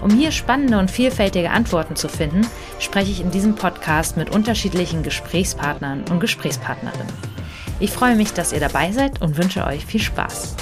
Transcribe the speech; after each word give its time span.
Um 0.00 0.10
hier 0.10 0.30
spannende 0.30 0.78
und 0.78 0.92
vielfältige 0.92 1.50
Antworten 1.50 1.96
zu 1.96 2.08
finden, 2.08 2.46
spreche 2.78 3.10
ich 3.10 3.20
in 3.20 3.32
diesem 3.32 3.56
Podcast 3.56 4.16
mit 4.16 4.30
unterschiedlichen 4.30 5.02
Gesprächspartnern 5.02 6.04
und 6.08 6.20
Gesprächspartnerinnen. 6.20 7.12
Ich 7.80 7.90
freue 7.90 8.14
mich, 8.14 8.32
dass 8.32 8.52
ihr 8.52 8.60
dabei 8.60 8.92
seid 8.92 9.20
und 9.20 9.36
wünsche 9.36 9.66
euch 9.66 9.84
viel 9.84 10.00
Spaß. 10.00 10.54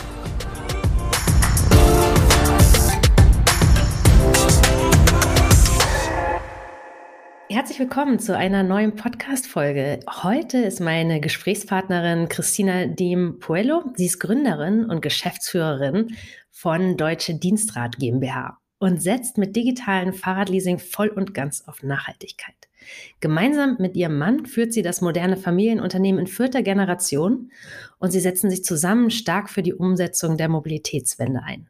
Herzlich 7.51 7.79
willkommen 7.79 8.19
zu 8.19 8.37
einer 8.37 8.63
neuen 8.63 8.97
Podcast-Folge. 8.97 10.01
Heute 10.23 10.59
ist 10.59 10.81
meine 10.81 11.21
Gesprächspartnerin 11.21 12.29
Christina 12.29 12.87
Dem 12.87 13.39
Puello. 13.39 13.85
Sie 13.97 14.07
ist 14.07 14.19
Gründerin 14.19 14.87
und 14.87 15.03
Geschäftsführerin 15.03 16.17
von 16.51 16.97
Deutsche 16.97 17.35
Dienstrat 17.35 17.99
GmbH 17.99 18.59
und 18.79 19.03
setzt 19.03 19.39
mit 19.39 19.57
digitalen 19.57 20.13
Fahrradleasing 20.13 20.79
voll 20.79 21.09
und 21.09 21.35
ganz 21.35 21.65
auf 21.67 21.83
Nachhaltigkeit. 21.83 22.55
Gemeinsam 23.21 23.77
mit 23.79 23.97
ihrem 23.97 24.19
Mann 24.19 24.47
führt 24.47 24.73
sie 24.73 24.83
das 24.83 25.01
moderne 25.01 25.37
Familienunternehmen 25.37 26.21
in 26.21 26.27
vierter 26.27 26.63
Generation 26.63 27.51
und 27.99 28.11
sie 28.11 28.21
setzen 28.21 28.51
sich 28.51 28.65
zusammen 28.65 29.11
stark 29.11 29.51
für 29.51 29.63
die 29.63 29.75
Umsetzung 29.75 30.37
der 30.37 30.49
Mobilitätswende 30.49 31.43
ein. 31.43 31.69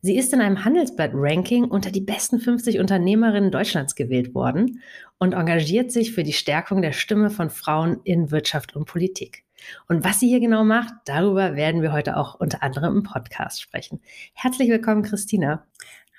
Sie 0.00 0.16
ist 0.16 0.32
in 0.32 0.40
einem 0.40 0.64
Handelsblatt-Ranking 0.64 1.64
unter 1.64 1.90
die 1.90 2.00
besten 2.00 2.40
50 2.40 2.78
Unternehmerinnen 2.78 3.50
Deutschlands 3.50 3.94
gewählt 3.94 4.34
worden 4.34 4.82
und 5.18 5.34
engagiert 5.34 5.92
sich 5.92 6.12
für 6.12 6.22
die 6.22 6.32
Stärkung 6.32 6.80
der 6.80 6.92
Stimme 6.92 7.28
von 7.28 7.50
Frauen 7.50 8.00
in 8.04 8.30
Wirtschaft 8.30 8.74
und 8.74 8.86
Politik. 8.86 9.44
Und 9.88 10.04
was 10.04 10.20
sie 10.20 10.28
hier 10.28 10.40
genau 10.40 10.64
macht, 10.64 10.94
darüber 11.06 11.56
werden 11.56 11.82
wir 11.82 11.92
heute 11.92 12.16
auch 12.16 12.38
unter 12.38 12.62
anderem 12.62 12.96
im 12.96 13.02
Podcast 13.02 13.60
sprechen. 13.60 14.00
Herzlich 14.34 14.68
willkommen, 14.68 15.02
Christina. 15.02 15.66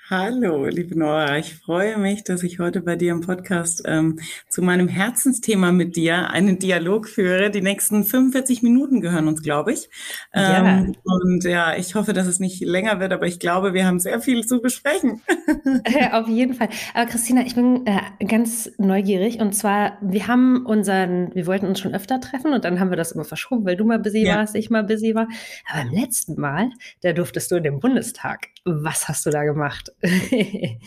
Hallo, 0.10 0.68
liebe 0.68 0.98
Nora. 0.98 1.38
Ich 1.38 1.56
freue 1.56 1.98
mich, 1.98 2.24
dass 2.24 2.42
ich 2.42 2.60
heute 2.60 2.80
bei 2.80 2.96
dir 2.96 3.12
im 3.12 3.20
Podcast 3.20 3.84
ähm, 3.86 4.22
zu 4.48 4.62
meinem 4.62 4.88
Herzensthema 4.88 5.74
mit 5.74 5.98
dir 5.98 6.30
einen 6.30 6.60
Dialog 6.60 7.10
führe. 7.10 7.52
Die 7.52 7.60
nächsten 7.60 8.06
45 8.06 8.64
Minuten 8.64 9.02
gehören 9.02 9.28
uns, 9.28 9.44
glaube 9.44 9.74
ich. 9.74 9.90
Ja. 10.34 10.66
Ähm, 10.66 10.96
und 11.04 11.44
ja, 11.44 11.76
ich 11.76 11.96
hoffe, 11.96 12.14
dass 12.14 12.26
es 12.26 12.40
nicht 12.40 12.62
länger 12.62 13.02
wird, 13.02 13.12
aber 13.12 13.28
ich 13.28 13.38
glaube, 13.38 13.74
wir 13.74 13.86
haben 13.86 14.00
sehr 14.00 14.22
viel 14.22 14.46
zu 14.46 14.62
besprechen. 14.62 15.22
Auf 16.14 16.30
jeden 16.30 16.54
Fall. 16.54 16.70
Aber 16.94 17.10
Christina, 17.10 17.46
ich 17.46 17.56
bin 17.56 17.86
äh, 17.86 18.24
ganz 18.24 18.72
neugierig. 18.78 19.42
Und 19.42 19.56
zwar, 19.56 19.98
wir 20.00 20.28
haben 20.28 20.66
unseren, 20.66 21.36
wir 21.36 21.48
wollten 21.48 21.66
uns 21.66 21.82
schon 21.82 21.94
öfter 21.94 22.22
treffen 22.22 22.54
und 22.54 22.64
dann 22.64 22.80
haben 22.80 22.92
wir 22.92 22.98
das 22.98 23.12
immer 23.12 23.26
verschoben, 23.26 23.66
weil 23.66 23.76
du 23.76 23.84
mal 23.84 24.00
busy 24.00 24.26
ja. 24.26 24.38
warst, 24.38 24.56
ich 24.56 24.70
mal 24.70 24.86
busy 24.86 25.16
war. 25.16 25.28
Aber 25.70 25.84
beim 25.84 25.92
letzten 25.92 26.40
Mal, 26.40 26.70
da 27.02 27.12
durftest 27.12 27.52
du 27.52 27.58
in 27.58 27.64
den 27.64 27.82
Bundestag. 27.82 28.48
Was 28.64 29.10
hast 29.10 29.26
du 29.26 29.32
da 29.32 29.44
gemacht? 29.44 29.92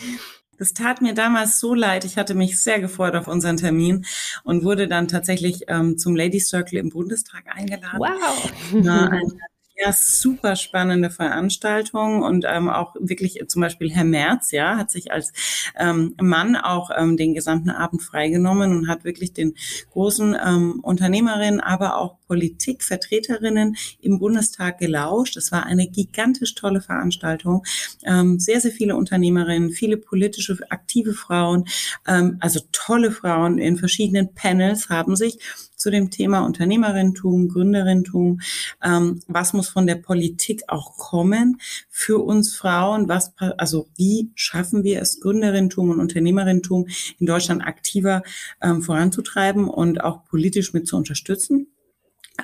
Das 0.61 0.75
tat 0.75 1.01
mir 1.01 1.15
damals 1.15 1.59
so 1.59 1.73
leid. 1.73 2.05
Ich 2.05 2.19
hatte 2.19 2.35
mich 2.35 2.61
sehr 2.61 2.81
gefreut 2.81 3.15
auf 3.15 3.29
unseren 3.29 3.57
Termin 3.57 4.05
und 4.45 4.63
wurde 4.63 4.89
dann 4.89 5.09
tatsächlich 5.09 5.65
ähm, 5.69 5.97
zum 5.97 6.15
Ladies 6.15 6.51
Circle 6.51 6.79
im 6.79 6.91
Bundestag 6.91 7.45
eingeladen. 7.47 7.99
Wow. 7.99 8.53
Na, 8.75 9.09
eine 9.09 9.23
ja, 9.83 9.93
super 9.93 10.57
spannende 10.57 11.11
Veranstaltung 11.11 12.23
und 12.23 12.45
ähm, 12.49 12.69
auch 12.69 12.95
wirklich 13.01 13.43
zum 13.49 13.63
Beispiel 13.63 13.91
Herr 13.91 14.05
Merz, 14.05 14.51
ja, 14.51 14.77
hat 14.77 14.91
sich 14.91 15.11
als 15.13 15.33
ähm, 15.79 16.15
Mann 16.21 16.57
auch 16.57 16.91
ähm, 16.97 17.17
den 17.17 17.35
gesamten 17.35 17.71
Abend 17.71 18.03
freigenommen 18.03 18.77
und 18.77 18.89
hat 18.89 19.05
wirklich 19.05 19.33
den 19.33 19.55
großen 19.93 20.37
ähm, 20.45 20.81
Unternehmerinnen, 20.83 21.61
aber 21.61 21.97
auch 21.97 22.17
Politikvertreterinnen 22.27 23.77
im 24.01 24.19
Bundestag 24.19 24.79
gelauscht. 24.79 25.37
Es 25.37 25.51
war 25.51 25.65
eine 25.67 25.89
gigantisch 25.89 26.55
tolle 26.55 26.81
Veranstaltung. 26.81 27.65
Ähm, 28.05 28.39
sehr, 28.39 28.61
sehr 28.61 28.73
viele 28.73 28.97
Unternehmerinnen, 28.97 29.71
viele 29.71 29.97
politische 29.97 30.59
aktive 30.71 31.15
Frauen, 31.15 31.65
ähm, 32.07 32.37
also 32.41 32.61
tolle 32.73 33.11
Frauen 33.13 33.59
in 33.59 33.77
verschiedenen 33.79 34.35
Panels 34.35 34.89
haben 34.91 35.17
sich 35.17 35.39
zu 35.81 35.91
dem 35.91 36.11
Thema 36.11 36.41
Unternehmerintum, 36.41 37.49
Gründerintum. 37.49 38.41
Ähm, 38.85 39.21
was 39.27 39.55
muss 39.55 39.71
von 39.71 39.87
der 39.87 39.97
Politik 39.97 40.65
auch 40.69 40.97
kommen 40.99 41.59
für 41.89 42.19
uns 42.19 42.55
Frauen? 42.55 43.09
Was, 43.09 43.33
also 43.39 43.89
wie 43.97 44.31
schaffen 44.35 44.85
wir 44.85 45.01
es, 45.01 45.21
Gründerintum 45.21 45.91
und 45.91 46.01
Unternehmerintum 46.01 46.87
in 47.19 47.27
Deutschland 47.27 47.67
aktiver 47.67 48.23
ähm, 48.63 48.83
voranzutreiben 48.83 49.69
und 49.69 50.05
auch 50.05 50.25
politisch 50.27 50.75
mit 50.75 50.87
zu 50.87 50.97
unterstützen? 50.97 51.67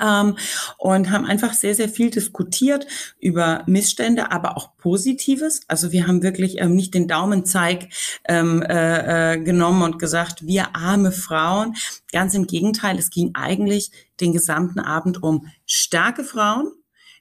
Ähm, 0.03 0.37
und 0.79 1.11
haben 1.11 1.25
einfach 1.25 1.53
sehr, 1.55 1.75
sehr 1.75 1.89
viel 1.89 2.11
diskutiert 2.11 2.87
über 3.21 3.63
Missstände, 3.67 4.33
aber 4.33 4.57
auch 4.57 4.77
Positives. 4.77 5.61
Also 5.69 5.93
wir 5.93 6.07
haben 6.07 6.23
wirklich 6.23 6.61
ähm, 6.61 6.75
nicht 6.75 6.95
den 6.95 7.09
Daumenzeig 7.09 7.89
ähm, 8.29 8.63
äh, 8.63 9.35
äh, 9.35 9.39
genommen 9.39 9.83
und 9.83 9.99
gesagt, 9.99 10.47
wir 10.47 10.77
arme 10.77 11.13
Frauen. 11.13 11.75
Ganz 12.13 12.35
im 12.35 12.47
Gegenteil, 12.47 12.99
es 12.99 13.11
ging 13.11 13.31
eigentlich 13.35 13.91
den 14.21 14.33
gesamten 14.33 14.81
Abend 14.81 15.23
um 15.23 15.49
starke 15.67 16.25
Frauen, 16.25 16.73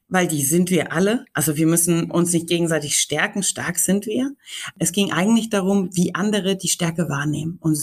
weil 0.07 0.27
die 0.27 0.43
sind 0.43 0.69
wir 0.69 0.91
alle. 0.91 1.25
Also 1.33 1.57
wir 1.57 1.67
müssen 1.67 2.11
uns 2.11 2.31
nicht 2.31 2.47
gegenseitig 2.47 2.97
stärken, 2.97 3.43
stark 3.43 3.79
sind 3.79 4.05
wir. 4.05 4.31
Es 4.77 4.91
ging 4.91 5.11
eigentlich 5.11 5.49
darum, 5.49 5.89
wie 5.93 6.13
andere 6.15 6.55
die 6.55 6.69
Stärke 6.69 7.09
wahrnehmen 7.09 7.57
und 7.59 7.77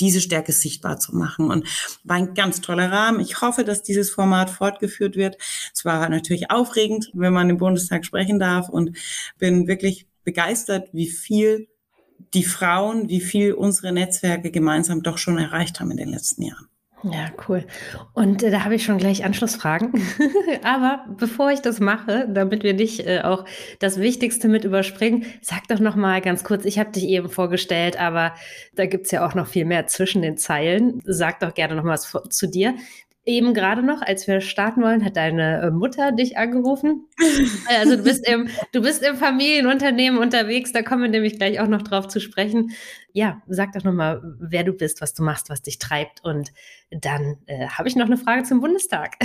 diese 0.00 0.20
Stärke 0.20 0.52
sichtbar 0.52 0.98
zu 0.98 1.14
machen. 1.14 1.50
Und 1.50 1.66
war 2.04 2.16
ein 2.16 2.34
ganz 2.34 2.60
toller 2.60 2.90
Rahmen. 2.90 3.20
Ich 3.20 3.40
hoffe, 3.40 3.64
dass 3.64 3.82
dieses 3.82 4.10
Format 4.10 4.50
fortgeführt 4.50 5.16
wird. 5.16 5.36
Es 5.72 5.84
war 5.84 6.08
natürlich 6.08 6.50
aufregend, 6.50 7.10
wenn 7.14 7.32
man 7.32 7.50
im 7.50 7.58
Bundestag 7.58 8.04
sprechen 8.04 8.38
darf 8.38 8.68
und 8.68 8.96
bin 9.38 9.66
wirklich 9.66 10.06
begeistert, 10.24 10.88
wie 10.92 11.08
viel 11.08 11.68
die 12.32 12.44
Frauen, 12.44 13.08
wie 13.08 13.20
viel 13.20 13.52
unsere 13.52 13.92
Netzwerke 13.92 14.50
gemeinsam 14.50 15.02
doch 15.02 15.18
schon 15.18 15.38
erreicht 15.38 15.80
haben 15.80 15.90
in 15.90 15.96
den 15.96 16.08
letzten 16.08 16.42
Jahren. 16.42 16.68
Ja, 17.10 17.30
cool. 17.48 17.66
Und 18.14 18.42
äh, 18.42 18.50
da 18.50 18.64
habe 18.64 18.76
ich 18.76 18.84
schon 18.84 18.96
gleich 18.96 19.24
Anschlussfragen. 19.24 19.92
Aber 20.62 21.04
bevor 21.18 21.50
ich 21.50 21.60
das 21.60 21.78
mache, 21.78 22.26
damit 22.30 22.62
wir 22.62 22.72
nicht 22.72 23.06
äh, 23.06 23.20
auch 23.22 23.44
das 23.78 24.00
Wichtigste 24.00 24.48
mit 24.48 24.64
überspringen, 24.64 25.26
sag 25.42 25.68
doch 25.68 25.80
noch 25.80 25.96
mal 25.96 26.22
ganz 26.22 26.44
kurz, 26.44 26.64
ich 26.64 26.78
habe 26.78 26.92
dich 26.92 27.04
eben 27.04 27.28
vorgestellt, 27.28 28.00
aber 28.00 28.34
da 28.74 28.86
gibt's 28.86 29.10
ja 29.10 29.26
auch 29.26 29.34
noch 29.34 29.46
viel 29.46 29.66
mehr 29.66 29.86
zwischen 29.86 30.22
den 30.22 30.38
Zeilen. 30.38 31.02
Sag 31.04 31.40
doch 31.40 31.52
gerne 31.52 31.74
noch 31.74 31.84
mal 31.84 31.98
zu 31.98 32.46
dir. 32.46 32.74
Eben 33.26 33.54
gerade 33.54 33.82
noch, 33.82 34.02
als 34.02 34.26
wir 34.26 34.42
starten 34.42 34.82
wollen, 34.82 35.02
hat 35.02 35.16
deine 35.16 35.62
äh, 35.62 35.70
Mutter 35.70 36.12
dich 36.12 36.36
angerufen. 36.36 37.06
Also 37.68 37.96
du 37.96 38.02
bist 38.02 38.28
im, 38.28 38.48
du 38.72 38.82
bist 38.82 39.02
im 39.02 39.16
Familienunternehmen 39.16 40.20
unterwegs, 40.20 40.72
da 40.72 40.82
kommen 40.82 41.02
wir 41.02 41.08
nämlich 41.08 41.38
gleich 41.38 41.58
auch 41.58 41.66
noch 41.66 41.80
drauf 41.80 42.06
zu 42.08 42.20
sprechen. 42.20 42.72
Ja, 43.14 43.40
sag 43.46 43.72
doch 43.72 43.82
nochmal, 43.82 44.20
wer 44.40 44.62
du 44.62 44.72
bist, 44.72 45.00
was 45.00 45.14
du 45.14 45.22
machst, 45.22 45.48
was 45.48 45.62
dich 45.62 45.78
treibt. 45.78 46.22
Und 46.22 46.52
dann 46.90 47.36
äh, 47.46 47.68
habe 47.68 47.88
ich 47.88 47.96
noch 47.96 48.06
eine 48.06 48.18
Frage 48.18 48.42
zum 48.42 48.60
Bundestag. 48.60 49.16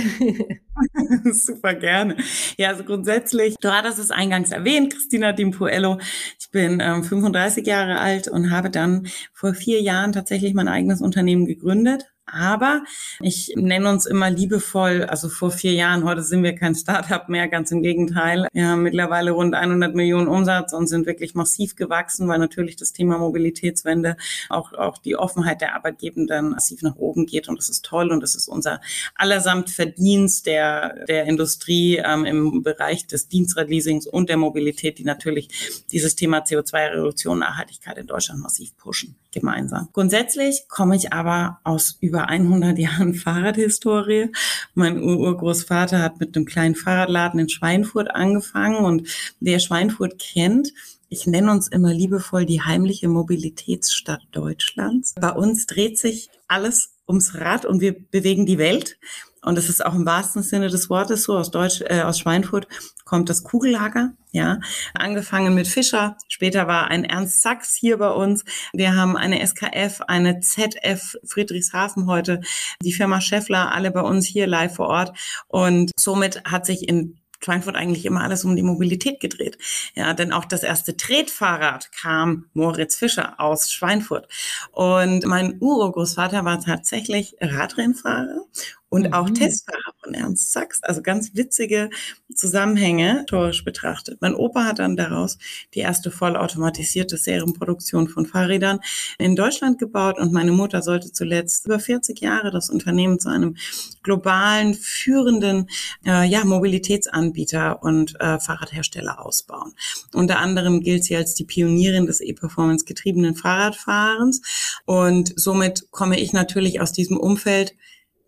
Super 1.32 1.74
gerne. 1.74 2.16
Ja, 2.56 2.68
also 2.68 2.84
grundsätzlich, 2.84 3.56
du 3.60 3.70
hattest 3.70 3.98
es 3.98 4.10
eingangs 4.10 4.50
erwähnt, 4.50 4.94
Christina 4.94 5.32
Dimpuello. 5.32 5.98
Ich 6.38 6.50
bin 6.50 6.80
ähm, 6.80 7.04
35 7.04 7.66
Jahre 7.66 7.98
alt 7.98 8.28
und 8.28 8.50
habe 8.50 8.70
dann 8.70 9.08
vor 9.34 9.52
vier 9.52 9.82
Jahren 9.82 10.12
tatsächlich 10.12 10.54
mein 10.54 10.68
eigenes 10.68 11.02
Unternehmen 11.02 11.44
gegründet 11.44 12.06
aber 12.32 12.84
ich 13.20 13.52
nenne 13.56 13.88
uns 13.88 14.06
immer 14.06 14.30
liebevoll, 14.30 15.04
also 15.04 15.28
vor 15.28 15.50
vier 15.50 15.72
Jahren, 15.72 16.04
heute 16.04 16.22
sind 16.22 16.42
wir 16.42 16.54
kein 16.54 16.74
Startup 16.74 17.28
mehr, 17.28 17.48
ganz 17.48 17.70
im 17.70 17.82
Gegenteil. 17.82 18.46
Wir 18.52 18.68
haben 18.68 18.82
mittlerweile 18.82 19.32
rund 19.32 19.54
100 19.54 19.94
Millionen 19.94 20.28
Umsatz 20.28 20.72
und 20.72 20.86
sind 20.86 21.06
wirklich 21.06 21.34
massiv 21.34 21.76
gewachsen, 21.76 22.28
weil 22.28 22.38
natürlich 22.38 22.76
das 22.76 22.92
Thema 22.92 23.18
Mobilitätswende, 23.18 24.16
auch, 24.48 24.72
auch 24.72 24.98
die 24.98 25.16
Offenheit 25.16 25.60
der 25.60 25.74
Arbeitgebenden 25.74 26.50
massiv 26.50 26.82
nach 26.82 26.96
oben 26.96 27.26
geht. 27.26 27.48
Und 27.48 27.58
das 27.58 27.68
ist 27.68 27.84
toll 27.84 28.10
und 28.10 28.20
das 28.20 28.34
ist 28.34 28.48
unser 28.48 28.80
allersamt 29.14 29.70
Verdienst 29.70 30.46
der, 30.46 31.04
der 31.06 31.24
Industrie 31.24 31.96
ähm, 31.96 32.24
im 32.24 32.62
Bereich 32.62 33.06
des 33.06 33.28
Dienstradleasings 33.28 34.06
und 34.06 34.28
der 34.28 34.36
Mobilität, 34.36 34.98
die 34.98 35.04
natürlich 35.04 35.84
dieses 35.92 36.16
Thema 36.16 36.38
CO2-Reduktion, 36.38 37.38
Nachhaltigkeit 37.38 37.98
in 37.98 38.06
Deutschland 38.06 38.40
massiv 38.40 38.76
pushen, 38.76 39.16
gemeinsam. 39.32 39.88
Grundsätzlich 39.92 40.66
komme 40.68 40.96
ich 40.96 41.12
aber 41.12 41.60
aus 41.64 41.96
über 42.00 42.10
über 42.10 42.28
100 42.28 42.78
Jahren 42.78 43.14
Fahrradhistorie. 43.14 44.30
Mein 44.74 45.02
Urgroßvater 45.02 46.02
hat 46.02 46.20
mit 46.20 46.36
einem 46.36 46.44
kleinen 46.44 46.74
Fahrradladen 46.74 47.40
in 47.40 47.48
Schweinfurt 47.48 48.10
angefangen 48.14 48.84
und 48.84 49.08
wer 49.40 49.60
Schweinfurt 49.60 50.18
kennt, 50.18 50.72
ich 51.08 51.26
nenne 51.26 51.50
uns 51.50 51.66
immer 51.66 51.92
liebevoll 51.92 52.46
die 52.46 52.62
heimliche 52.62 53.08
Mobilitätsstadt 53.08 54.22
Deutschlands. 54.30 55.14
Bei 55.20 55.32
uns 55.32 55.66
dreht 55.66 55.98
sich 55.98 56.30
alles 56.46 56.92
ums 57.08 57.34
Rad 57.34 57.64
und 57.64 57.80
wir 57.80 57.98
bewegen 57.98 58.46
die 58.46 58.58
Welt. 58.58 58.96
Und 59.42 59.56
es 59.56 59.68
ist 59.68 59.84
auch 59.84 59.94
im 59.94 60.06
wahrsten 60.06 60.42
Sinne 60.42 60.68
des 60.68 60.90
Wortes 60.90 61.24
so. 61.24 61.36
Aus 61.36 61.50
Deutsch, 61.50 61.82
äh, 61.82 62.02
aus 62.02 62.18
Schweinfurt 62.18 62.68
kommt 63.04 63.28
das 63.28 63.42
Kugellager. 63.42 64.12
Ja, 64.32 64.60
angefangen 64.94 65.54
mit 65.54 65.66
Fischer. 65.66 66.16
Später 66.28 66.68
war 66.68 66.88
ein 66.88 67.04
Ernst 67.04 67.42
Sachs 67.42 67.74
hier 67.74 67.98
bei 67.98 68.10
uns. 68.10 68.44
Wir 68.72 68.94
haben 68.94 69.16
eine 69.16 69.44
SKF, 69.44 70.02
eine 70.06 70.40
ZF 70.40 71.16
Friedrichshafen 71.24 72.06
heute, 72.06 72.40
die 72.82 72.92
Firma 72.92 73.20
Scheffler, 73.20 73.72
alle 73.72 73.90
bei 73.90 74.02
uns 74.02 74.26
hier 74.26 74.46
live 74.46 74.76
vor 74.76 74.88
Ort. 74.88 75.16
Und 75.48 75.90
somit 75.98 76.44
hat 76.44 76.64
sich 76.64 76.88
in 76.88 77.18
Schweinfurt 77.42 77.74
eigentlich 77.74 78.04
immer 78.04 78.22
alles 78.22 78.44
um 78.44 78.54
die 78.54 78.62
Mobilität 78.62 79.18
gedreht. 79.18 79.58
Ja, 79.94 80.12
denn 80.12 80.32
auch 80.32 80.44
das 80.44 80.62
erste 80.62 80.96
Tretfahrrad 80.96 81.90
kam 81.92 82.46
Moritz 82.52 82.96
Fischer 82.96 83.40
aus 83.40 83.72
Schweinfurt. 83.72 84.28
Und 84.72 85.24
mein 85.24 85.56
Urgroßvater 85.60 86.44
war 86.44 86.60
tatsächlich 86.60 87.36
Radrennfahrer 87.40 88.44
und 88.90 89.06
mhm. 89.06 89.12
auch 89.14 89.30
Testfahrer 89.30 89.94
von 90.02 90.14
Ernst 90.14 90.52
Sachs. 90.52 90.82
Also 90.82 91.00
ganz 91.00 91.34
witzige 91.34 91.88
Zusammenhänge 92.34 93.20
historisch 93.20 93.64
betrachtet. 93.64 94.18
Mein 94.20 94.34
Opa 94.34 94.64
hat 94.64 94.80
dann 94.80 94.96
daraus 94.96 95.38
die 95.74 95.78
erste 95.78 96.10
vollautomatisierte 96.10 97.16
Serienproduktion 97.16 98.08
von 98.08 98.26
Fahrrädern 98.26 98.80
in 99.18 99.36
Deutschland 99.36 99.78
gebaut 99.78 100.18
und 100.18 100.32
meine 100.32 100.52
Mutter 100.52 100.82
sollte 100.82 101.12
zuletzt 101.12 101.66
über 101.66 101.78
40 101.78 102.20
Jahre 102.20 102.50
das 102.50 102.68
Unternehmen 102.68 103.18
zu 103.20 103.28
einem 103.28 103.56
globalen 104.02 104.74
führenden 104.74 105.68
äh, 106.04 106.26
ja, 106.26 106.44
Mobilitätsanbieter 106.44 107.82
und 107.82 108.20
äh, 108.20 108.40
Fahrradhersteller 108.40 109.24
ausbauen. 109.24 109.72
Unter 110.12 110.40
anderem 110.40 110.80
gilt 110.80 111.04
sie 111.04 111.16
als 111.16 111.34
die 111.34 111.44
Pionierin 111.44 112.06
des 112.06 112.20
E-Performance 112.20 112.84
getriebenen 112.84 113.36
Fahrradfahrens 113.36 114.42
und 114.84 115.32
somit 115.36 115.90
komme 115.92 116.18
ich 116.18 116.32
natürlich 116.32 116.80
aus 116.80 116.92
diesem 116.92 117.16
Umfeld 117.16 117.76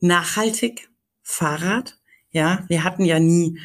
nachhaltig 0.03 0.91
Fahrrad. 1.23 1.99
Ja, 2.31 2.65
wir 2.69 2.85
hatten 2.85 3.05
ja 3.05 3.19
nie 3.19 3.59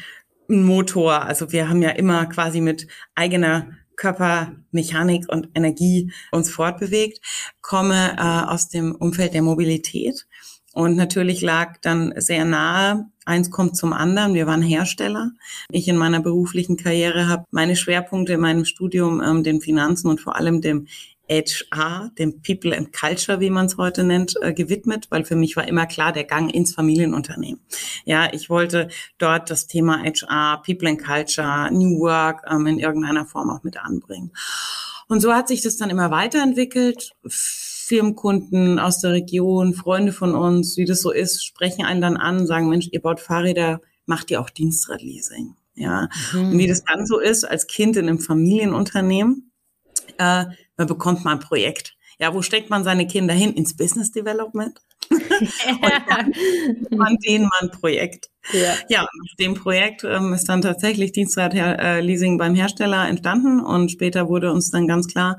einen 0.48 0.64
Motor. 0.64 1.22
Also 1.22 1.52
wir 1.52 1.68
haben 1.68 1.82
ja 1.82 1.90
immer 1.90 2.26
quasi 2.26 2.60
mit 2.60 2.86
eigener 3.14 3.70
Körpermechanik 3.96 5.26
und 5.28 5.50
Energie 5.54 6.12
uns 6.30 6.50
fortbewegt, 6.50 7.20
komme 7.60 8.16
äh, 8.16 8.50
aus 8.50 8.68
dem 8.68 8.94
Umfeld 8.94 9.34
der 9.34 9.42
Mobilität. 9.42 10.26
Und 10.72 10.96
natürlich 10.96 11.40
lag 11.40 11.78
dann 11.80 12.14
sehr 12.16 12.44
nahe, 12.44 13.06
eins 13.24 13.50
kommt 13.50 13.76
zum 13.76 13.92
anderen. 13.92 14.34
Wir 14.34 14.46
waren 14.46 14.62
Hersteller. 14.62 15.32
Ich 15.70 15.88
in 15.88 15.96
meiner 15.96 16.20
beruflichen 16.20 16.76
Karriere 16.76 17.26
habe 17.26 17.44
meine 17.50 17.74
Schwerpunkte 17.74 18.34
in 18.34 18.40
meinem 18.40 18.64
Studium 18.64 19.20
ähm, 19.20 19.42
den 19.42 19.60
Finanzen 19.60 20.08
und 20.08 20.20
vor 20.20 20.36
allem 20.36 20.60
dem 20.60 20.86
HR, 21.28 22.10
dem 22.18 22.42
People 22.42 22.76
and 22.76 22.92
Culture, 22.92 23.40
wie 23.40 23.50
man 23.50 23.66
es 23.66 23.76
heute 23.76 24.04
nennt, 24.04 24.34
äh, 24.42 24.52
gewidmet, 24.52 25.06
weil 25.10 25.24
für 25.24 25.36
mich 25.36 25.56
war 25.56 25.68
immer 25.68 25.86
klar 25.86 26.12
der 26.12 26.24
Gang 26.24 26.52
ins 26.52 26.74
Familienunternehmen. 26.74 27.60
Ja, 28.04 28.32
ich 28.32 28.48
wollte 28.48 28.88
dort 29.18 29.50
das 29.50 29.66
Thema 29.66 30.02
HR, 30.02 30.62
People 30.64 30.88
and 30.88 31.02
Culture, 31.02 31.70
New 31.72 32.00
Work 32.00 32.44
ähm, 32.50 32.66
in 32.66 32.78
irgendeiner 32.78 33.26
Form 33.26 33.50
auch 33.50 33.62
mit 33.62 33.76
anbringen. 33.76 34.32
Und 35.08 35.20
so 35.20 35.32
hat 35.32 35.48
sich 35.48 35.62
das 35.62 35.76
dann 35.76 35.90
immer 35.90 36.10
weiterentwickelt. 36.10 37.12
Firmenkunden 37.26 38.78
aus 38.78 39.00
der 39.00 39.12
Region, 39.12 39.72
Freunde 39.72 40.12
von 40.12 40.34
uns, 40.34 40.76
wie 40.76 40.84
das 40.84 41.00
so 41.00 41.10
ist, 41.10 41.44
sprechen 41.44 41.86
einen 41.86 42.02
dann 42.02 42.18
an, 42.18 42.46
sagen, 42.46 42.68
Mensch, 42.68 42.88
ihr 42.92 43.00
baut 43.00 43.18
Fahrräder, 43.18 43.80
macht 44.04 44.30
ihr 44.30 44.40
auch 44.40 44.50
Dienstradleasing. 44.50 45.54
Ja, 45.74 46.08
mhm. 46.32 46.50
und 46.50 46.58
wie 46.58 46.66
das 46.66 46.84
dann 46.84 47.06
so 47.06 47.18
ist, 47.18 47.44
als 47.44 47.66
Kind 47.66 47.96
in 47.96 48.08
einem 48.08 48.18
Familienunternehmen, 48.18 49.47
äh, 50.18 50.44
man 50.76 50.86
bekommt 50.86 51.24
mal 51.24 51.32
ein 51.32 51.40
Projekt. 51.40 51.96
Ja, 52.18 52.34
wo 52.34 52.42
steckt 52.42 52.70
man 52.70 52.84
seine 52.84 53.06
Kinder 53.06 53.34
hin? 53.34 53.54
Ins 53.54 53.76
Business 53.76 54.10
Development? 54.10 54.80
und 55.10 55.92
dann 56.08 56.98
man 56.98 57.16
denen 57.16 57.44
mal 57.44 57.60
ein 57.60 57.70
Projekt. 57.70 58.30
Ja, 58.52 58.74
ja 58.88 59.00
nach 59.02 59.36
dem 59.38 59.54
Projekt 59.54 60.04
ähm, 60.04 60.32
ist 60.32 60.48
dann 60.48 60.62
tatsächlich 60.62 61.12
Dienstradleasing 61.12 62.34
äh, 62.34 62.38
beim 62.38 62.54
Hersteller 62.54 63.08
entstanden 63.08 63.60
und 63.60 63.90
später 63.90 64.28
wurde 64.28 64.52
uns 64.52 64.70
dann 64.70 64.86
ganz 64.86 65.08
klar, 65.08 65.38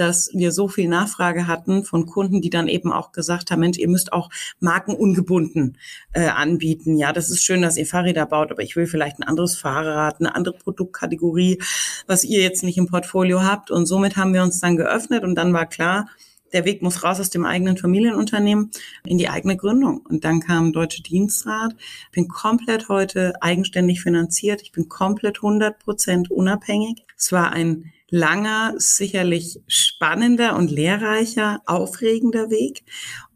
dass 0.00 0.30
wir 0.32 0.50
so 0.50 0.66
viel 0.66 0.88
Nachfrage 0.88 1.46
hatten 1.46 1.84
von 1.84 2.06
Kunden, 2.06 2.40
die 2.40 2.48
dann 2.48 2.68
eben 2.68 2.90
auch 2.90 3.12
gesagt 3.12 3.50
haben, 3.50 3.60
Mensch, 3.60 3.76
ihr 3.76 3.88
müsst 3.88 4.12
auch 4.12 4.30
markenungebunden 4.58 5.76
äh, 6.12 6.28
anbieten. 6.28 6.96
Ja, 6.96 7.12
das 7.12 7.30
ist 7.30 7.44
schön, 7.44 7.60
dass 7.60 7.76
ihr 7.76 7.86
Fahrräder 7.86 8.24
baut, 8.24 8.50
aber 8.50 8.62
ich 8.62 8.76
will 8.76 8.86
vielleicht 8.86 9.18
ein 9.18 9.24
anderes 9.24 9.58
Fahrrad, 9.58 10.20
eine 10.20 10.34
andere 10.34 10.54
Produktkategorie, 10.54 11.60
was 12.06 12.24
ihr 12.24 12.40
jetzt 12.40 12.62
nicht 12.62 12.78
im 12.78 12.86
Portfolio 12.86 13.42
habt. 13.42 13.70
Und 13.70 13.84
somit 13.84 14.16
haben 14.16 14.32
wir 14.32 14.42
uns 14.42 14.60
dann 14.60 14.76
geöffnet 14.76 15.22
und 15.22 15.34
dann 15.34 15.52
war 15.52 15.66
klar, 15.66 16.08
der 16.52 16.64
Weg 16.64 16.82
muss 16.82 17.02
raus 17.02 17.20
aus 17.20 17.30
dem 17.30 17.44
eigenen 17.44 17.76
Familienunternehmen 17.76 18.70
in 19.04 19.18
die 19.18 19.28
eigene 19.28 19.56
Gründung. 19.56 20.04
Und 20.08 20.24
dann 20.24 20.40
kam 20.40 20.72
Deutsche 20.72 21.02
Dienstrat. 21.02 21.74
Ich 22.06 22.10
bin 22.12 22.28
komplett 22.28 22.88
heute 22.88 23.34
eigenständig 23.40 24.00
finanziert. 24.00 24.62
Ich 24.62 24.72
bin 24.72 24.88
komplett 24.88 25.38
100 25.38 25.78
Prozent 25.78 26.30
unabhängig. 26.30 27.04
Es 27.16 27.32
war 27.32 27.52
ein 27.52 27.92
langer, 28.10 28.74
sicherlich 28.76 29.60
spannender 29.68 30.56
und 30.56 30.70
lehrreicher, 30.70 31.62
aufregender 31.66 32.50
Weg. 32.50 32.82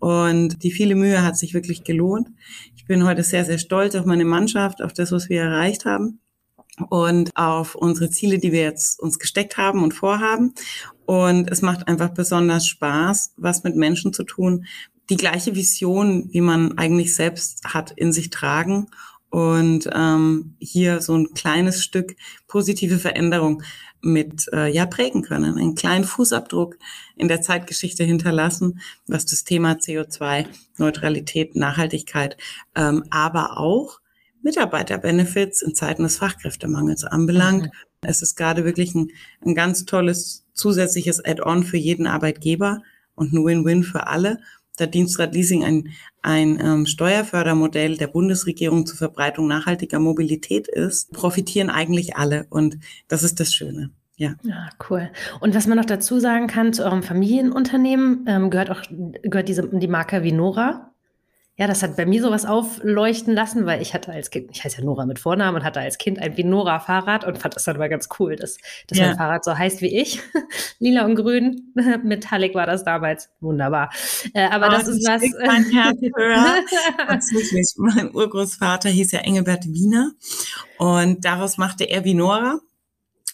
Und 0.01 0.63
die 0.63 0.73
viele 0.73 0.97
Mühe 0.97 1.23
hat 1.23 1.39
sich 1.39 1.55
wirklich 1.55 1.85
gelohnt. 1.85 2.29
Ich 2.77 2.85
bin 2.85 3.05
heute 3.05 3.23
sehr, 3.23 3.45
sehr 3.45 3.59
stolz 3.59 3.95
auf 3.95 4.05
meine 4.05 4.25
Mannschaft, 4.25 4.83
auf 4.83 4.93
das, 4.93 5.13
was 5.13 5.29
wir 5.29 5.43
erreicht 5.43 5.85
haben 5.85 6.21
und 6.91 7.31
auf 7.37 7.75
unsere 7.75 8.11
Ziele, 8.11 8.39
die 8.39 8.53
wir 8.53 8.63
jetzt 8.63 8.99
uns 9.01 9.19
gesteckt 9.19 9.57
haben 9.57 9.83
und 9.83 9.95
vorhaben. 9.95 10.55
Und 11.07 11.51
es 11.51 11.63
macht 11.63 11.89
einfach 11.89 12.11
besonders 12.11 12.67
Spaß, 12.67 13.35
was 13.37 13.65
mit 13.65 13.77
Menschen 13.77 14.13
zu 14.13 14.25
tun, 14.25 14.67
die 15.11 15.17
gleiche 15.17 15.55
Vision, 15.55 16.29
wie 16.33 16.41
man 16.41 16.79
eigentlich 16.79 17.15
selbst 17.15 17.65
hat, 17.65 17.93
in 17.93 18.13
sich 18.13 18.31
tragen 18.31 18.89
und 19.35 19.91
ähm, 19.93 20.55
hier 20.61 21.01
so 21.01 21.17
ein 21.17 21.35
kleines 21.35 21.83
Stück 21.83 22.15
positive 22.47 22.99
Veränderung 22.99 23.65
mit 24.01 24.47
äh, 24.53 24.73
ja 24.73 24.87
prägen 24.87 25.23
können, 25.23 25.59
einen 25.59 25.75
kleinen 25.75 26.05
Fußabdruck 26.05 26.77
in 27.17 27.27
der 27.27 27.43
Zeitgeschichte 27.43 28.05
hinterlassen, 28.05 28.81
was 29.09 29.27
das 29.27 29.43
Thema 29.43 29.73
CO2, 29.73 30.47
Neutralität, 30.79 31.57
Nachhaltigkeit, 31.57 32.37
ähm, 32.77 33.03
aber 33.11 33.59
auch 33.59 34.01
Mitarbeiterbenefits 34.43 35.63
in 35.63 35.75
Zeiten 35.75 36.05
des 36.05 36.19
Fachkräftemangels 36.19 37.05
anbelangt. 37.05 37.65
Mhm. 37.65 37.71
Es 38.05 38.23
ist 38.23 38.37
gerade 38.37 38.65
wirklich 38.65 38.95
ein, 38.95 39.11
ein 39.45 39.55
ganz 39.55 39.85
tolles 39.85 40.45
zusätzliches 40.53 41.25
Add-on 41.25 41.65
für 41.65 41.77
jeden 41.77 42.07
Arbeitgeber 42.07 42.83
und 43.15 43.33
ein 43.33 43.45
Win-Win 43.45 43.83
für 43.83 44.07
alle. 44.07 44.39
Da 44.77 44.87
Dienstrat 44.87 45.35
Leasing 45.35 45.65
ein, 45.65 45.89
ein 46.23 46.59
ähm, 46.61 46.87
Steuerfördermodell 46.87 47.97
der 47.97 48.09
Bundesregierung 48.09 48.87
zur 48.87 48.99
Verbreitung 48.99 49.47
nachhaltiger 49.47 50.01
Mobilität 50.01 50.67
ist, 50.67 51.13
profitieren 51.13 51.71
eigentlich 51.71 52.17
alle. 52.17 52.47
Und 52.51 52.79
das 53.07 53.23
ist 53.23 53.39
das 53.39 53.55
Schöne. 53.55 53.91
Ja. 54.17 54.35
ja, 54.43 54.69
cool. 54.89 55.11
Und 55.41 55.55
was 55.55 55.67
man 55.67 55.77
noch 55.77 55.85
dazu 55.85 56.21
sagen 56.21 56.47
kann 56.47 56.73
zu 56.73 56.85
eurem 56.85 57.03
Familienunternehmen, 57.03 58.25
ähm, 58.29 58.51
gehört 58.51 58.71
auch 58.71 58.83
gehört 59.23 59.49
diese 59.49 59.69
die 59.69 59.89
Marke 59.89 60.23
Vinora. 60.23 60.94
Ja, 61.57 61.69
das 61.69 61.85
hat 61.85 61.97
bei 61.97 62.05
mir 62.05 62.21
sowas 62.21 62.47
aufleuchten 62.47 63.33
lassen, 63.33 63.65
weil 63.65 63.81
ich 63.81 63.95
hatte 63.95 64.11
als 64.11 64.31
Kind, 64.31 64.51
ich 64.51 64.65
heiße 64.65 64.79
ja 64.79 64.85
Nora 64.85 65.07
mit 65.07 65.21
Vornamen 65.21 65.59
und 65.59 65.65
hatte 65.65 65.79
als 65.79 65.99
Kind 65.99 66.19
ein 66.19 66.37
Vinora-Fahrrad 66.37 67.25
und 67.25 67.39
fand 67.39 67.55
das 67.55 67.63
dann 67.63 67.79
mal 67.79 67.89
ganz 67.89 68.09
cool, 68.19 68.35
dass, 68.35 68.59
dass 68.89 68.99
ja. 68.99 69.07
mein 69.07 69.17
Fahrrad 69.17 69.45
so 69.45 69.57
heißt 69.57 69.81
wie 69.81 69.97
ich. 70.01 70.21
Lila 70.81 71.05
und 71.05 71.15
grün, 71.15 71.73
Metallic 72.03 72.57
war 72.57 72.67
das 72.67 72.83
damals. 72.83 73.31
Wunderbar. 73.41 73.91
Äh, 74.33 74.49
aber 74.49 74.67
oh, 74.67 74.71
das 74.73 74.89
ist 74.89 75.07
was. 75.07 75.23
Mein 75.47 75.65
Herz 75.71 76.01
Tatsächlich. 77.07 77.75
Mein 77.77 78.13
Urgroßvater 78.13 78.89
hieß 78.89 79.13
ja 79.13 79.21
Engelbert 79.21 79.65
Wiener 79.67 80.11
und 80.79 81.25
daraus 81.25 81.57
machte 81.57 81.85
er 81.85 82.05
Vinora. 82.05 82.59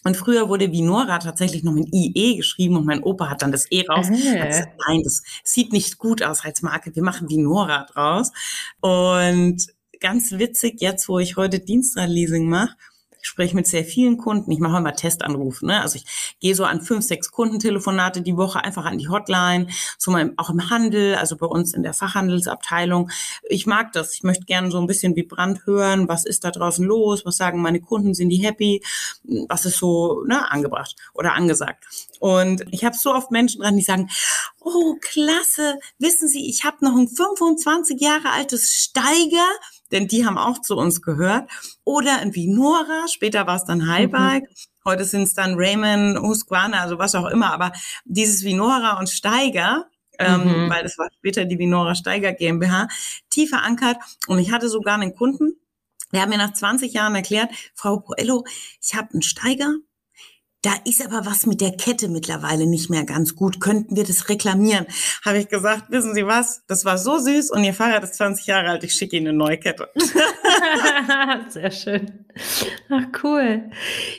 Und 0.03 0.17
früher 0.17 0.49
wurde 0.49 0.71
Vinora 0.71 1.19
tatsächlich 1.19 1.63
noch 1.63 1.73
mit 1.73 1.93
IE 1.93 2.37
geschrieben 2.37 2.75
und 2.75 2.85
mein 2.85 3.03
Opa 3.03 3.29
hat 3.29 3.43
dann 3.43 3.51
das 3.51 3.71
E 3.71 3.85
raus. 3.87 4.07
Äh. 4.09 4.39
Also, 4.39 4.63
nein, 4.87 5.01
das 5.03 5.21
sieht 5.43 5.71
nicht 5.71 5.99
gut 5.99 6.23
aus 6.23 6.43
als 6.43 6.61
Marke. 6.63 6.95
Wir 6.95 7.03
machen 7.03 7.29
Vinora 7.29 7.85
draus. 7.85 8.31
Und 8.79 9.67
ganz 9.99 10.31
witzig, 10.31 10.81
jetzt 10.81 11.07
wo 11.07 11.19
ich 11.19 11.37
heute 11.37 11.59
Dienstradleasing 11.59 12.49
mache, 12.49 12.75
ich 13.21 13.27
spreche 13.27 13.55
mit 13.55 13.67
sehr 13.67 13.85
vielen 13.85 14.17
Kunden. 14.17 14.51
Ich 14.51 14.59
mache 14.59 14.77
immer 14.77 14.93
Testanrufe. 14.93 15.65
Ne? 15.65 15.81
Also 15.81 15.97
ich 15.97 16.35
gehe 16.39 16.55
so 16.55 16.65
an 16.65 16.81
fünf, 16.81 17.05
sechs 17.05 17.31
Kundentelefonate 17.31 18.21
die 18.21 18.35
Woche 18.35 18.63
einfach 18.63 18.85
an 18.85 18.97
die 18.97 19.09
Hotline, 19.09 19.67
so 19.97 20.11
mal 20.11 20.33
auch 20.37 20.49
im 20.49 20.69
Handel, 20.69 21.15
also 21.15 21.37
bei 21.37 21.45
uns 21.45 21.73
in 21.73 21.83
der 21.83 21.93
Fachhandelsabteilung. 21.93 23.11
Ich 23.47 23.67
mag 23.67 23.93
das. 23.93 24.13
Ich 24.15 24.23
möchte 24.23 24.45
gerne 24.45 24.71
so 24.71 24.79
ein 24.79 24.87
bisschen 24.87 25.15
wie 25.15 25.23
Brand 25.23 25.65
hören. 25.65 26.07
Was 26.07 26.25
ist 26.25 26.43
da 26.43 26.51
draußen 26.51 26.85
los? 26.85 27.25
Was 27.25 27.37
sagen 27.37 27.61
meine 27.61 27.79
Kunden? 27.79 28.13
Sind 28.13 28.29
die 28.29 28.43
happy? 28.43 28.83
Was 29.47 29.65
ist 29.65 29.77
so 29.77 30.23
ne, 30.25 30.51
angebracht 30.51 30.95
oder 31.13 31.33
angesagt? 31.33 31.85
Und 32.19 32.65
ich 32.71 32.83
habe 32.83 32.95
so 32.95 33.13
oft 33.13 33.31
Menschen 33.31 33.61
dran, 33.61 33.77
die 33.77 33.83
sagen, 33.83 34.09
oh, 34.59 34.95
klasse, 34.99 35.77
wissen 35.99 36.27
Sie, 36.27 36.49
ich 36.49 36.63
habe 36.63 36.77
noch 36.81 36.95
ein 36.95 37.07
25 37.07 37.99
Jahre 37.99 38.29
altes 38.31 38.71
Steiger 38.71 39.47
denn 39.91 40.07
die 40.07 40.25
haben 40.25 40.37
auch 40.37 40.61
zu 40.61 40.75
uns 40.75 41.01
gehört. 41.01 41.49
Oder 41.83 42.19
ein 42.19 42.33
Vinora, 42.35 43.07
später 43.07 43.47
war 43.47 43.55
es 43.55 43.65
dann 43.65 43.87
Highbike. 43.87 44.43
Mhm. 44.43 44.55
Heute 44.85 45.05
sind 45.05 45.23
es 45.23 45.33
dann 45.33 45.55
Raymond, 45.55 46.19
Husqvarna, 46.19 46.79
also 46.79 46.97
was 46.97 47.15
auch 47.15 47.27
immer. 47.27 47.53
Aber 47.53 47.71
dieses 48.05 48.43
Vinora 48.43 48.99
und 48.99 49.09
Steiger, 49.09 49.85
ähm, 50.17 50.65
mhm. 50.65 50.69
weil 50.69 50.83
das 50.83 50.97
war 50.97 51.07
später 51.17 51.45
die 51.45 51.59
Vinora 51.59 51.95
Steiger 51.95 52.33
GmbH, 52.33 52.87
tief 53.29 53.49
verankert. 53.49 53.97
Und 54.27 54.39
ich 54.39 54.51
hatte 54.51 54.69
sogar 54.69 54.95
einen 54.95 55.15
Kunden, 55.15 55.53
der 56.13 56.21
hat 56.21 56.29
mir 56.29 56.37
nach 56.37 56.53
20 56.53 56.93
Jahren 56.93 57.15
erklärt, 57.15 57.51
Frau 57.73 57.99
Poello, 57.99 58.43
ich 58.81 58.95
habe 58.95 59.11
einen 59.13 59.21
Steiger, 59.21 59.73
da 60.61 60.71
ist 60.85 61.03
aber 61.03 61.25
was 61.25 61.45
mit 61.45 61.59
der 61.59 61.71
Kette 61.71 62.07
mittlerweile 62.07 62.67
nicht 62.67 62.89
mehr 62.89 63.03
ganz 63.03 63.35
gut. 63.35 63.59
Könnten 63.59 63.95
wir 63.95 64.03
das 64.03 64.29
reklamieren? 64.29 64.85
Habe 65.25 65.39
ich 65.39 65.47
gesagt, 65.47 65.85
wissen 65.89 66.13
Sie 66.13 66.25
was? 66.27 66.63
Das 66.67 66.85
war 66.85 66.97
so 66.97 67.17
süß 67.17 67.51
und 67.51 67.63
Ihr 67.63 67.73
Fahrrad 67.73 68.03
ist 68.03 68.15
20 68.15 68.45
Jahre 68.45 68.69
alt. 68.69 68.83
Ich 68.83 68.93
schicke 68.93 69.17
Ihnen 69.17 69.29
eine 69.29 69.37
neue 69.37 69.57
Kette. 69.57 69.89
Sehr 71.49 71.71
schön. 71.71 72.25
Ach, 72.89 73.05
cool. 73.23 73.71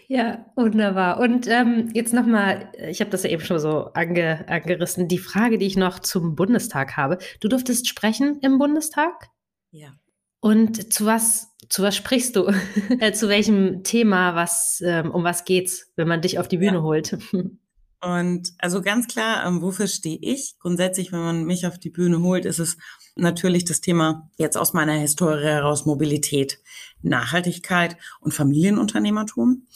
Ja, 0.09 0.47
wunderbar. 0.57 1.21
Und 1.21 1.47
ähm, 1.47 1.91
jetzt 1.95 2.13
nochmal, 2.13 2.73
ich 2.89 3.01
habe 3.01 3.11
das 3.11 3.23
ja 3.23 3.31
eben 3.31 3.45
schon 3.45 3.59
so 3.59 3.91
ange, 3.95 4.45
angerissen, 4.49 5.09
die 5.09 5.19
Frage, 5.19 5.59
die 5.59 5.67
ich 5.67 5.77
noch 5.77 6.01
zum 6.01 6.35
Bundestag 6.35 6.97
habe. 6.97 7.19
Du 7.41 7.49
durftest 7.49 7.89
sprechen 7.89 8.39
im 8.43 8.59
Bundestag? 8.59 9.29
Ja. 9.71 9.93
Und 10.41 10.93
zu 10.93 11.07
was, 11.07 11.51
zu 11.73 11.83
was 11.83 11.97
sprichst 11.97 12.37
du? 12.37 12.52
Äh, 13.00 13.12
zu 13.12 13.29
welchem 13.29 13.83
Thema, 13.83 14.35
was, 14.35 14.83
ähm, 14.85 15.11
um 15.11 15.25
was 15.25 15.45
geht's, 15.45 15.91
wenn 15.97 16.07
man 16.07 16.21
dich 16.21 16.38
auf 16.38 16.47
die 16.47 16.59
Bühne 16.59 16.79
ja. 16.79 16.83
holt? 16.83 17.17
Und 18.02 18.49
also 18.59 18.83
ganz 18.83 19.07
klar, 19.07 19.47
ähm, 19.47 19.62
wofür 19.62 19.87
stehe 19.87 20.19
ich? 20.21 20.57
Grundsätzlich, 20.59 21.12
wenn 21.12 21.21
man 21.21 21.45
mich 21.45 21.67
auf 21.67 21.79
die 21.79 21.88
Bühne 21.88 22.21
holt, 22.21 22.45
ist 22.45 22.59
es 22.59 22.76
natürlich 23.17 23.64
das 23.64 23.81
Thema 23.81 24.29
jetzt 24.37 24.59
aus 24.59 24.75
meiner 24.75 24.95
Historie 24.95 25.45
heraus 25.45 25.87
Mobilität, 25.87 26.59
Nachhaltigkeit 27.00 27.97
und 28.21 28.35
Familienunternehmertum. 28.35 29.67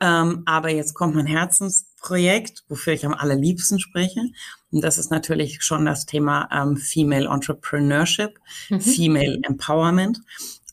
Ähm, 0.00 0.42
aber 0.44 0.70
jetzt 0.70 0.94
kommt 0.94 1.14
mein 1.14 1.26
Herzensprojekt, 1.26 2.64
wofür 2.68 2.92
ich 2.92 3.06
am 3.06 3.14
allerliebsten 3.14 3.80
spreche. 3.80 4.20
Und 4.70 4.82
das 4.82 4.98
ist 4.98 5.10
natürlich 5.10 5.62
schon 5.62 5.86
das 5.86 6.04
Thema 6.04 6.48
ähm, 6.52 6.76
Female 6.76 7.28
Entrepreneurship, 7.28 8.38
mhm. 8.68 8.80
Female 8.80 9.38
Empowerment. 9.42 10.20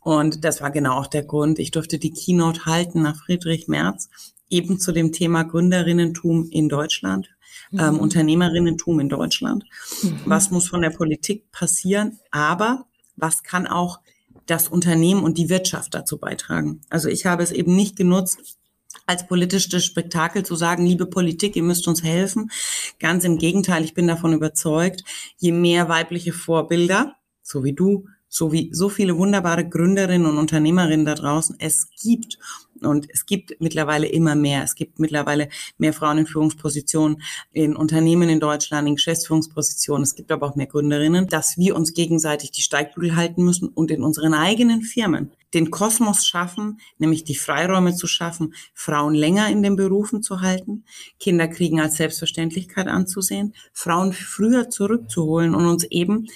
Und 0.06 0.46
das 0.46 0.62
war 0.62 0.70
genau 0.70 1.00
auch 1.00 1.08
der 1.08 1.24
Grund. 1.24 1.58
Ich 1.58 1.72
durfte 1.72 1.98
die 1.98 2.12
Keynote 2.12 2.66
halten 2.66 3.02
nach 3.02 3.18
Friedrich 3.18 3.68
Merz, 3.68 4.08
eben 4.52 4.80
zu 4.80 4.92
dem 4.92 5.12
Thema 5.12 5.42
Gründerinnentum 5.42 6.48
in 6.52 6.70
Deutschland, 6.70 7.32
mhm. 7.72 7.80
ähm, 7.80 8.00
Unternehmerinnentum 8.00 9.00
in 9.00 9.10
Deutschland. 9.10 9.66
Mhm. 10.04 10.22
Was 10.26 10.52
muss 10.52 10.68
von 10.68 10.84
der 10.84 10.92
Politik 10.92 11.52
passieren? 11.52 12.20
Aber 12.30 12.86
was 13.16 13.42
kann 13.42 13.66
auch 13.66 14.00
das 14.46 14.68
Unternehmen 14.68 15.24
und 15.24 15.40
die 15.40 15.50
Wirtschaft 15.50 15.96
dazu 15.96 16.20
beitragen? 16.20 16.82
Also 16.92 17.10
ich 17.10 17.26
habe 17.26 17.42
es 17.42 17.52
eben 17.52 17.76
nicht 17.76 17.96
genutzt, 17.96 18.60
als 19.08 19.26
politisches 19.26 19.86
Spektakel 19.86 20.46
zu 20.46 20.56
sagen, 20.56 20.86
liebe 20.86 21.08
Politik, 21.08 21.56
ihr 21.56 21.64
müsst 21.64 21.88
uns 21.88 22.04
helfen. 22.04 22.52
Ganz 23.00 23.24
im 23.24 23.40
Gegenteil, 23.40 23.84
ich 23.84 23.96
bin 23.96 24.06
davon 24.06 24.34
überzeugt, 24.34 25.04
je 25.38 25.52
mehr 25.52 25.90
weibliche 25.90 26.32
Vorbilder, 26.32 27.16
so 27.42 27.64
wie 27.64 27.74
du, 27.74 28.06
so 28.36 28.52
wie 28.52 28.70
so 28.74 28.90
viele 28.90 29.18
wunderbare 29.18 29.66
Gründerinnen 29.66 30.28
und 30.28 30.38
Unternehmerinnen 30.38 31.06
da 31.06 31.16
draußen 31.16 31.56
es 31.58 31.88
gibt. 32.04 32.38
Und 32.82 33.08
es 33.10 33.26
gibt 33.26 33.56
mittlerweile 33.62 34.08
immer 34.08 34.36
mehr. 34.36 34.62
Es 34.62 34.76
gibt 34.76 35.00
mittlerweile 35.00 35.48
mehr 35.78 35.94
Frauen 35.94 36.18
in 36.18 36.26
Führungspositionen 36.28 37.22
in 37.54 37.78
Unternehmen 37.78 38.28
in 38.28 38.42
Deutschland, 38.42 38.90
in 38.90 38.96
Geschäftsführungspositionen. 38.96 40.04
Es 40.04 40.16
gibt 40.16 40.34
aber 40.34 40.48
auch 40.48 40.58
mehr 40.58 40.68
Gründerinnen, 40.68 41.28
dass 41.28 41.58
wir 41.58 41.78
uns 41.78 41.94
gegenseitig 41.94 42.52
die 42.52 42.62
Steigbügel 42.62 43.16
halten 43.16 43.46
müssen 43.46 43.70
und 43.70 43.90
in 43.90 44.04
unseren 44.04 44.34
eigenen 44.34 44.82
Firmen 44.82 45.32
den 45.54 45.72
Kosmos 45.72 46.26
schaffen, 46.26 46.82
nämlich 46.98 47.24
die 47.24 47.36
Freiräume 47.36 47.96
zu 47.96 48.06
schaffen, 48.06 48.54
Frauen 48.74 49.16
länger 49.16 49.50
in 49.50 49.64
den 49.64 49.78
Berufen 49.78 50.22
zu 50.22 50.42
halten, 50.42 50.84
Kinder 51.22 51.48
kriegen 51.48 51.80
als 51.80 51.96
Selbstverständlichkeit 51.96 52.88
anzusehen, 52.88 53.54
Frauen 53.72 54.12
früher 54.12 54.70
zurückzuholen 54.70 55.56
und 55.56 55.66
uns 55.66 55.86
eben 55.86 56.28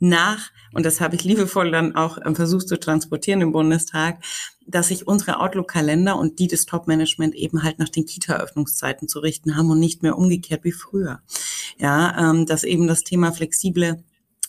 nach, 0.00 0.50
und 0.72 0.86
das 0.86 1.00
habe 1.00 1.16
ich 1.16 1.24
liebevoll 1.24 1.70
dann 1.70 1.94
auch 1.96 2.18
ähm, 2.24 2.36
versucht 2.36 2.68
zu 2.68 2.78
transportieren 2.78 3.40
im 3.40 3.52
Bundestag, 3.52 4.22
dass 4.66 4.88
sich 4.88 5.06
unsere 5.06 5.40
Outlook-Kalender 5.40 6.16
und 6.16 6.38
die 6.38 6.46
des 6.46 6.66
Top-Management 6.66 7.34
eben 7.34 7.62
halt 7.62 7.78
nach 7.78 7.88
den 7.88 8.06
Kita-Öffnungszeiten 8.06 9.08
zu 9.08 9.18
richten 9.18 9.56
haben 9.56 9.70
und 9.70 9.80
nicht 9.80 10.02
mehr 10.02 10.16
umgekehrt 10.16 10.64
wie 10.64 10.72
früher. 10.72 11.20
Ja, 11.78 12.30
ähm, 12.30 12.46
dass 12.46 12.64
eben 12.64 12.86
das 12.86 13.04
Thema 13.04 13.32
flexible 13.32 14.02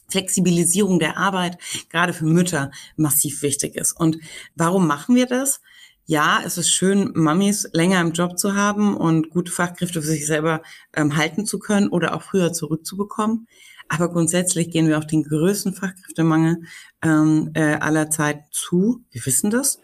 Flexibilisierung 0.10 0.98
der 0.98 1.18
Arbeit 1.18 1.60
gerade 1.90 2.14
für 2.14 2.26
Mütter 2.26 2.72
massiv 2.96 3.44
wichtig 3.44 3.76
ist. 3.76 3.94
Und 3.94 4.18
warum 4.56 4.88
machen 4.88 5.16
wir 5.16 5.28
das? 5.28 5.62
Ja, 6.06 6.42
es 6.44 6.58
ist 6.58 6.72
schön, 6.72 7.12
Mamis 7.14 7.70
länger 7.72 8.02
im 8.02 8.14
Job 8.14 8.40
zu 8.40 8.56
haben 8.56 8.98
und 8.98 9.30
gute 9.30 9.52
Fachkräfte 9.52 10.02
für 10.02 10.08
sich 10.08 10.26
selber 10.26 10.64
ähm, 10.96 11.16
halten 11.16 11.46
zu 11.46 11.60
können 11.60 11.90
oder 11.90 12.16
auch 12.16 12.24
früher 12.24 12.52
zurückzubekommen. 12.52 13.48
Aber 13.90 14.10
grundsätzlich 14.12 14.70
gehen 14.70 14.88
wir 14.88 14.98
auf 14.98 15.08
den 15.08 15.24
größten 15.24 15.74
Fachkräftemangel 15.74 16.62
ähm, 17.02 17.52
äh, 17.56 17.76
aller 17.76 18.10
Zeit 18.10 18.44
zu. 18.52 19.04
Wir 19.12 19.26
wissen 19.26 19.50
das. 19.50 19.82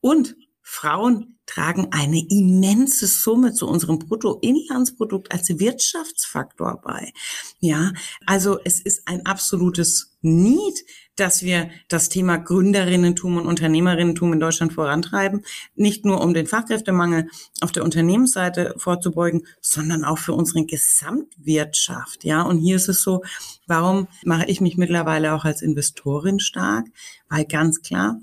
Und 0.00 0.36
Frauen 0.60 1.38
tragen 1.46 1.88
eine 1.92 2.20
immense 2.28 3.06
Summe 3.06 3.52
zu 3.52 3.68
unserem 3.68 3.98
Bruttoinlandsprodukt 3.98 5.30
als 5.32 5.48
Wirtschaftsfaktor 5.58 6.80
bei. 6.82 7.12
Ja, 7.60 7.92
also 8.26 8.58
es 8.64 8.80
ist 8.80 9.06
ein 9.06 9.24
absolutes 9.26 10.16
Need, 10.22 10.84
dass 11.16 11.42
wir 11.42 11.70
das 11.88 12.08
Thema 12.08 12.36
Gründerinnentum 12.36 13.36
und 13.36 13.46
Unternehmerinnentum 13.46 14.32
in 14.32 14.40
Deutschland 14.40 14.72
vorantreiben. 14.72 15.44
Nicht 15.74 16.04
nur 16.04 16.20
um 16.20 16.34
den 16.34 16.46
Fachkräftemangel 16.46 17.28
auf 17.60 17.72
der 17.72 17.84
Unternehmensseite 17.84 18.74
vorzubeugen, 18.78 19.46
sondern 19.60 20.04
auch 20.04 20.18
für 20.18 20.32
unsere 20.32 20.64
Gesamtwirtschaft. 20.64 22.24
Ja, 22.24 22.42
und 22.42 22.58
hier 22.58 22.76
ist 22.76 22.88
es 22.88 23.02
so, 23.02 23.22
warum 23.66 24.08
mache 24.24 24.46
ich 24.46 24.60
mich 24.60 24.76
mittlerweile 24.76 25.34
auch 25.34 25.44
als 25.44 25.62
Investorin 25.62 26.40
stark? 26.40 26.86
Weil 27.28 27.44
ganz 27.44 27.82
klar, 27.82 28.20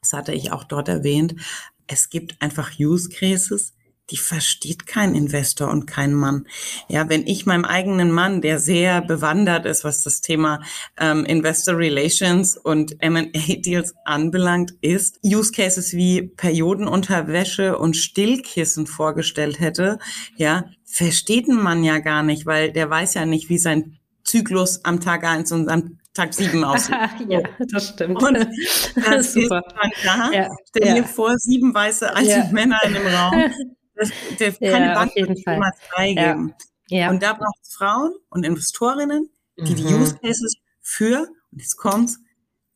das 0.00 0.12
hatte 0.12 0.32
ich 0.32 0.52
auch 0.52 0.64
dort 0.64 0.88
erwähnt, 0.88 1.34
es 1.86 2.08
gibt 2.08 2.40
einfach 2.40 2.78
Use 2.78 3.08
Cases, 3.08 3.74
die 4.12 4.18
versteht 4.18 4.86
kein 4.86 5.14
Investor 5.14 5.70
und 5.70 5.86
kein 5.86 6.12
Mann. 6.12 6.46
Ja, 6.88 7.08
wenn 7.08 7.26
ich 7.26 7.46
meinem 7.46 7.64
eigenen 7.64 8.12
Mann, 8.12 8.42
der 8.42 8.60
sehr 8.60 9.00
bewandert 9.00 9.64
ist, 9.64 9.84
was 9.84 10.04
das 10.04 10.20
Thema 10.20 10.60
ähm, 10.98 11.24
Investor 11.24 11.78
Relations 11.78 12.56
und 12.56 13.02
M&A-Deals 13.02 13.94
anbelangt, 14.04 14.74
ist, 14.82 15.18
Use 15.24 15.50
Cases 15.50 15.94
wie 15.94 16.22
Periodenunterwäsche 16.22 17.78
und 17.78 17.96
Stillkissen 17.96 18.86
vorgestellt 18.86 19.58
hätte, 19.60 19.98
ja, 20.36 20.66
versteht 20.84 21.48
ein 21.48 21.56
Mann 21.56 21.82
ja 21.82 21.98
gar 21.98 22.22
nicht, 22.22 22.44
weil 22.44 22.70
der 22.70 22.90
weiß 22.90 23.14
ja 23.14 23.24
nicht, 23.24 23.48
wie 23.48 23.58
sein 23.58 23.98
Zyklus 24.24 24.84
am 24.84 25.00
Tag 25.00 25.24
eins 25.24 25.52
und 25.52 25.68
am 25.70 25.98
Tag 26.14 26.34
sieben 26.34 26.64
aussieht. 26.64 26.96
ja, 27.28 27.40
das 27.70 27.88
stimmt. 27.88 28.22
Und 28.22 28.46
das 28.94 29.32
Super. 29.32 29.62
ist 29.66 29.74
dann 29.80 29.90
da. 30.04 30.32
Ja. 30.32 30.48
Stell 30.68 30.94
dir 30.94 31.00
ja. 31.00 31.04
vor, 31.04 31.36
sieben 31.38 31.74
weiße 31.74 32.14
alte 32.14 32.30
ja. 32.30 32.48
Männer 32.52 32.78
in 32.84 32.96
einem 32.96 33.06
Raum. 33.14 33.52
Das, 33.94 34.10
keine 34.58 34.86
ja, 34.86 34.94
Bank 34.94 35.14
wird 35.14 35.38
jemals 35.46 35.76
freigeben. 35.90 36.54
Ja. 36.88 37.10
Und 37.10 37.22
da 37.22 37.32
braucht 37.34 37.60
es 37.62 37.74
Frauen 37.74 38.12
und 38.28 38.44
Investorinnen, 38.44 39.30
die 39.58 39.72
mhm. 39.72 39.76
die 39.76 39.84
Use 39.84 40.18
Cases 40.18 40.56
für, 40.80 41.28
und 41.50 41.60
jetzt 41.60 41.76
kommt's, 41.76 42.18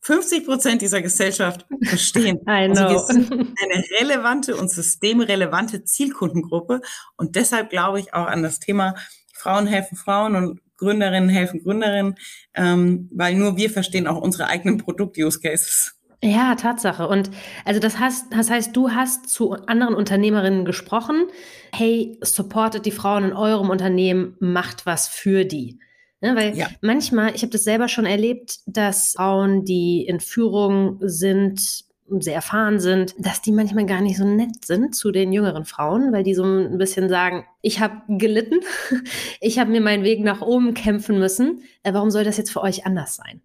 50 0.07 0.47
Prozent 0.47 0.83
dieser 0.83 1.03
Gesellschaft 1.03 1.67
verstehen. 1.83 2.41
Also 2.47 3.07
eine 3.09 3.85
relevante 4.01 4.57
und 4.57 4.71
systemrelevante 4.71 5.85
Zielkundengruppe. 5.85 6.81
Und 7.17 7.35
deshalb 7.35 7.71
glaube 7.71 7.99
ich 7.99 8.15
auch 8.15 8.27
an 8.27 8.43
das 8.43 8.61
Thema 8.61 8.95
Frauen 9.35 9.67
helfen 9.67 9.97
Frauen 9.97 10.37
und 10.37 10.61
Gründerinnen 10.77 11.29
helfen 11.29 11.63
Gründerinnen, 11.63 12.17
ähm, 12.55 13.11
weil 13.13 13.35
nur 13.35 13.57
wir 13.57 13.71
verstehen 13.71 14.07
auch 14.07 14.21
unsere 14.21 14.47
eigenen 14.47 14.79
Produkt-Use-Cases. 14.79 15.96
Ja, 16.23 16.55
Tatsache. 16.55 17.09
Und 17.09 17.31
also 17.65 17.81
das 17.81 17.99
heißt, 17.99 18.27
das 18.31 18.51
heißt, 18.51 18.75
du 18.75 18.91
hast 18.91 19.29
zu 19.29 19.53
anderen 19.53 19.95
Unternehmerinnen 19.95 20.65
gesprochen. 20.65 21.27
Hey, 21.73 22.19
supportet 22.23 22.87
die 22.87 22.91
Frauen 22.91 23.25
in 23.25 23.33
eurem 23.33 23.71
Unternehmen, 23.71 24.37
macht 24.41 24.87
was 24.87 25.09
für 25.09 25.45
die. 25.45 25.79
Ja, 26.21 26.33
ne, 26.33 26.41
weil 26.41 26.57
ja. 26.57 26.69
manchmal, 26.81 27.35
ich 27.35 27.43
habe 27.43 27.53
das 27.53 27.65
selber 27.65 27.89
schon 27.89 28.07
erlebt, 28.07 28.61
dass 28.67 29.13
Frauen, 29.17 29.65
die 29.65 30.07
in 30.07 30.21
Führung 30.21 30.99
sind, 31.01 31.85
sehr 32.21 32.35
erfahren 32.35 32.79
sind, 32.79 33.15
dass 33.19 33.43
die 33.43 33.53
manchmal 33.53 33.85
gar 33.85 34.01
nicht 34.01 34.17
so 34.17 34.25
nett 34.25 34.65
sind 34.65 34.95
zu 34.95 35.11
den 35.11 35.33
jüngeren 35.33 35.65
Frauen, 35.65 36.13
weil 36.13 36.23
die 36.23 36.35
so 36.35 36.45
ein 36.45 36.79
bisschen 36.79 37.09
sagen, 37.09 37.45
ich 37.63 37.81
habe 37.81 38.01
gelitten, 38.09 38.61
ich 39.41 39.59
habe 39.59 39.71
mir 39.71 39.81
meinen 39.81 40.05
Weg 40.05 40.21
nach 40.21 40.41
oben 40.41 40.73
kämpfen 40.73 41.19
müssen. 41.19 41.63
Äh, 41.83 41.93
warum 41.93 42.11
soll 42.11 42.25
das 42.25 42.37
jetzt 42.37 42.51
für 42.51 42.63
euch 42.63 42.87
anders 42.87 43.17
sein? 43.17 43.43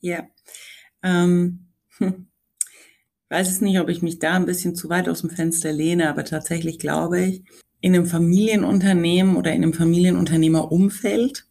Ja. 0.00 0.24
Ähm 1.02 1.66
hm. 1.98 2.26
Weiß 3.28 3.50
es 3.50 3.60
nicht, 3.60 3.80
ob 3.80 3.88
ich 3.88 4.02
mich 4.02 4.20
da 4.20 4.34
ein 4.34 4.46
bisschen 4.46 4.76
zu 4.76 4.88
weit 4.88 5.08
aus 5.08 5.22
dem 5.22 5.30
Fenster 5.30 5.72
lehne, 5.72 6.08
aber 6.08 6.24
tatsächlich 6.24 6.78
glaube 6.78 7.20
ich, 7.20 7.42
in 7.80 7.94
einem 7.94 8.06
Familienunternehmen 8.06 9.36
oder 9.36 9.52
in 9.52 9.62
einem 9.62 9.72
Familienunternehmerumfeld 9.72 11.46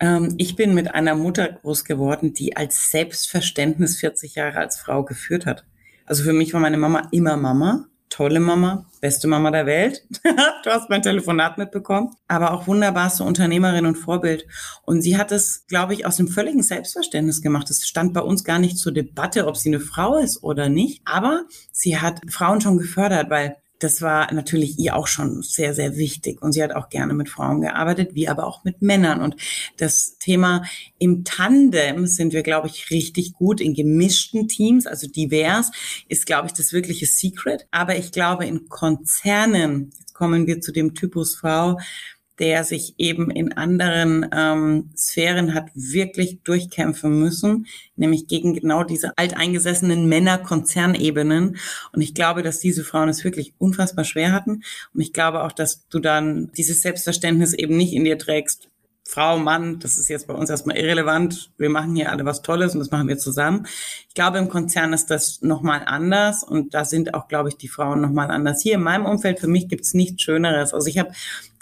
ähm, 0.00 0.34
ich 0.38 0.56
bin 0.56 0.74
mit 0.74 0.94
einer 0.94 1.14
Mutter 1.14 1.46
groß 1.52 1.84
geworden, 1.84 2.32
die 2.32 2.56
als 2.56 2.90
Selbstverständnis 2.90 3.98
40 3.98 4.34
Jahre 4.34 4.58
als 4.58 4.78
Frau 4.78 5.04
geführt 5.04 5.46
hat. 5.46 5.66
Also 6.06 6.24
für 6.24 6.32
mich 6.32 6.52
war 6.54 6.60
meine 6.60 6.78
Mama 6.78 7.08
immer 7.12 7.36
Mama 7.36 7.86
tolle 8.20 8.38
Mama, 8.38 8.84
beste 9.00 9.28
Mama 9.28 9.50
der 9.50 9.64
Welt. 9.64 10.06
du 10.22 10.70
hast 10.70 10.90
mein 10.90 11.00
Telefonat 11.00 11.56
mitbekommen. 11.56 12.10
Aber 12.28 12.52
auch 12.52 12.66
wunderbarste 12.66 13.24
Unternehmerin 13.24 13.86
und 13.86 13.94
Vorbild. 13.94 14.46
Und 14.84 15.00
sie 15.00 15.16
hat 15.16 15.32
es, 15.32 15.64
glaube 15.68 15.94
ich, 15.94 16.04
aus 16.04 16.16
dem 16.16 16.28
völligen 16.28 16.62
Selbstverständnis 16.62 17.40
gemacht. 17.40 17.70
Es 17.70 17.88
stand 17.88 18.12
bei 18.12 18.20
uns 18.20 18.44
gar 18.44 18.58
nicht 18.58 18.76
zur 18.76 18.92
Debatte, 18.92 19.46
ob 19.46 19.56
sie 19.56 19.70
eine 19.70 19.80
Frau 19.80 20.18
ist 20.18 20.42
oder 20.42 20.68
nicht. 20.68 21.00
Aber 21.06 21.44
sie 21.72 21.98
hat 21.98 22.20
Frauen 22.28 22.60
schon 22.60 22.76
gefördert, 22.76 23.30
weil 23.30 23.56
das 23.80 24.02
war 24.02 24.32
natürlich 24.32 24.78
ihr 24.78 24.94
auch 24.94 25.06
schon 25.06 25.42
sehr, 25.42 25.74
sehr 25.74 25.96
wichtig. 25.96 26.40
Und 26.42 26.52
sie 26.52 26.62
hat 26.62 26.72
auch 26.72 26.90
gerne 26.90 27.14
mit 27.14 27.28
Frauen 27.28 27.62
gearbeitet, 27.62 28.14
wie 28.14 28.28
aber 28.28 28.46
auch 28.46 28.62
mit 28.62 28.82
Männern. 28.82 29.20
Und 29.20 29.36
das 29.78 30.18
Thema 30.18 30.62
im 30.98 31.24
Tandem 31.24 32.06
sind 32.06 32.32
wir, 32.32 32.42
glaube 32.42 32.68
ich, 32.68 32.90
richtig 32.90 33.32
gut 33.32 33.60
in 33.60 33.74
gemischten 33.74 34.48
Teams, 34.48 34.86
also 34.86 35.08
divers, 35.08 35.70
ist, 36.08 36.26
glaube 36.26 36.46
ich, 36.46 36.52
das 36.52 36.72
wirkliche 36.72 37.06
Secret. 37.06 37.66
Aber 37.70 37.96
ich 37.96 38.12
glaube, 38.12 38.46
in 38.46 38.68
Konzernen, 38.68 39.90
jetzt 39.98 40.14
kommen 40.14 40.46
wir 40.46 40.60
zu 40.60 40.72
dem 40.72 40.94
Typus 40.94 41.36
Frau, 41.36 41.78
der 42.40 42.64
sich 42.64 42.94
eben 42.96 43.30
in 43.30 43.52
anderen 43.52 44.26
ähm, 44.34 44.90
Sphären 44.96 45.52
hat 45.52 45.66
wirklich 45.74 46.40
durchkämpfen 46.42 47.18
müssen, 47.20 47.66
nämlich 47.96 48.26
gegen 48.28 48.54
genau 48.54 48.82
diese 48.82 49.16
alteingesessenen 49.18 50.08
Männer-Konzernebenen. 50.08 51.58
Und 51.92 52.00
ich 52.00 52.14
glaube, 52.14 52.42
dass 52.42 52.58
diese 52.58 52.82
Frauen 52.82 53.10
es 53.10 53.24
wirklich 53.24 53.52
unfassbar 53.58 54.04
schwer 54.04 54.32
hatten. 54.32 54.62
Und 54.94 55.00
ich 55.02 55.12
glaube 55.12 55.44
auch, 55.44 55.52
dass 55.52 55.86
du 55.88 55.98
dann 55.98 56.50
dieses 56.56 56.80
Selbstverständnis 56.80 57.52
eben 57.52 57.76
nicht 57.76 57.92
in 57.92 58.04
dir 58.04 58.16
trägst, 58.16 58.69
Frau, 59.10 59.38
Mann, 59.38 59.80
das 59.80 59.98
ist 59.98 60.08
jetzt 60.08 60.28
bei 60.28 60.34
uns 60.34 60.50
erstmal 60.50 60.76
irrelevant. 60.76 61.50
Wir 61.58 61.68
machen 61.68 61.96
hier 61.96 62.12
alle 62.12 62.24
was 62.24 62.42
Tolles 62.42 62.74
und 62.74 62.78
das 62.78 62.92
machen 62.92 63.08
wir 63.08 63.18
zusammen. 63.18 63.66
Ich 64.06 64.14
glaube, 64.14 64.38
im 64.38 64.48
Konzern 64.48 64.92
ist 64.92 65.10
das 65.10 65.42
nochmal 65.42 65.82
anders 65.84 66.44
und 66.44 66.74
da 66.74 66.84
sind 66.84 67.12
auch, 67.12 67.26
glaube 67.26 67.48
ich, 67.48 67.56
die 67.56 67.66
Frauen 67.66 68.00
nochmal 68.00 68.30
anders. 68.30 68.62
Hier 68.62 68.74
in 68.74 68.84
meinem 68.84 69.06
Umfeld, 69.06 69.40
für 69.40 69.48
mich 69.48 69.66
gibt's 69.66 69.94
nichts 69.94 70.22
Schöneres. 70.22 70.72
Also 70.72 70.86
ich 70.86 70.96
habe 70.96 71.10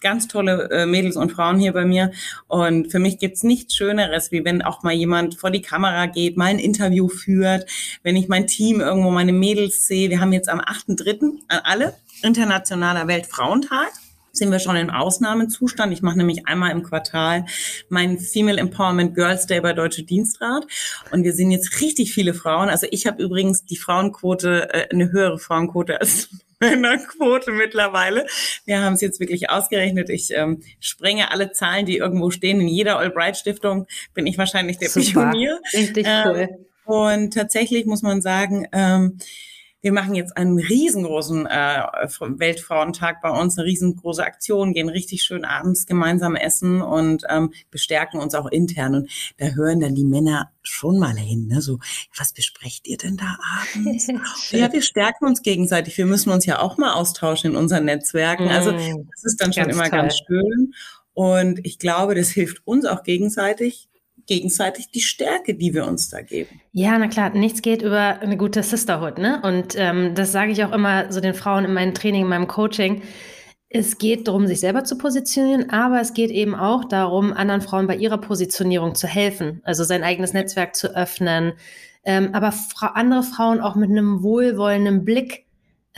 ganz 0.03 0.29
tolle 0.29 0.69
äh, 0.71 0.85
Mädels 0.85 1.17
und 1.17 1.33
Frauen 1.33 1.59
hier 1.59 1.73
bei 1.73 1.87
mir 1.87 2.13
und 2.49 2.93
für 2.93 2.99
mich 2.99 3.19
gibt's 3.19 3.43
nichts 3.43 3.75
Schöneres, 3.75 4.31
wie 4.31 4.45
wenn 4.45 4.61
auch 4.61 4.83
mal 4.83 4.93
jemand 4.93 5.37
vor 5.37 5.51
die 5.51 5.63
Kamera 5.63 6.05
geht, 6.05 6.37
mal 6.37 6.49
ein 6.49 6.59
Interview 6.59 7.09
führt, 7.09 7.65
wenn 8.03 8.15
ich 8.15 8.29
mein 8.29 8.47
Team 8.47 8.83
irgendwo, 8.83 9.11
meine 9.11 9.33
Mädels 9.33 9.87
sehe. 9.87 10.11
Wir 10.11 10.21
haben 10.21 10.35
jetzt 10.35 10.51
am 10.51 10.61
8.3. 10.61 11.39
an 11.49 11.61
alle 11.65 11.95
Internationaler 12.23 13.09
Weltfrauentag 13.09 13.91
sind 14.33 14.51
wir 14.51 14.59
schon 14.59 14.77
im 14.77 14.91
Ausnahmezustand. 14.91 15.93
Ich 15.93 16.03
mache 16.03 16.19
nämlich 16.19 16.47
einmal 16.47 16.71
im 16.71 16.83
Quartal 16.83 17.45
meinen 17.89 18.19
Female 18.19 18.59
Empowerment 18.59 19.15
Girls 19.15 19.47
Day 19.47 19.61
bei 19.61 19.73
Deutsche 19.73 20.03
Dienstrat. 20.03 20.67
Und 21.11 21.25
wir 21.25 21.33
sind 21.33 21.51
jetzt 21.51 21.81
richtig 21.81 22.13
viele 22.13 22.35
Frauen. 22.35 22.69
Also 22.69 22.87
ich 22.91 23.07
habe 23.07 23.23
übrigens 23.23 23.65
die 23.65 23.77
Frauenquote, 23.77 24.69
äh, 24.73 24.89
eine 24.93 25.11
höhere 25.13 25.39
Frauenquote 25.39 26.01
als 26.01 26.29
Männerquote 26.61 27.53
mittlerweile. 27.53 28.27
Wir 28.65 28.81
haben 28.81 28.95
es 28.95 29.01
jetzt 29.01 29.21
wirklich 29.21 29.49
ausgerechnet. 29.49 30.11
Ich 30.11 30.31
ähm, 30.33 30.63
sprenge 30.81 31.31
alle 31.31 31.53
Zahlen, 31.53 31.87
die 31.87 31.97
irgendwo 31.97 32.31
stehen. 32.31 32.61
In 32.61 32.69
jeder 32.69 32.99
Albright-Stiftung 32.99 33.87
bin 34.15 34.27
ich 34.27 34.39
wahrscheinlich 34.39 34.79
der 34.79 34.89
Super. 34.89 35.31
Pionier. 35.31 35.61
Richtig 35.73 36.07
cool. 36.07 36.49
Ähm, 36.51 36.67
und 36.85 37.35
tatsächlich 37.35 37.85
muss 37.87 38.03
man 38.03 38.23
sagen, 38.23 38.67
ähm, 38.73 39.19
wir 39.81 39.93
machen 39.93 40.15
jetzt 40.15 40.37
einen 40.37 40.59
riesengroßen 40.59 41.47
äh, 41.47 41.83
Weltfrauentag 42.21 43.23
bei 43.23 43.31
uns, 43.31 43.57
eine 43.57 43.67
riesengroße 43.67 44.25
Aktion, 44.25 44.73
gehen 44.73 44.89
richtig 44.89 45.23
schön 45.23 45.45
abends 45.45 45.87
gemeinsam 45.87 46.35
essen 46.35 46.83
und 46.83 47.25
ähm, 47.29 47.53
bestärken 47.71 48.21
uns 48.21 48.35
auch 48.35 48.47
intern. 48.47 48.95
Und 48.95 49.11
da 49.37 49.47
hören 49.47 49.81
dann 49.81 49.95
die 49.95 50.05
Männer 50.05 50.51
schon 50.63 50.99
mal 50.99 51.17
hin, 51.17 51.47
ne? 51.47 51.63
So, 51.63 51.79
was 52.17 52.33
besprecht 52.33 52.89
ihr 52.89 52.99
denn 52.99 53.17
da 53.17 53.39
abends? 53.59 54.09
ja, 54.51 54.73
wir 54.73 54.83
stärken 54.83 55.27
uns 55.27 55.43
gegenseitig. 55.43 55.97
Wir 55.97 56.07
müssen 56.07 56.31
uns 56.31 56.45
ja 56.45 56.59
auch 56.59 56.77
mal 56.77 56.95
austauschen 56.95 57.53
in 57.53 57.57
unseren 57.57 57.85
Netzwerken. 57.85 58.49
Also 58.49 58.73
mm, 58.73 59.09
das 59.13 59.25
ist 59.25 59.41
dann 59.41 59.53
schon 59.53 59.65
ganz 59.65 59.75
immer 59.75 59.89
toll. 59.89 59.99
ganz 59.99 60.15
schön. 60.27 60.75
Und 61.15 61.65
ich 61.65 61.79
glaube, 61.79 62.15
das 62.15 62.31
hilft 62.31 62.65
uns 62.65 62.85
auch 62.85 63.03
gegenseitig, 63.03 63.88
gegenseitig 64.29 64.91
die 64.93 65.01
Stärke, 65.01 65.55
die 65.55 65.75
wir 65.75 65.87
uns 65.87 66.09
da 66.09 66.21
geben. 66.21 66.61
Ja, 66.73 66.97
na 66.99 67.09
klar, 67.09 67.31
nichts 67.31 67.63
geht 67.63 67.83
über 67.83 68.21
eine 68.21 68.37
gute 68.37 68.63
Sisterhood, 68.63 69.19
ne? 69.19 69.41
Und 69.43 69.75
ähm, 69.77 70.15
das 70.15 70.31
sage 70.31 70.53
ich 70.53 70.63
auch 70.63 70.73
immer 70.73 71.11
so 71.11 71.21
den 71.21 71.35
Frauen 71.35 71.65
in 71.65 71.73
meinem 71.73 71.95
Training, 71.95 72.23
in 72.23 72.29
meinem 72.29 72.47
Coaching. 72.47 73.03
Es 73.71 73.99
geht 73.99 74.29
darum, 74.29 74.47
sich 74.47 74.61
selber 74.61 74.85
zu 74.85 74.97
positionieren, 74.97 75.71
aber 75.71 76.01
es 76.01 76.15
geht 76.15 76.31
eben 76.31 76.55
auch 76.55 76.85
darum, 76.85 77.33
anderen 77.33 77.61
Frauen 77.61 77.87
bei 77.87 77.97
ihrer 77.97 78.19
Positionierung 78.19 78.95
zu 78.95 79.07
helfen, 79.07 79.61
also 79.65 79.85
sein 79.85 80.05
eigenes 80.05 80.33
Netzwerk 80.33 80.77
zu 80.77 80.95
öffnen, 80.95 81.55
ähm, 82.05 82.31
aber 82.33 82.53
fra 82.53 82.93
andere 82.95 83.23
Frauen 83.23 83.61
auch 83.61 83.75
mit 83.75 83.91
einem 83.91 84.23
wohlwollenden 84.23 85.05
Blick 85.05 85.48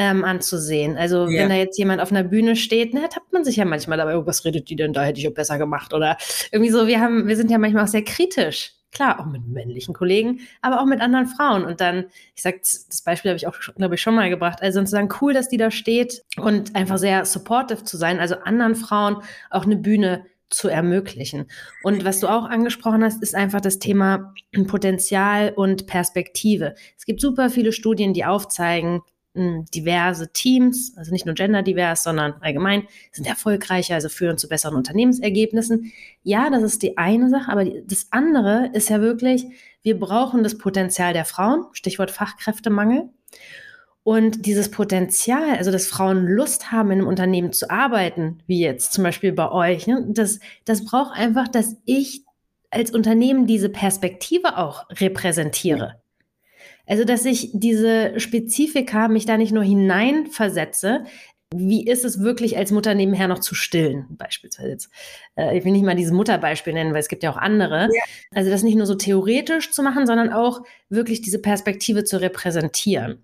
ähm, 0.00 0.24
anzusehen. 0.24 0.96
Also 0.96 1.28
ja. 1.28 1.42
wenn 1.42 1.50
da 1.50 1.54
jetzt 1.56 1.76
jemand 1.76 2.00
auf 2.00 2.10
einer 2.10 2.24
Bühne 2.24 2.56
steht, 2.56 2.94
na, 2.94 3.06
tappt 3.06 3.34
man 3.34 3.44
sich 3.44 3.56
ja 3.56 3.66
manchmal 3.66 3.98
dabei, 3.98 4.16
oh, 4.16 4.24
was 4.24 4.46
redet 4.46 4.70
die 4.70 4.76
denn 4.76 4.94
da, 4.94 5.02
hätte 5.02 5.20
ich 5.20 5.28
auch 5.28 5.34
besser 5.34 5.58
gemacht. 5.58 5.92
Oder 5.92 6.16
irgendwie 6.50 6.70
so, 6.70 6.86
wir 6.86 7.00
haben, 7.00 7.28
wir 7.28 7.36
sind 7.36 7.50
ja 7.50 7.58
manchmal 7.58 7.84
auch 7.84 7.88
sehr 7.88 8.02
kritisch. 8.02 8.72
Klar, 8.92 9.20
auch 9.20 9.26
mit 9.26 9.46
männlichen 9.46 9.94
Kollegen, 9.94 10.40
aber 10.62 10.80
auch 10.80 10.86
mit 10.86 11.02
anderen 11.02 11.26
Frauen. 11.26 11.64
Und 11.64 11.82
dann, 11.82 12.06
ich 12.34 12.42
sag, 12.42 12.60
das 12.62 13.02
Beispiel 13.04 13.30
habe 13.30 13.36
ich 13.36 13.46
auch, 13.46 13.56
glaube 13.76 13.94
ich, 13.94 14.00
schon 14.00 14.14
mal 14.14 14.30
gebracht. 14.30 14.62
Also 14.62 14.80
zu 14.80 14.90
sagen, 14.90 15.10
cool, 15.20 15.34
dass 15.34 15.48
die 15.50 15.58
da 15.58 15.70
steht 15.70 16.22
und 16.38 16.74
einfach 16.74 16.96
sehr 16.96 17.26
supportive 17.26 17.84
zu 17.84 17.98
sein, 17.98 18.18
also 18.18 18.36
anderen 18.36 18.74
Frauen 18.74 19.18
auch 19.50 19.64
eine 19.64 19.76
Bühne 19.76 20.24
zu 20.48 20.68
ermöglichen. 20.68 21.46
Und 21.84 22.04
was 22.04 22.20
du 22.20 22.26
auch 22.26 22.44
angesprochen 22.44 23.04
hast, 23.04 23.22
ist 23.22 23.36
einfach 23.36 23.60
das 23.60 23.78
Thema 23.78 24.34
Potenzial 24.66 25.52
und 25.54 25.86
Perspektive. 25.86 26.74
Es 26.98 27.04
gibt 27.04 27.20
super 27.20 27.50
viele 27.50 27.72
Studien, 27.72 28.12
die 28.12 28.24
aufzeigen, 28.24 29.02
diverse 29.34 30.32
Teams, 30.32 30.92
also 30.96 31.12
nicht 31.12 31.24
nur 31.24 31.36
genderdivers, 31.36 32.02
sondern 32.02 32.34
allgemein, 32.40 32.88
sind 33.12 33.28
erfolgreicher, 33.28 33.94
also 33.94 34.08
führen 34.08 34.38
zu 34.38 34.48
besseren 34.48 34.76
Unternehmensergebnissen. 34.76 35.92
Ja, 36.22 36.50
das 36.50 36.62
ist 36.64 36.82
die 36.82 36.98
eine 36.98 37.30
Sache, 37.30 37.50
aber 37.50 37.64
das 37.64 38.08
andere 38.10 38.70
ist 38.72 38.90
ja 38.90 39.00
wirklich, 39.00 39.46
wir 39.82 39.98
brauchen 39.98 40.42
das 40.42 40.58
Potenzial 40.58 41.12
der 41.12 41.24
Frauen, 41.24 41.66
Stichwort 41.72 42.10
Fachkräftemangel. 42.10 43.08
Und 44.02 44.46
dieses 44.46 44.70
Potenzial, 44.70 45.56
also 45.56 45.70
dass 45.70 45.86
Frauen 45.86 46.26
Lust 46.26 46.72
haben, 46.72 46.90
in 46.90 46.98
einem 46.98 47.06
Unternehmen 47.08 47.52
zu 47.52 47.70
arbeiten, 47.70 48.42
wie 48.46 48.60
jetzt 48.60 48.92
zum 48.92 49.04
Beispiel 49.04 49.32
bei 49.32 49.52
euch, 49.52 49.86
ne, 49.86 50.04
das, 50.08 50.40
das 50.64 50.84
braucht 50.84 51.16
einfach, 51.16 51.46
dass 51.46 51.76
ich 51.84 52.24
als 52.70 52.90
Unternehmen 52.90 53.46
diese 53.46 53.68
Perspektive 53.68 54.56
auch 54.56 54.88
repräsentiere. 54.90 56.00
Also, 56.90 57.04
dass 57.04 57.24
ich 57.24 57.50
diese 57.52 58.18
Spezifika 58.18 59.06
mich 59.06 59.24
da 59.24 59.36
nicht 59.36 59.52
nur 59.52 59.62
hineinversetze, 59.62 61.04
wie 61.54 61.86
ist 61.86 62.04
es 62.04 62.20
wirklich 62.20 62.56
als 62.56 62.72
Mutter 62.72 62.94
nebenher 62.94 63.28
noch 63.28 63.38
zu 63.38 63.54
stillen, 63.54 64.06
beispielsweise 64.10 64.70
jetzt. 64.70 64.90
Äh, 65.36 65.56
ich 65.56 65.64
will 65.64 65.70
nicht 65.70 65.84
mal 65.84 65.94
dieses 65.94 66.12
Mutterbeispiel 66.12 66.72
nennen, 66.72 66.92
weil 66.92 66.98
es 66.98 67.08
gibt 67.08 67.22
ja 67.22 67.30
auch 67.30 67.36
andere. 67.36 67.82
Ja. 67.94 68.02
Also 68.32 68.50
das 68.50 68.64
nicht 68.64 68.74
nur 68.74 68.86
so 68.86 68.96
theoretisch 68.96 69.70
zu 69.70 69.84
machen, 69.84 70.04
sondern 70.04 70.32
auch 70.32 70.62
wirklich 70.88 71.22
diese 71.22 71.40
Perspektive 71.40 72.02
zu 72.02 72.20
repräsentieren. 72.20 73.22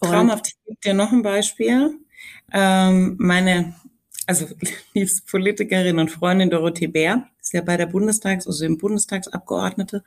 Traumhaft. 0.00 0.46
Ich 0.46 0.56
gebe 0.64 0.78
dir 0.84 0.94
noch 0.94 1.10
ein 1.10 1.22
Beispiel. 1.22 1.98
Ähm, 2.52 3.16
meine, 3.18 3.74
also 4.26 4.46
Politikerin 5.30 5.98
und 5.98 6.10
Freundin 6.10 6.50
Dorothee 6.50 6.86
Bär, 6.86 7.28
ist 7.40 7.52
ja 7.52 7.60
bei 7.60 7.76
der 7.76 7.86
Bundestags-, 7.86 8.46
also 8.46 8.64
im 8.64 8.78
Bundestagsabgeordnete. 8.78 10.04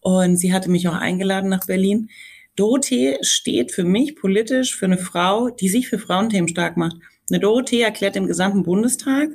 Und 0.00 0.36
sie 0.36 0.52
hatte 0.52 0.70
mich 0.70 0.88
auch 0.88 0.94
eingeladen 0.94 1.50
nach 1.50 1.66
Berlin. 1.66 2.10
Dorothee 2.54 3.18
steht 3.22 3.72
für 3.72 3.84
mich 3.84 4.16
politisch 4.16 4.76
für 4.76 4.86
eine 4.86 4.98
Frau, 4.98 5.50
die 5.50 5.68
sich 5.68 5.88
für 5.88 5.98
Frauenthemen 5.98 6.48
stark 6.48 6.76
macht. 6.76 6.96
Eine 7.30 7.40
Dorothee 7.40 7.82
erklärt 7.82 8.16
im 8.16 8.26
gesamten 8.26 8.62
Bundestag, 8.62 9.30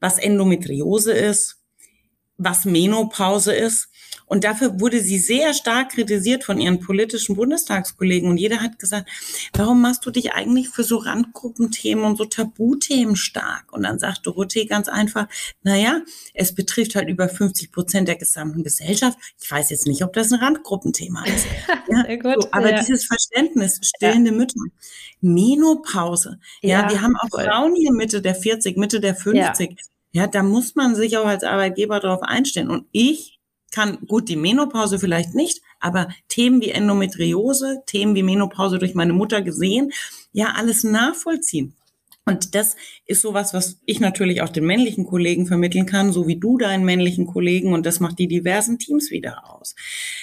was 0.00 0.18
Endometriose 0.18 1.12
ist, 1.12 1.60
was 2.36 2.64
Menopause 2.64 3.54
ist 3.54 3.88
und 4.34 4.42
dafür 4.42 4.80
wurde 4.80 4.98
sie 4.98 5.20
sehr 5.20 5.54
stark 5.54 5.90
kritisiert 5.90 6.42
von 6.42 6.58
ihren 6.58 6.80
politischen 6.80 7.36
Bundestagskollegen. 7.36 8.28
Und 8.28 8.36
jeder 8.36 8.62
hat 8.62 8.80
gesagt, 8.80 9.08
warum 9.52 9.80
machst 9.80 10.04
du 10.04 10.10
dich 10.10 10.32
eigentlich 10.32 10.70
für 10.70 10.82
so 10.82 10.96
Randgruppenthemen 10.96 12.04
und 12.04 12.18
so 12.18 12.24
Tabuthemen 12.24 13.14
stark? 13.14 13.72
Und 13.72 13.84
dann 13.84 14.00
sagt 14.00 14.26
Dorothee 14.26 14.66
ganz 14.66 14.88
einfach, 14.88 15.28
naja, 15.62 16.00
es 16.34 16.52
betrifft 16.52 16.96
halt 16.96 17.08
über 17.08 17.28
50 17.28 17.70
Prozent 17.70 18.08
der 18.08 18.16
gesamten 18.16 18.64
Gesellschaft. 18.64 19.16
Ich 19.40 19.48
weiß 19.48 19.70
jetzt 19.70 19.86
nicht, 19.86 20.02
ob 20.02 20.12
das 20.14 20.32
ein 20.32 20.40
Randgruppenthema 20.40 21.24
ist. 21.26 21.46
Ja, 21.86 22.16
gut, 22.16 22.42
so, 22.42 22.48
aber 22.50 22.70
ja. 22.70 22.80
dieses 22.80 23.04
Verständnis, 23.04 23.78
stillende 23.82 24.30
ja. 24.30 24.36
Mütter, 24.36 24.58
Menopause, 25.20 26.40
ja, 26.60 26.90
wir 26.90 27.02
haben 27.02 27.14
auch 27.16 27.28
voll. 27.28 27.44
Frauen 27.44 27.76
hier 27.76 27.92
Mitte 27.92 28.20
der 28.20 28.34
40, 28.34 28.78
Mitte 28.78 29.00
der 29.00 29.14
50. 29.14 29.76
Ja, 30.12 30.26
da 30.26 30.42
muss 30.42 30.74
man 30.74 30.94
sich 30.94 31.18
auch 31.18 31.26
als 31.26 31.44
Arbeitgeber 31.44 32.00
darauf 32.00 32.22
einstellen. 32.22 32.70
Und 32.70 32.86
ich 32.90 33.33
kann 33.74 33.98
gut 34.06 34.28
die 34.28 34.36
Menopause 34.36 34.98
vielleicht 35.00 35.34
nicht, 35.34 35.60
aber 35.80 36.08
Themen 36.28 36.60
wie 36.60 36.70
Endometriose, 36.70 37.82
Themen 37.86 38.14
wie 38.14 38.22
Menopause 38.22 38.78
durch 38.78 38.94
meine 38.94 39.12
Mutter 39.12 39.42
gesehen, 39.42 39.92
ja, 40.32 40.54
alles 40.56 40.84
nachvollziehen. 40.84 41.74
Und 42.24 42.54
das 42.54 42.76
ist 43.04 43.20
sowas, 43.20 43.52
was 43.52 43.80
ich 43.84 44.00
natürlich 44.00 44.40
auch 44.40 44.48
den 44.48 44.64
männlichen 44.64 45.04
Kollegen 45.04 45.46
vermitteln 45.46 45.84
kann, 45.86 46.12
so 46.12 46.26
wie 46.26 46.36
du 46.36 46.56
deinen 46.56 46.84
männlichen 46.84 47.26
Kollegen. 47.26 47.74
Und 47.74 47.84
das 47.84 48.00
macht 48.00 48.18
die 48.18 48.28
diversen 48.28 48.78
Teams 48.78 49.10
wieder 49.10 49.50
aus. 49.50 49.74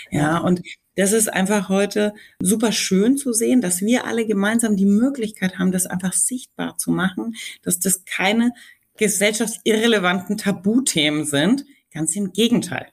Ja, 0.09 0.39
und 0.39 0.61
das 0.95 1.13
ist 1.13 1.31
einfach 1.31 1.69
heute 1.69 2.13
super 2.41 2.71
schön 2.71 3.17
zu 3.17 3.33
sehen, 3.33 3.61
dass 3.61 3.81
wir 3.81 4.05
alle 4.05 4.25
gemeinsam 4.25 4.75
die 4.75 4.85
Möglichkeit 4.85 5.59
haben, 5.59 5.71
das 5.71 5.85
einfach 5.85 6.13
sichtbar 6.13 6.77
zu 6.77 6.89
machen, 6.89 7.35
dass 7.61 7.79
das 7.79 8.03
keine 8.05 8.51
gesellschaftsirrelevanten 8.97 10.37
Tabuthemen 10.37 11.25
sind. 11.25 11.65
Ganz 11.93 12.15
im 12.15 12.31
Gegenteil. 12.33 12.87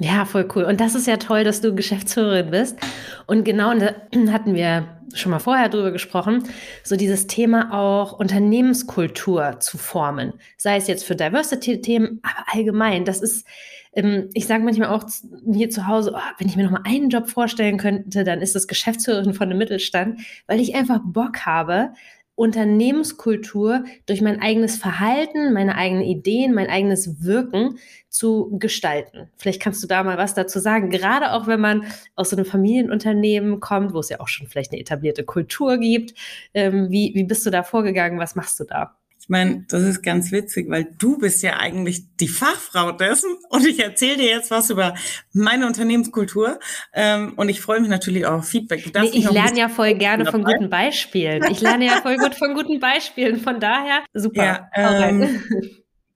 Ja, 0.00 0.24
voll 0.24 0.48
cool. 0.54 0.64
Und 0.64 0.80
das 0.80 0.94
ist 0.94 1.06
ja 1.06 1.18
toll, 1.18 1.44
dass 1.44 1.60
du 1.60 1.74
Geschäftsführerin 1.74 2.50
bist. 2.50 2.78
Und 3.26 3.44
genau 3.44 3.74
da 3.74 3.94
hatten 4.32 4.54
wir 4.54 4.88
schon 5.14 5.30
mal 5.30 5.38
vorher 5.38 5.68
drüber 5.68 5.90
gesprochen, 5.90 6.44
so 6.82 6.96
dieses 6.96 7.26
Thema 7.26 7.72
auch 7.72 8.18
Unternehmenskultur 8.18 9.60
zu 9.60 9.76
formen. 9.76 10.32
Sei 10.56 10.76
es 10.76 10.86
jetzt 10.86 11.04
für 11.04 11.14
Diversity-Themen, 11.14 12.20
aber 12.22 12.46
allgemein. 12.54 13.04
Das 13.04 13.20
ist, 13.20 13.46
ähm, 13.92 14.30
ich 14.32 14.46
sage 14.46 14.64
manchmal 14.64 14.88
auch 14.88 15.04
hier 15.52 15.68
zu 15.68 15.86
Hause, 15.86 16.14
oh, 16.16 16.20
wenn 16.38 16.48
ich 16.48 16.56
mir 16.56 16.64
noch 16.64 16.70
mal 16.70 16.84
einen 16.86 17.10
Job 17.10 17.28
vorstellen 17.28 17.76
könnte, 17.76 18.24
dann 18.24 18.40
ist 18.40 18.56
es 18.56 18.66
Geschäftsführerin 18.66 19.34
von 19.34 19.50
einem 19.50 19.58
Mittelstand, 19.58 20.20
weil 20.46 20.60
ich 20.60 20.74
einfach 20.74 21.00
Bock 21.04 21.40
habe, 21.44 21.92
Unternehmenskultur 22.34 23.84
durch 24.06 24.22
mein 24.22 24.40
eigenes 24.40 24.76
Verhalten, 24.76 25.52
meine 25.52 25.76
eigenen 25.76 26.02
Ideen, 26.02 26.54
mein 26.54 26.68
eigenes 26.68 27.22
Wirken 27.22 27.78
zu 28.08 28.56
gestalten. 28.58 29.30
Vielleicht 29.36 29.60
kannst 29.60 29.82
du 29.82 29.86
da 29.86 30.02
mal 30.02 30.18
was 30.18 30.34
dazu 30.34 30.58
sagen, 30.58 30.90
gerade 30.90 31.32
auch 31.32 31.46
wenn 31.46 31.60
man 31.60 31.84
aus 32.14 32.30
so 32.30 32.36
einem 32.36 32.46
Familienunternehmen 32.46 33.60
kommt, 33.60 33.92
wo 33.94 33.98
es 33.98 34.08
ja 34.08 34.20
auch 34.20 34.28
schon 34.28 34.46
vielleicht 34.46 34.72
eine 34.72 34.80
etablierte 34.80 35.24
Kultur 35.24 35.78
gibt. 35.78 36.14
Ähm, 36.54 36.90
wie, 36.90 37.12
wie 37.14 37.24
bist 37.24 37.44
du 37.44 37.50
da 37.50 37.62
vorgegangen? 37.62 38.18
Was 38.18 38.34
machst 38.34 38.58
du 38.60 38.64
da? 38.64 38.96
Ich 39.22 39.28
meine, 39.28 39.64
das 39.68 39.82
ist 39.82 40.02
ganz 40.02 40.32
witzig, 40.32 40.68
weil 40.68 40.84
du 40.98 41.16
bist 41.16 41.44
ja 41.44 41.56
eigentlich 41.58 42.16
die 42.16 42.26
Fachfrau 42.26 42.90
dessen 42.90 43.30
und 43.50 43.64
ich 43.64 43.78
erzähle 43.78 44.16
dir 44.16 44.28
jetzt 44.28 44.50
was 44.50 44.68
über 44.68 44.94
meine 45.32 45.68
Unternehmenskultur 45.68 46.58
ähm, 46.92 47.34
und 47.36 47.48
ich 47.48 47.60
freue 47.60 47.78
mich 47.78 47.88
natürlich 47.88 48.26
auch 48.26 48.40
auf 48.40 48.48
Feedback. 48.48 48.90
Nee, 48.92 49.10
ich 49.12 49.30
lerne 49.30 49.56
ja 49.56 49.68
voll 49.68 49.94
gerne 49.94 50.26
von 50.26 50.42
guten 50.42 50.68
Beispielen. 50.68 51.44
Ich 51.52 51.60
lerne 51.60 51.86
ja 51.86 52.02
voll 52.02 52.16
gut 52.16 52.34
von 52.34 52.54
guten 52.54 52.80
Beispielen. 52.80 53.38
Von 53.38 53.60
daher 53.60 54.02
super. 54.12 54.44
Ja, 54.44 54.70
ähm, 54.74 55.40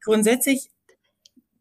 grundsätzlich 0.03 0.69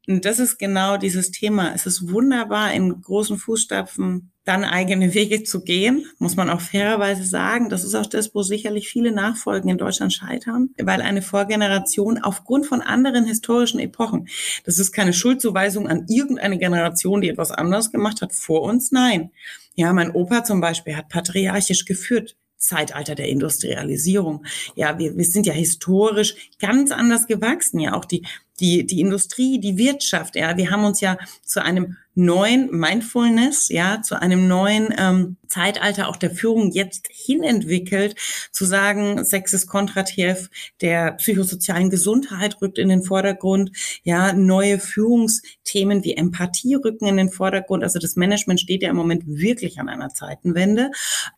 und 0.08 0.26
das 0.26 0.40
ist 0.40 0.58
genau 0.58 0.98
dieses 0.98 1.32
Thema. 1.32 1.74
Es 1.74 1.86
ist 1.86 2.12
wunderbar, 2.12 2.74
in 2.74 3.02
großen 3.02 3.38
Fußstapfen 3.38 4.32
dann 4.46 4.64
eigene 4.64 5.14
Wege 5.16 5.44
zu 5.44 5.62
gehen, 5.62 6.06
muss 6.20 6.36
man 6.36 6.50
auch 6.52 6.62
fairerweise 6.62 7.24
sagen. 7.24 7.70
Das 7.70 7.84
ist 7.84 7.96
auch 7.96 8.06
das, 8.06 8.34
wo 8.36 8.44
sicherlich 8.44 8.88
viele 8.88 9.12
Nachfolgen 9.12 9.70
in 9.70 9.80
Deutschland 9.80 10.14
scheitern, 10.14 10.70
weil 10.78 11.02
eine 11.02 11.24
Vorgeneration 11.24 12.20
aufgrund 12.20 12.68
von 12.68 12.82
anderen 12.82 13.26
historischen 13.26 13.80
Epochen, 13.80 14.28
das 14.64 14.78
ist 14.78 14.92
keine 14.92 15.14
Schuldzuweisung 15.14 15.88
an 15.88 16.06
irgendeine 16.08 16.60
Generation, 16.60 17.22
die 17.22 17.30
etwas 17.30 17.52
anderes 17.52 17.92
gemacht 17.92 18.22
hat 18.22 18.34
vor 18.34 18.62
uns. 18.62 18.92
Nein. 18.92 19.32
Ja, 19.74 19.92
mein 19.92 20.12
Opa 20.12 20.44
zum 20.44 20.62
Beispiel 20.62 20.96
hat 20.96 21.10
patriarchisch 21.10 21.86
geführt. 21.86 22.38
Zeitalter 22.58 23.14
der 23.14 23.28
Industrialisierung. 23.28 24.46
Ja, 24.76 24.98
wir, 24.98 25.16
wir 25.16 25.26
sind 25.26 25.46
ja 25.46 25.54
historisch 25.54 26.50
ganz 26.58 26.92
anders 26.92 27.28
gewachsen. 27.28 27.80
Ja, 27.80 27.94
auch 27.94 28.06
die 28.06 28.24
die, 28.60 28.86
die 28.86 29.02
Industrie, 29.02 29.60
die 29.60 29.78
Wirtschaft, 29.78 30.36
ja, 30.36 30.56
wir 30.58 30.72
haben 30.72 30.86
uns 30.86 31.02
ja 31.02 31.18
zu 31.44 31.62
einem 31.62 31.98
neuen 32.16 32.72
Mindfulness, 32.72 33.68
ja, 33.70 34.02
zu 34.02 34.20
einem 34.20 34.48
neuen 34.48 34.94
ähm, 34.98 35.36
Zeitalter 35.48 36.08
auch 36.08 36.16
der 36.16 36.32
Führung 36.32 36.72
jetzt 36.72 37.08
hinentwickelt, 37.12 38.16
zu 38.52 38.66
sagen, 38.66 39.24
Sex 39.24 39.54
ist 39.54 39.68
kontrativ, 39.68 40.50
der 40.82 41.12
psychosozialen 41.14 41.90
Gesundheit 41.90 42.62
rückt 42.62 42.78
in 42.78 42.90
den 42.90 43.04
Vordergrund, 43.04 43.72
ja, 44.04 44.34
neue 44.34 44.80
Führungsthemen 44.80 46.04
wie 46.04 46.16
Empathie 46.16 46.76
rücken 46.76 47.06
in 47.06 47.18
den 47.18 47.30
Vordergrund. 47.30 47.84
Also 47.84 48.00
das 48.00 48.16
Management 48.16 48.62
steht 48.62 48.82
ja 48.82 48.90
im 48.90 48.96
Moment 48.96 49.24
wirklich 49.28 49.80
an 49.80 49.90
einer 49.90 50.10
Zeitenwende. 50.10 50.92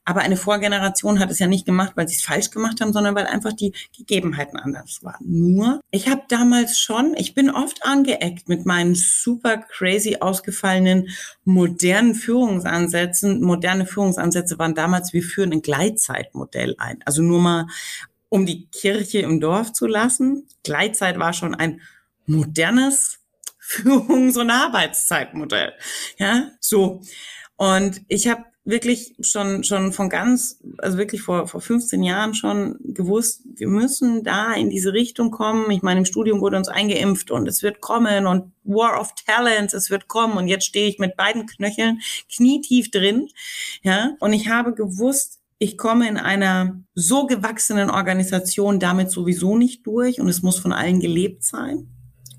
Aber 0.05 0.21
eine 0.21 0.37
Vorgeneration 0.37 1.19
hat 1.19 1.31
es 1.31 1.39
ja 1.39 1.47
nicht 1.47 1.65
gemacht, 1.65 1.93
weil 1.95 2.07
sie 2.07 2.15
es 2.15 2.23
falsch 2.23 2.51
gemacht 2.51 2.81
haben, 2.81 2.93
sondern 2.93 3.15
weil 3.15 3.25
einfach 3.25 3.53
die 3.53 3.73
Gegebenheiten 3.97 4.59
anders 4.59 4.99
waren. 5.03 5.25
Nur, 5.25 5.81
ich 5.89 6.07
habe 6.07 6.21
damals 6.27 6.79
schon, 6.79 7.15
ich 7.17 7.33
bin 7.33 7.49
oft 7.49 7.83
angeeckt 7.83 8.47
mit 8.47 8.65
meinen 8.65 8.95
super 8.95 9.57
crazy 9.57 10.17
ausgefallenen 10.19 10.66
ausgefallenen 10.67 11.09
modernen 11.45 12.15
Führungsansätzen. 12.15 13.41
Moderne 13.41 13.85
Führungsansätze 13.85 14.59
waren 14.59 14.75
damals, 14.75 15.13
wir 15.13 15.23
führen 15.23 15.53
ein 15.53 15.61
Gleitzeitmodell 15.61 16.75
ein. 16.77 16.99
Also 17.05 17.21
nur 17.21 17.39
mal, 17.39 17.67
um 18.29 18.45
die 18.45 18.67
Kirche 18.67 19.19
im 19.19 19.39
Dorf 19.39 19.71
zu 19.73 19.87
lassen. 19.87 20.47
Gleitzeit 20.63 21.17
war 21.17 21.33
schon 21.33 21.55
ein 21.55 21.81
modernes 22.25 23.19
Führungs- 23.59 24.37
und 24.37 24.49
Arbeitszeitmodell. 24.49 25.73
Ja, 26.17 26.51
so. 26.59 27.01
Und 27.55 28.01
ich 28.07 28.27
habe 28.27 28.43
wirklich 28.67 29.15
schon, 29.21 29.63
schon 29.63 29.93
von 29.93 30.09
ganz, 30.09 30.59
also 30.77 30.97
wirklich 30.97 31.21
vor, 31.21 31.47
vor 31.47 31.61
15 31.61 32.03
Jahren 32.03 32.33
schon 32.33 32.75
gewusst, 32.83 33.41
wir 33.55 33.67
müssen 33.67 34.23
da 34.23 34.53
in 34.53 34.69
diese 34.69 34.91
Richtung 34.91 35.31
kommen. 35.31 35.71
Ich 35.71 35.81
meine, 35.81 36.01
im 36.01 36.05
Studium 36.05 36.41
wurde 36.41 36.57
uns 36.57 36.67
eingeimpft 36.67 37.31
und 37.31 37.47
es 37.47 37.63
wird 37.63 37.79
kommen 37.79 38.27
und 38.27 38.51
War 38.65 38.99
of 38.99 39.13
Talents, 39.25 39.73
es 39.73 39.89
wird 39.89 40.09
kommen 40.09 40.37
und 40.37 40.49
jetzt 40.49 40.65
stehe 40.65 40.89
ich 40.89 40.99
mit 40.99 41.15
beiden 41.15 41.45
Knöcheln 41.45 42.01
knietief 42.29 42.91
drin. 42.91 43.29
Ja, 43.83 44.11
und 44.19 44.33
ich 44.33 44.49
habe 44.49 44.73
gewusst, 44.73 45.39
ich 45.59 45.77
komme 45.77 46.07
in 46.07 46.17
einer 46.17 46.83
so 46.93 47.25
gewachsenen 47.25 47.89
Organisation 47.89 48.79
damit 48.79 49.09
sowieso 49.09 49.57
nicht 49.57 49.87
durch 49.87 50.19
und 50.19 50.27
es 50.27 50.43
muss 50.43 50.59
von 50.59 50.73
allen 50.73 50.99
gelebt 50.99 51.43
sein. 51.43 51.96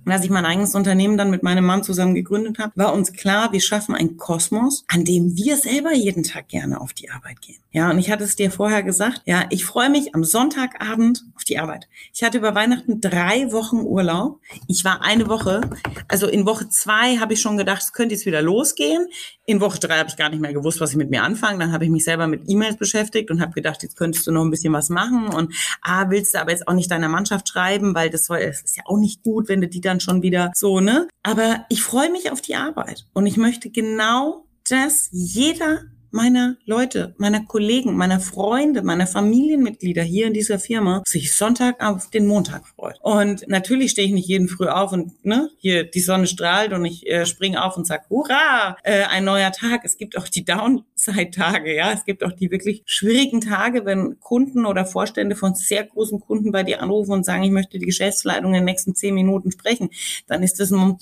Und 0.09 0.13
als 0.13 0.25
ich 0.25 0.31
mein 0.31 0.47
eigenes 0.47 0.75
Unternehmen 0.75 1.19
dann 1.19 1.29
mit 1.29 1.43
meinem 1.43 1.67
Mann 1.67 1.83
zusammen 1.83 2.15
gegründet 2.15 2.59
habe, 2.59 2.73
war 2.77 2.95
uns 2.95 3.13
klar, 3.13 3.53
wir 3.53 3.61
schaffen 3.61 3.95
einen 3.95 4.17
Kosmos, 4.17 4.87
an 4.89 5.05
dem 5.05 5.37
wir 5.37 5.59
selber 5.59 5.93
jeden 5.93 6.23
Tag 6.23 6.49
gerne 6.49 6.81
auf 6.81 6.95
die 6.95 7.11
Arbeit 7.11 7.43
gehen. 7.43 7.59
Ja, 7.71 7.91
und 7.91 7.99
ich 7.99 8.11
hatte 8.11 8.25
es 8.25 8.35
dir 8.35 8.51
vorher 8.51 8.83
gesagt, 8.83 9.21
ja, 9.27 9.45
ich 9.51 9.67
freue 9.67 9.91
mich 9.91 10.15
am 10.15 10.25
Sonntagabend 10.25 11.27
auf 11.37 11.45
die 11.45 11.59
Arbeit. 11.59 11.87
Ich 12.15 12.23
hatte 12.23 12.39
über 12.39 12.55
Weihnachten 12.55 13.03
drei 13.03 13.53
Wochen 13.53 13.81
Urlaub. 13.81 14.41
Ich 14.67 14.87
war 14.87 15.03
eine 15.03 15.29
Woche, 15.29 15.61
also 16.09 16.27
in 16.27 16.47
Woche 16.47 16.71
zwei 16.71 17.19
habe 17.19 17.35
ich 17.35 17.43
schon 17.43 17.59
gedacht, 17.59 17.83
es 17.83 17.93
könnte 17.93 18.15
jetzt 18.15 18.25
wieder 18.25 18.41
losgehen. 18.41 19.07
In 19.45 19.61
Woche 19.61 19.79
drei 19.79 19.99
habe 19.99 20.09
ich 20.09 20.17
gar 20.17 20.31
nicht 20.31 20.41
mehr 20.41 20.55
gewusst, 20.55 20.81
was 20.81 20.91
ich 20.91 20.97
mit 20.97 21.11
mir 21.11 21.23
anfange. 21.23 21.59
Dann 21.59 21.73
habe 21.73 21.85
ich 21.85 21.91
mich 21.91 22.05
selber 22.05 22.27
mit 22.27 22.49
E-Mails 22.49 22.79
beschäftigt 22.79 23.31
und 23.31 23.41
habe 23.43 23.53
gedacht, 23.53 23.83
jetzt 23.83 23.97
könntest 23.97 24.27
du 24.27 24.33
noch 24.33 24.45
ein 24.45 24.51
bisschen 24.51 24.73
was 24.73 24.89
machen. 24.89 25.29
Und 25.29 25.55
ah, 25.83 26.09
willst 26.09 26.35
du 26.35 26.41
aber 26.41 26.51
jetzt 26.51 26.67
auch 26.67 26.75
nicht 26.75 26.91
deiner 26.91 27.09
Mannschaft 27.09 27.49
schreiben, 27.49 27.95
weil 27.95 28.09
das, 28.09 28.25
soll, 28.27 28.41
das 28.41 28.63
ist 28.63 28.77
ja 28.79 28.83
auch 28.87 28.99
nicht 28.99 29.23
gut, 29.23 29.49
wenn 29.49 29.61
du 29.61 29.69
die 29.69 29.81
dann 29.83 29.98
schon 30.01 30.23
wieder 30.23 30.53
so, 30.55 30.81
ne? 30.81 31.09
Aber 31.23 31.65
ich 31.69 31.83
freue 31.83 32.11
mich 32.11 32.31
auf 32.31 32.41
die 32.41 32.57
Arbeit 32.57 33.07
und 33.13 33.27
ich 33.27 33.37
möchte 33.37 33.71
genau 33.71 34.45
dass 34.71 35.09
jeder 35.13 35.83
meiner 36.11 36.57
Leute, 36.65 37.15
meiner 37.19 37.45
Kollegen, 37.45 37.97
meiner 37.97 38.21
Freunde, 38.21 38.83
meiner 38.83 39.07
Familienmitglieder 39.07 40.03
hier 40.03 40.27
in 40.27 40.35
dieser 40.35 40.59
Firma 40.59 41.03
sich 41.07 41.35
Sonntag 41.35 41.83
auf 41.85 42.11
den 42.11 42.27
Montag 42.27 42.67
freut. 42.67 42.97
Und 43.03 43.47
natürlich 43.49 43.93
stehe 43.93 44.07
ich 44.07 44.15
nicht 44.15 44.29
jeden 44.29 44.49
früh 44.49 44.67
auf 44.67 44.93
und 44.93 45.25
ne, 45.25 45.51
hier 45.59 45.85
die 45.85 46.01
Sonne 46.01 46.27
strahlt 46.27 46.73
und 46.73 46.85
ich 46.85 47.07
äh, 47.07 47.27
springe 47.27 47.63
auf 47.65 47.77
und 47.77 47.87
sage, 47.87 48.05
hurra, 48.11 48.77
äh, 48.83 49.05
ein 49.05 49.25
neuer 49.25 49.53
Tag. 49.53 49.85
Es 49.85 49.97
gibt 49.97 50.17
auch 50.17 50.29
die 50.29 50.45
Downside-Tage, 50.45 51.75
ja. 51.75 51.93
Es 51.93 52.05
gibt 52.05 52.25
auch 52.25 52.33
die 52.33 52.51
wirklich 52.51 52.83
schwierigen 52.87 53.41
Tage, 53.41 53.85
wenn 53.85 54.21
Kunden 54.21 54.67
oder 54.67 54.87
Vorstände 54.87 55.37
von 55.37 55.55
sehr 55.55 55.85
großen 55.85 56.21
Kunden 56.21 56.53
bei 56.53 56.63
dir 56.63 56.83
anrufen 56.83 57.13
und 57.13 57.25
sagen, 57.25 57.43
ich 57.43 57.51
möchte 57.51 57.79
die 57.79 57.87
Geschäftsleitung 57.87 58.51
in 58.51 58.61
den 58.61 58.65
nächsten 58.65 58.95
zehn 58.95 59.15
Minuten 59.15 59.53
sprechen. 59.53 59.91
Dann 60.27 60.43
ist 60.43 60.61
das 60.61 60.71
ein 60.71 60.99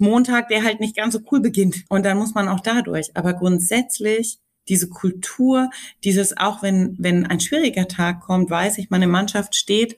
Montag, 0.00 0.48
der 0.48 0.64
halt 0.64 0.80
nicht 0.80 0.96
ganz 0.96 1.14
so 1.14 1.20
cool 1.30 1.40
beginnt. 1.40 1.84
Und 1.88 2.04
dann 2.04 2.18
muss 2.18 2.34
man 2.34 2.48
auch 2.48 2.60
dadurch. 2.60 3.10
Aber 3.14 3.34
grundsätzlich 3.34 4.38
diese 4.68 4.88
Kultur, 4.88 5.70
dieses 6.04 6.36
auch 6.36 6.62
wenn, 6.62 6.96
wenn 6.98 7.26
ein 7.26 7.40
schwieriger 7.40 7.88
Tag 7.88 8.20
kommt, 8.20 8.50
weiß 8.50 8.78
ich, 8.78 8.90
meine 8.90 9.08
Mannschaft 9.08 9.56
steht 9.56 9.96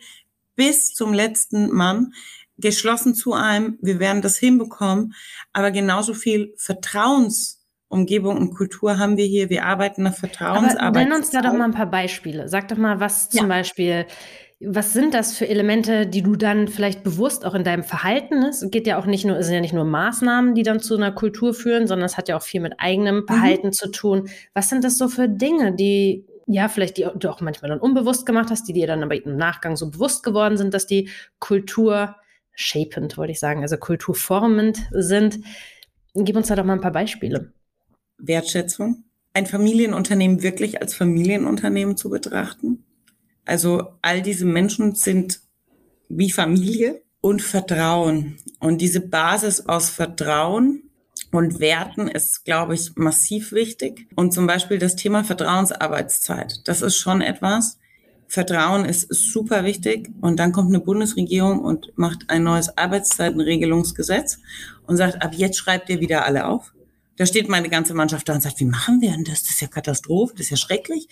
bis 0.57 0.95
zum 0.95 1.13
letzten 1.13 1.71
Mann 1.71 2.13
geschlossen 2.59 3.15
zu 3.15 3.35
einem. 3.35 3.79
Wir 3.83 3.99
werden 3.99 4.23
das 4.23 4.39
hinbekommen. 4.39 5.15
Aber 5.53 5.71
genauso 5.71 6.15
viel 6.15 6.55
Vertrauensumgebung 6.57 8.37
und 8.37 8.55
Kultur 8.55 8.99
haben 8.99 9.17
wir 9.17 9.27
hier. 9.27 9.51
Wir 9.51 9.67
arbeiten 9.67 10.03
nach 10.03 10.15
Vertrauensarbeit. 10.15 11.09
Nenn 11.09 11.17
uns 11.17 11.31
da 11.31 11.43
doch 11.43 11.53
mal 11.53 11.65
ein 11.65 11.73
paar 11.73 11.91
Beispiele. 11.91 12.49
Sag 12.49 12.69
doch 12.69 12.77
mal, 12.77 13.01
was 13.01 13.31
zum 13.31 13.43
ja. 13.43 13.47
Beispiel 13.47 14.07
was 14.67 14.93
sind 14.93 15.15
das 15.15 15.37
für 15.37 15.49
Elemente, 15.49 16.07
die 16.07 16.23
du 16.23 16.37
dann 16.37 16.69
vielleicht 16.69 17.03
bewusst 17.03 17.45
auch 17.45 17.55
in 17.55 17.65
deinem 17.65 17.83
Verhalten 17.83 18.43
ist? 18.43 18.63
Es 18.63 18.71
geht 18.71 18.87
ja 18.87 18.99
auch 18.99 19.07
nicht 19.07 19.25
nur, 19.25 19.37
es 19.37 19.47
sind 19.47 19.55
ja 19.55 19.61
nicht 19.61 19.75
nur 19.75 19.85
Maßnahmen, 19.85 20.55
die 20.55 20.63
dann 20.63 20.81
zu 20.81 20.97
einer 20.97 21.13
Kultur 21.13 21.55
führen, 21.55 21.87
sondern 21.87 22.07
es 22.07 22.17
hat 22.17 22.29
ja 22.29 22.37
auch 22.37 22.43
viel 22.43 22.61
mit 22.61 22.75
eigenem 22.79 23.21
mhm. 23.21 23.27
Verhalten 23.27 23.69
mhm. 23.69 23.73
zu 23.73 23.91
tun. 23.91 24.29
Was 24.55 24.69
sind 24.69 24.85
das 24.85 24.99
so 24.99 25.09
für 25.09 25.29
Dinge, 25.29 25.75
die 25.75 26.27
ja, 26.47 26.69
vielleicht 26.69 26.97
die 26.99 27.07
du 27.15 27.31
auch 27.31 27.41
manchmal 27.41 27.71
dann 27.71 27.79
unbewusst 27.79 28.27
gemacht 28.27 28.51
hast, 28.51 28.67
die 28.69 28.73
dir 28.73 28.87
dann 28.87 29.03
aber 29.03 29.15
im 29.15 29.37
Nachgang 29.37 29.77
so 29.77 29.91
bewusst 29.91 30.23
geworden 30.23 30.57
sind, 30.57 30.75
dass 30.75 30.87
die 30.87 31.09
Kultur 31.39 32.17
shapend, 32.53 33.17
wollte 33.17 33.33
ich 33.33 33.41
sagen, 33.41 33.63
also 33.63 33.77
kulturformend 33.77 34.81
sind. 34.91 35.39
Gib 36.15 36.37
uns 36.37 36.49
da 36.49 36.57
doch 36.57 36.65
mal 36.65 36.75
ein 36.75 36.81
paar 36.81 36.93
Beispiele. 36.93 37.53
Wertschätzung. 38.19 39.05
Ein 39.33 39.47
Familienunternehmen 39.47 40.43
wirklich 40.43 40.83
als 40.83 40.95
Familienunternehmen 40.95 41.97
zu 41.97 42.11
betrachten 42.11 42.85
Also 43.45 43.95
all 44.03 44.23
diese 44.23 44.45
Menschen 44.45 44.95
sind 44.95 45.41
wie 46.09 46.31
Familie 46.31 47.03
und 47.21 47.43
Vertrauen. 47.43 48.37
Und 48.61 48.81
diese 48.81 49.01
Basis 49.01 49.67
aus 49.67 49.89
Vertrauen 49.89 50.91
und 51.31 51.61
Werten 51.61 52.09
ist, 52.09 52.45
glaube 52.45 52.75
ich, 52.75 52.95
massiv 52.97 53.53
wichtig. 53.53 54.07
Und 54.15 54.33
zum 54.33 54.47
Beispiel 54.47 54.79
das 54.79 54.97
Thema 54.97 55.25
Vertrauensarbeitszeit. 55.25 56.61
Das 56.67 56.83
ist 56.83 56.97
schon 56.97 57.23
etwas. 57.23 57.79
Vertrauen 58.29 58.85
ist 58.85 59.13
super 59.13 59.65
wichtig. 59.65 60.11
Und 60.21 60.39
dann 60.39 60.53
kommt 60.53 60.69
eine 60.69 60.81
Bundesregierung 60.81 61.61
und 61.61 61.97
macht 61.97 62.29
ein 62.29 62.43
neues 62.43 62.77
Arbeitszeitenregelungsgesetz 62.77 64.39
und 64.87 64.97
sagt, 64.97 65.23
ab 65.23 65.35
jetzt 65.35 65.57
schreibt 65.59 65.89
ihr 65.89 66.01
wieder 66.01 66.27
alle 66.27 66.47
auf. 66.47 66.73
Da 67.17 67.27
steht 67.27 67.49
meine 67.49 67.69
ganze 67.69 67.95
Mannschaft 67.95 68.29
da 68.29 68.35
und 68.35 68.43
sagt, 68.43 68.61
wie 68.61 68.65
machen 68.65 69.01
wir 69.01 69.13
denn 69.13 69.25
das? 69.25 69.43
Das 69.43 69.53
ist 69.53 69.61
ja 69.61 69.69
Katastrophe, 69.69 70.35
das 70.35 70.47
ist 70.47 70.51
ja 70.51 70.57
schrecklich. 70.57 71.09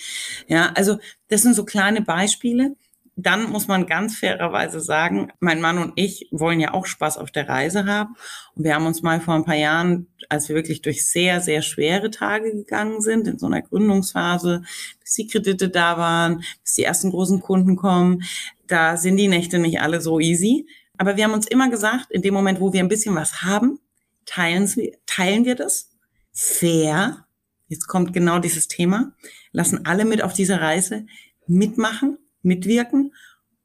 Ja, 0.48 0.72
also 0.74 0.98
das 1.28 1.42
sind 1.42 1.54
so 1.54 1.64
kleine 1.64 2.02
Beispiele. 2.02 2.76
Dann 3.16 3.50
muss 3.50 3.68
man 3.68 3.86
ganz 3.86 4.16
fairerweise 4.16 4.80
sagen, 4.80 5.30
mein 5.40 5.60
Mann 5.60 5.76
und 5.76 5.92
ich 5.96 6.28
wollen 6.30 6.58
ja 6.58 6.72
auch 6.72 6.86
Spaß 6.86 7.18
auf 7.18 7.30
der 7.30 7.48
Reise 7.48 7.84
haben. 7.84 8.16
Und 8.54 8.64
wir 8.64 8.74
haben 8.74 8.86
uns 8.86 9.02
mal 9.02 9.20
vor 9.20 9.34
ein 9.34 9.44
paar 9.44 9.56
Jahren, 9.56 10.06
als 10.30 10.48
wir 10.48 10.56
wirklich 10.56 10.80
durch 10.80 11.06
sehr, 11.06 11.42
sehr 11.42 11.60
schwere 11.60 12.10
Tage 12.10 12.50
gegangen 12.52 13.02
sind, 13.02 13.28
in 13.28 13.38
so 13.38 13.46
einer 13.46 13.60
Gründungsphase, 13.60 14.62
bis 15.00 15.14
die 15.14 15.26
Kredite 15.26 15.68
da 15.68 15.98
waren, 15.98 16.44
bis 16.62 16.74
die 16.74 16.84
ersten 16.84 17.10
großen 17.10 17.40
Kunden 17.40 17.76
kommen, 17.76 18.22
da 18.66 18.96
sind 18.96 19.18
die 19.18 19.28
Nächte 19.28 19.58
nicht 19.58 19.80
alle 19.80 20.00
so 20.00 20.18
easy. 20.18 20.66
Aber 20.96 21.16
wir 21.16 21.24
haben 21.24 21.34
uns 21.34 21.46
immer 21.46 21.68
gesagt, 21.68 22.10
in 22.10 22.22
dem 22.22 22.32
Moment, 22.32 22.60
wo 22.60 22.72
wir 22.72 22.80
ein 22.80 22.88
bisschen 22.88 23.14
was 23.14 23.42
haben, 23.42 23.80
teilen, 24.24 24.70
teilen 25.06 25.44
wir 25.44 25.56
das 25.56 25.89
fair. 26.33 27.27
Jetzt 27.69 27.87
kommt 27.87 28.12
genau 28.12 28.38
dieses 28.38 28.69
Thema. 28.69 29.12
Lassen 29.53 29.87
alle 29.87 30.05
mit 30.05 30.23
auf 30.23 30.33
dieser 30.33 30.61
Reise 30.61 31.07
mitmachen 31.47 32.19
mitwirken 32.43 33.14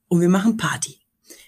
und 0.07 0.21
wir 0.21 0.29
machen 0.29 0.57
Party. 0.57 0.99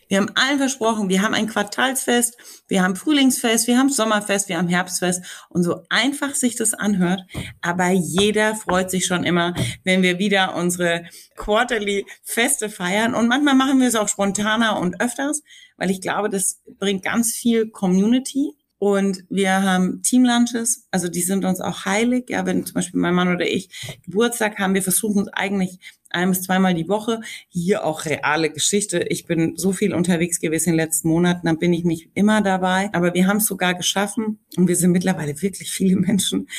Wir 0.09 0.19
haben 0.19 0.31
allen 0.35 0.57
versprochen, 0.57 1.09
wir 1.09 1.21
haben 1.21 1.33
ein 1.33 1.47
Quartalsfest, 1.47 2.37
wir 2.69 2.81
haben 2.81 2.95
Frühlingsfest, 2.95 3.67
wir 3.67 3.77
haben 3.77 3.89
Sommerfest, 3.89 4.47
wir 4.47 4.57
haben 4.57 4.69
Herbstfest 4.69 5.21
und 5.49 5.63
so 5.63 5.83
einfach 5.89 6.33
sich 6.33 6.55
das 6.55 6.73
anhört. 6.73 7.25
Aber 7.61 7.89
jeder 7.89 8.55
freut 8.55 8.89
sich 8.89 9.05
schon 9.05 9.25
immer, 9.25 9.53
wenn 9.83 10.03
wir 10.03 10.17
wieder 10.17 10.55
unsere 10.55 11.05
Quarterly 11.35 12.05
Feste 12.23 12.69
feiern. 12.69 13.15
Und 13.15 13.27
manchmal 13.27 13.55
machen 13.55 13.81
wir 13.81 13.87
es 13.89 13.95
auch 13.95 14.07
spontaner 14.07 14.79
und 14.79 15.01
öfters, 15.01 15.43
weil 15.75 15.91
ich 15.91 15.99
glaube, 15.99 16.29
das 16.29 16.61
bringt 16.79 17.03
ganz 17.03 17.33
viel 17.33 17.69
Community. 17.69 18.53
Und 18.79 19.23
wir 19.29 19.63
haben 19.63 20.03
Teamlunches, 20.03 20.87
also 20.91 21.07
die 21.07 21.21
sind 21.21 21.45
uns 21.45 21.61
auch 21.61 21.85
heilig. 21.85 22.29
Ja, 22.29 22.45
wenn 22.45 22.65
zum 22.65 22.75
Beispiel 22.75 22.99
mein 22.99 23.15
Mann 23.15 23.33
oder 23.33 23.47
ich 23.47 23.99
Geburtstag 24.03 24.59
haben, 24.59 24.75
wir 24.75 24.83
versuchen 24.83 25.19
uns 25.19 25.29
eigentlich 25.29 25.79
ein 26.17 26.29
bis 26.29 26.41
zweimal 26.41 26.73
die 26.73 26.89
Woche. 26.89 27.21
Hier 27.49 27.85
auch 27.85 28.05
reale 28.05 28.49
Geschichte. 28.49 28.99
Ich 29.09 29.25
bin 29.25 29.55
so 29.55 29.71
viel 29.71 29.93
unterwegs 29.93 30.39
gewesen 30.39 30.69
in 30.69 30.77
den 30.77 30.85
letzten 30.85 31.07
Monaten, 31.09 31.47
dann 31.47 31.59
bin 31.59 31.73
ich 31.73 31.83
nicht 31.83 32.09
immer 32.13 32.41
dabei. 32.41 32.89
Aber 32.93 33.13
wir 33.13 33.27
haben 33.27 33.37
es 33.37 33.45
sogar 33.45 33.73
geschaffen 33.73 34.39
und 34.57 34.67
wir 34.67 34.75
sind 34.75 34.91
mittlerweile 34.91 35.41
wirklich 35.41 35.71
viele 35.71 35.95
Menschen, 35.95 36.49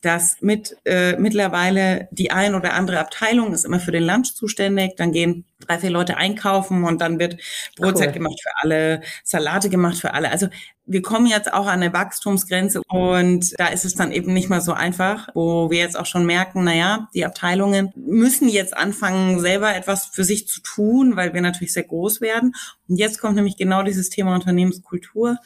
dass 0.00 0.36
mit 0.40 0.76
äh, 0.84 1.16
mittlerweile 1.16 2.08
die 2.10 2.30
ein 2.30 2.54
oder 2.54 2.74
andere 2.74 3.00
Abteilung 3.00 3.52
ist 3.52 3.64
immer 3.64 3.80
für 3.80 3.92
den 3.92 4.04
Lunch 4.04 4.34
zuständig. 4.34 4.96
Dann 4.96 5.12
gehen 5.12 5.44
drei, 5.60 5.78
vier 5.78 5.90
Leute 5.90 6.16
einkaufen 6.16 6.84
und 6.84 7.00
dann 7.00 7.18
wird 7.18 7.40
Brotzeit 7.76 8.08
cool. 8.08 8.14
gemacht 8.14 8.40
für 8.42 8.50
alle, 8.62 9.00
Salate 9.24 9.70
gemacht 9.70 9.98
für 9.98 10.12
alle. 10.12 10.30
Also 10.30 10.48
wir 10.86 11.02
kommen 11.02 11.26
jetzt 11.26 11.52
auch 11.52 11.66
an 11.66 11.82
eine 11.82 11.92
Wachstumsgrenze 11.92 12.80
und 12.88 13.58
da 13.58 13.66
ist 13.66 13.84
es 13.84 13.96
dann 13.96 14.12
eben 14.12 14.32
nicht 14.32 14.48
mehr 14.48 14.60
so 14.60 14.72
einfach, 14.72 15.28
wo 15.34 15.68
wir 15.70 15.78
jetzt 15.78 15.98
auch 15.98 16.06
schon 16.06 16.24
merken, 16.24 16.62
naja, 16.62 17.08
die 17.12 17.24
Abteilungen 17.24 17.92
müssen 17.96 18.48
jetzt 18.48 18.76
anfangen, 18.76 19.05
selber 19.38 19.74
etwas 19.74 20.06
für 20.06 20.24
sich 20.24 20.48
zu 20.48 20.60
tun, 20.60 21.16
weil 21.16 21.34
wir 21.34 21.40
natürlich 21.40 21.72
sehr 21.72 21.84
groß 21.84 22.20
werden. 22.20 22.54
Und 22.88 22.96
jetzt 22.96 23.20
kommt 23.20 23.36
nämlich 23.36 23.56
genau 23.56 23.82
dieses 23.82 24.10
Thema 24.10 24.34
Unternehmenskultur. 24.34 25.38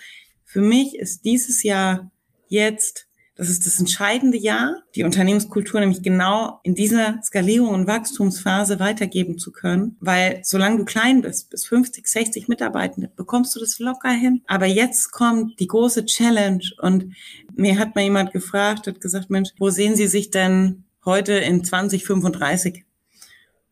Für 0.45 0.61
mich 0.61 0.97
ist 0.99 1.25
dieses 1.25 1.63
Jahr 1.63 2.11
jetzt 2.49 3.07
das 3.41 3.49
ist 3.49 3.65
das 3.65 3.81
entscheidende 3.81 4.37
Jahr, 4.37 4.83
die 4.95 5.03
Unternehmenskultur 5.03 5.81
nämlich 5.81 6.03
genau 6.03 6.61
in 6.63 6.75
dieser 6.75 7.23
Skalierung 7.23 7.71
und 7.71 7.87
Wachstumsphase 7.87 8.79
weitergeben 8.81 9.39
zu 9.39 9.51
können. 9.51 9.97
Weil 9.99 10.41
solange 10.43 10.77
du 10.77 10.85
klein 10.85 11.23
bist, 11.23 11.49
bis 11.49 11.65
50, 11.65 12.07
60 12.07 12.49
Mitarbeitende, 12.49 13.11
bekommst 13.17 13.57
du 13.57 13.61
das 13.61 13.79
locker 13.79 14.11
hin. 14.11 14.43
Aber 14.47 14.67
jetzt 14.67 15.11
kommt 15.11 15.59
die 15.59 15.69
große 15.69 16.05
Challenge 16.05 16.65
und 16.83 17.15
mir 17.55 17.79
hat 17.79 17.95
mal 17.95 18.03
jemand 18.05 18.35
gefragt, 18.35 18.87
hat 18.87 19.01
gesagt, 19.01 19.31
Mensch, 19.31 19.49
wo 19.59 19.71
sehen 19.71 19.97
Sie 19.97 20.07
sich 20.07 20.29
denn 20.29 20.85
heute 21.07 21.33
in 21.33 21.65
2035? 21.65 22.85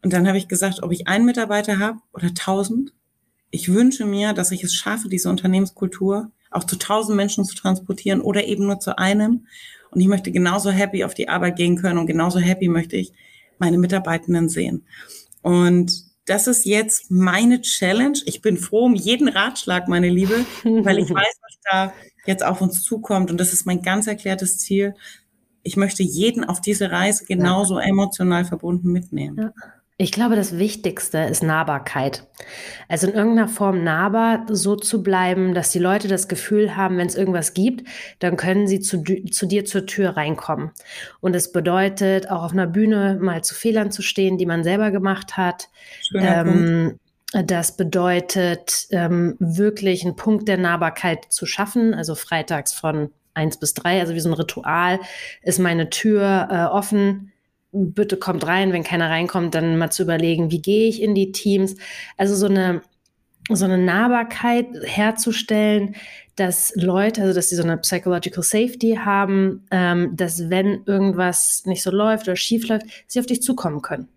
Und 0.09 0.15
dann 0.15 0.27
habe 0.27 0.39
ich 0.39 0.49
gesagt, 0.49 0.83
ob 0.83 0.91
ich 0.91 1.07
einen 1.07 1.27
Mitarbeiter 1.27 1.79
habe 1.79 1.99
oder 2.15 2.33
tausend. 2.33 2.95
Ich 3.51 3.71
wünsche 3.75 4.07
mir, 4.07 4.33
dass 4.33 4.53
ich 4.53 4.65
es 4.65 4.75
schaffe, 4.75 5.11
diese 5.11 5.29
Unternehmenskultur 5.29 6.31
auch 6.51 6.65
zu 6.65 6.77
tausend 6.77 7.15
Menschen 7.15 7.45
zu 7.45 7.55
transportieren 7.55 8.23
oder 8.23 8.47
eben 8.47 8.65
nur 8.65 8.81
zu 8.81 8.97
einem. 8.97 9.47
Und 9.91 10.01
ich 10.01 10.07
möchte 10.07 10.33
genauso 10.33 10.71
happy 10.71 11.05
auf 11.05 11.13
die 11.13 11.29
Arbeit 11.29 11.57
gehen 11.57 11.77
können 11.77 11.99
und 11.99 12.07
genauso 12.07 12.39
happy 12.39 12.69
möchte 12.69 12.97
ich 12.97 13.13
meine 13.59 13.77
Mitarbeitenden 13.77 14.49
sehen. 14.49 14.87
Und 15.43 15.93
das 16.25 16.47
ist 16.47 16.65
jetzt 16.65 17.11
meine 17.11 17.61
Challenge. 17.61 18.19
Ich 18.25 18.41
bin 18.41 18.57
froh 18.57 18.87
um 18.87 18.95
jeden 18.95 19.29
Ratschlag, 19.29 19.89
meine 19.89 20.09
Liebe, 20.09 20.47
weil 20.65 21.01
ich 21.01 21.11
weiß, 21.11 21.37
was 21.43 21.59
da 21.71 21.93
jetzt 22.25 22.43
auf 22.43 22.63
uns 22.63 22.83
zukommt. 22.83 23.31
Und 23.31 23.39
das 23.39 23.53
ist 23.53 23.67
mein 23.67 23.83
ganz 23.83 24.07
erklärtes 24.07 24.57
Ziel. 24.57 24.95
Ich 25.63 25.77
möchte 25.77 26.03
jeden 26.03 26.45
auf 26.45 26.63
diese 26.63 26.91
Reise 26.91 27.27
genauso 27.27 27.77
emotional 27.77 28.47
verbunden 28.47 28.91
mitnehmen. 28.91 29.37
Ja. 29.37 29.53
Ich 30.01 30.13
glaube, 30.13 30.37
das 30.37 30.57
Wichtigste 30.59 31.19
ist 31.19 31.43
Nahbarkeit. 31.43 32.25
Also 32.89 33.09
in 33.09 33.15
irgendeiner 33.15 33.49
Form 33.49 33.83
nahbar 33.83 34.47
so 34.49 34.77
zu 34.77 35.03
bleiben, 35.03 35.55
dass 35.55 35.73
die 35.73 35.81
Leute 35.81 36.07
das 36.07 36.29
Gefühl 36.29 36.77
haben, 36.77 36.99
wenn 36.99 37.09
es 37.09 37.17
irgendwas 37.17 37.53
gibt, 37.53 37.89
dann 38.21 38.37
können 38.37 38.69
sie 38.69 38.79
zu, 38.79 39.03
zu 39.03 39.47
dir 39.47 39.65
zur 39.65 39.87
Tür 39.87 40.11
reinkommen. 40.11 40.71
Und 41.19 41.35
es 41.35 41.51
bedeutet, 41.51 42.31
auch 42.31 42.45
auf 42.45 42.53
einer 42.53 42.69
Bühne 42.69 43.19
mal 43.21 43.43
zu 43.43 43.57
Fehlern 43.57 43.91
zu 43.91 44.03
stehen, 44.03 44.39
die 44.39 44.47
man 44.47 44.63
selber 44.63 44.93
gemacht 44.93 45.37
hat. 45.37 45.69
Ähm, 46.15 47.01
das 47.33 47.77
bedeutet, 47.77 48.87
ähm, 48.91 49.35
wirklich 49.41 50.05
einen 50.05 50.15
Punkt 50.15 50.47
der 50.47 50.59
Nahbarkeit 50.59 51.25
zu 51.29 51.45
schaffen, 51.45 51.93
also 51.93 52.15
freitags 52.15 52.73
von 52.73 53.11
eins 53.35 53.59
bis 53.59 53.75
drei, 53.75 53.99
also 53.99 54.15
wie 54.15 54.21
so 54.21 54.31
ein 54.31 54.35
Ritual, 54.35 55.01
ist 55.43 55.59
meine 55.59 55.91
Tür 55.91 56.49
äh, 56.53 56.65
offen 56.67 57.33
bitte 57.73 58.17
kommt 58.17 58.47
rein, 58.47 58.73
wenn 58.73 58.85
keiner 58.85 59.11
reinkommt, 59.11 59.55
dann 59.55 59.79
mal 59.79 59.91
zu 59.91 60.03
überlegen, 60.03 60.51
wie 60.51 60.63
gehe 60.63 60.89
ich 60.89 61.03
in 61.03 61.15
die 61.15 61.33
Teams. 61.33 61.77
Also 62.17 62.35
so 62.35 62.47
eine, 62.47 62.83
so 63.51 63.65
eine 63.65 63.79
Nahbarkeit 63.79 64.67
herzustellen, 64.83 65.95
dass 66.37 66.73
Leute, 66.77 67.23
also 67.23 67.35
dass 67.35 67.51
sie 67.51 67.57
so 67.57 67.63
eine 67.63 67.79
Psychological 67.79 68.43
Safety 68.43 68.99
haben, 69.03 69.67
ähm, 69.71 70.17
dass 70.17 70.51
wenn 70.51 70.83
irgendwas 70.87 71.63
nicht 71.67 71.83
so 71.83 71.91
läuft 71.91 72.29
oder 72.29 72.37
schief 72.37 72.69
läuft, 72.69 72.87
sie 73.07 73.21
auf 73.21 73.27
dich 73.27 73.43
zukommen 73.43 73.83
können. 73.83 74.09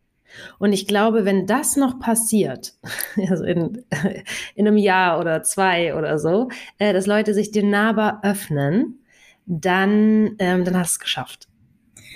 Und 0.60 0.72
ich 0.72 0.88
glaube, 0.88 1.26
wenn 1.26 1.46
das 1.46 1.76
noch 1.76 2.00
passiert, 2.00 2.74
also 3.30 3.44
in, 3.44 3.84
in 4.56 4.68
einem 4.68 4.78
Jahr 4.78 5.20
oder 5.20 5.44
zwei 5.44 5.96
oder 5.96 6.20
so, 6.20 6.50
äh, 6.78 6.94
dass 6.94 7.08
Leute 7.08 7.34
sich 7.34 7.52
dir 7.52 7.64
nahbar 7.64 8.22
öffnen, 8.24 9.00
dann, 9.46 10.36
ähm, 10.40 10.64
dann 10.64 10.78
hast 10.78 10.94
du 10.94 10.96
es 10.96 11.00
geschafft. 11.00 11.51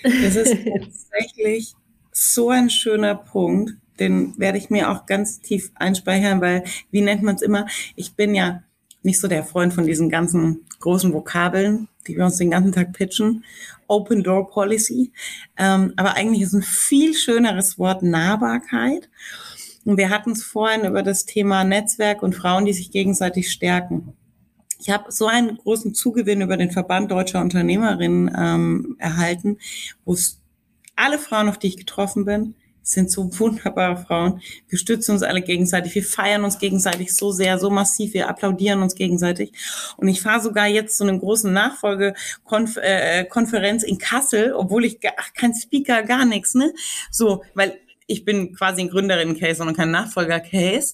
Das 0.06 0.36
ist 0.36 0.56
tatsächlich 0.80 1.74
so 2.12 2.50
ein 2.50 2.70
schöner 2.70 3.16
Punkt. 3.16 3.74
Den 4.00 4.38
werde 4.38 4.58
ich 4.58 4.70
mir 4.70 4.92
auch 4.92 5.06
ganz 5.06 5.40
tief 5.40 5.72
einspeichern, 5.76 6.42
weil, 6.42 6.64
wie 6.92 7.02
nennt 7.02 7.24
man 7.24 7.36
es 7.36 7.42
immer? 7.42 7.66
Ich 7.96 8.16
bin 8.16 8.36
ja 8.36 8.64
nicht 9.04 9.20
so 9.20 9.28
der 9.28 9.44
Freund 9.44 9.74
von 9.74 9.86
diesen 9.86 10.10
ganzen 10.10 10.66
großen 10.80 11.14
Vokabeln, 11.14 11.88
die 12.08 12.18
wir 12.18 12.26
uns 12.26 12.38
den 12.38 12.52
ganzen 12.52 12.72
Tag 12.72 12.94
pitchen. 12.94 13.46
Open 13.88 14.24
Door 14.24 14.50
Policy. 14.50 15.12
Ähm, 15.58 15.94
aber 15.96 16.16
eigentlich 16.16 16.42
ist 16.42 16.54
ein 16.54 16.64
viel 16.64 17.14
schöneres 17.14 17.78
Wort 17.78 18.02
Nahbarkeit. 18.02 19.10
Und 19.86 19.98
wir 19.98 20.10
hatten 20.10 20.32
es 20.32 20.44
vorhin 20.44 20.86
über 20.86 21.04
das 21.04 21.26
Thema 21.26 21.64
Netzwerk 21.64 22.24
und 22.24 22.36
Frauen, 22.36 22.66
die 22.66 22.74
sich 22.74 22.90
gegenseitig 22.92 23.52
stärken. 23.52 24.14
Ich 24.86 24.92
habe 24.92 25.12
so 25.12 25.26
einen 25.26 25.58
großen 25.58 25.96
Zugewinn 25.96 26.42
über 26.42 26.58
den 26.58 26.70
Verband 26.70 27.10
deutscher 27.10 27.42
Unternehmerinnen 27.42 28.32
ähm, 28.38 28.96
erhalten, 29.00 29.58
wo 30.06 30.14
es 30.14 30.40
alle 30.96 31.18
Frauen, 31.18 31.50
auf 31.50 31.58
die 31.58 31.70
ich 31.70 31.78
getroffen 31.78 32.26
bin, 32.26 32.54
sind 32.84 33.10
so 33.10 33.40
wunderbare 33.40 33.98
Frauen. 33.98 34.42
Wir 34.70 34.78
stützen 34.78 35.14
uns 35.14 35.24
alle 35.24 35.42
gegenseitig, 35.42 35.96
wir 35.96 36.04
feiern 36.04 36.44
uns 36.44 36.60
gegenseitig 36.60 37.16
so 37.16 37.32
sehr, 37.32 37.58
so 37.58 37.72
massiv, 37.72 38.14
wir 38.14 38.30
applaudieren 38.30 38.84
uns 38.84 38.94
gegenseitig. 38.94 39.54
Und 39.98 40.08
ich 40.08 40.22
fahre 40.22 40.44
sogar 40.44 40.68
jetzt 40.68 41.00
zu 41.00 41.04
einem 41.04 41.20
großen 41.20 41.52
Nachfolgekonferenz 41.52 43.84
äh, 43.84 43.88
in 43.88 43.98
Kassel, 43.98 44.54
obwohl 44.54 44.86
ich 44.86 45.00
ach, 45.18 45.34
kein 45.34 45.56
Speaker, 45.56 46.04
gar 46.04 46.26
nichts, 46.26 46.54
ne? 46.54 46.72
So, 47.10 47.44
weil 47.56 47.80
ich 48.06 48.24
bin 48.24 48.54
quasi 48.54 48.82
ein 48.82 48.90
Gründerin-Case 48.90 49.64
und 49.64 49.76
kein 49.76 49.90
Nachfolger-Case. 49.90 50.94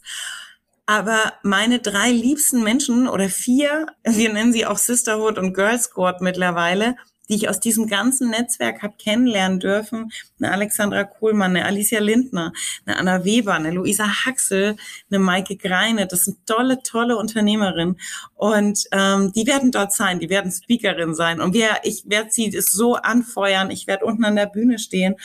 Aber 0.92 1.32
meine 1.42 1.80
drei 1.80 2.12
liebsten 2.12 2.64
Menschen 2.64 3.08
oder 3.08 3.30
vier, 3.30 3.88
wir 4.04 4.34
nennen 4.34 4.52
sie 4.52 4.66
auch 4.66 4.78
Sisterhood 4.78 5.38
und 5.38 5.54
Girl 5.54 5.80
Squad 5.80 6.20
mittlerweile, 6.20 6.98
die 7.30 7.36
ich 7.36 7.48
aus 7.48 7.62
diesem 7.62 7.88
ganzen 7.88 8.30
Netzwerk 8.30 8.84
habe 8.84 8.96
kennenlernen 9.02 9.62
dürfen. 9.62 10.12
Eine 10.38 10.52
Alexandra 10.52 11.06
Kohlmann, 11.06 11.56
eine 11.56 11.66
Alicia 11.66 12.02
Lindner, 12.02 12.52
eine 12.86 12.98
Anna 12.98 13.24
Weber, 13.24 13.54
eine 13.54 13.72
Luisa 13.72 14.26
Haxel, 14.26 14.76
eine 15.10 15.20
Maike 15.20 15.56
Greine. 15.56 16.08
Das 16.08 16.26
sind 16.26 16.46
tolle, 16.46 16.84
tolle 16.84 17.16
Unternehmerinnen. 17.16 17.98
Und 18.36 18.84
ähm, 18.92 19.32
die 19.32 19.48
werden 19.48 19.72
dort 19.72 19.94
sein, 19.94 20.20
die 20.20 20.30
werden 20.30 20.52
Speakerin 20.52 21.16
sein. 21.16 21.40
Und 21.40 21.54
wir, 21.54 21.70
ich 21.84 22.04
werde 22.08 22.32
sie 22.32 22.52
so 22.60 22.96
anfeuern. 22.96 23.72
Ich 23.72 23.88
werde 23.88 24.04
unten 24.04 24.26
an 24.26 24.36
der 24.36 24.48
Bühne 24.48 24.78
stehen. 24.78 25.16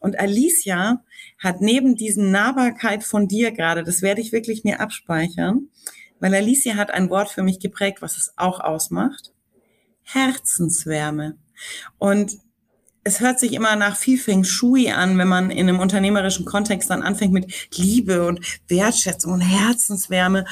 Und 0.00 0.18
Alicia 0.18 1.00
hat 1.42 1.60
neben 1.60 1.96
diesen 1.96 2.30
Nahbarkeit 2.30 3.02
von 3.04 3.26
dir 3.28 3.50
gerade, 3.50 3.82
das 3.82 4.00
werde 4.00 4.20
ich 4.20 4.32
wirklich 4.32 4.64
mir 4.64 4.80
abspeichern, 4.80 5.68
weil 6.20 6.34
Alicia 6.34 6.76
hat 6.76 6.92
ein 6.92 7.10
Wort 7.10 7.30
für 7.30 7.42
mich 7.42 7.58
geprägt, 7.58 8.00
was 8.00 8.16
es 8.16 8.32
auch 8.36 8.60
ausmacht. 8.60 9.32
Herzenswärme. 10.02 11.36
Und 11.98 12.38
es 13.04 13.20
hört 13.20 13.40
sich 13.40 13.52
immer 13.52 13.74
nach 13.74 13.96
viel 13.96 14.18
Feng 14.18 14.44
Shui 14.44 14.90
an, 14.90 15.18
wenn 15.18 15.26
man 15.26 15.50
in 15.50 15.68
einem 15.68 15.80
unternehmerischen 15.80 16.44
Kontext 16.44 16.90
dann 16.90 17.02
anfängt 17.02 17.32
mit 17.32 17.76
Liebe 17.76 18.26
und 18.26 18.40
Wertschätzung 18.68 19.32
und 19.32 19.40
Herzenswärme. 19.40 20.44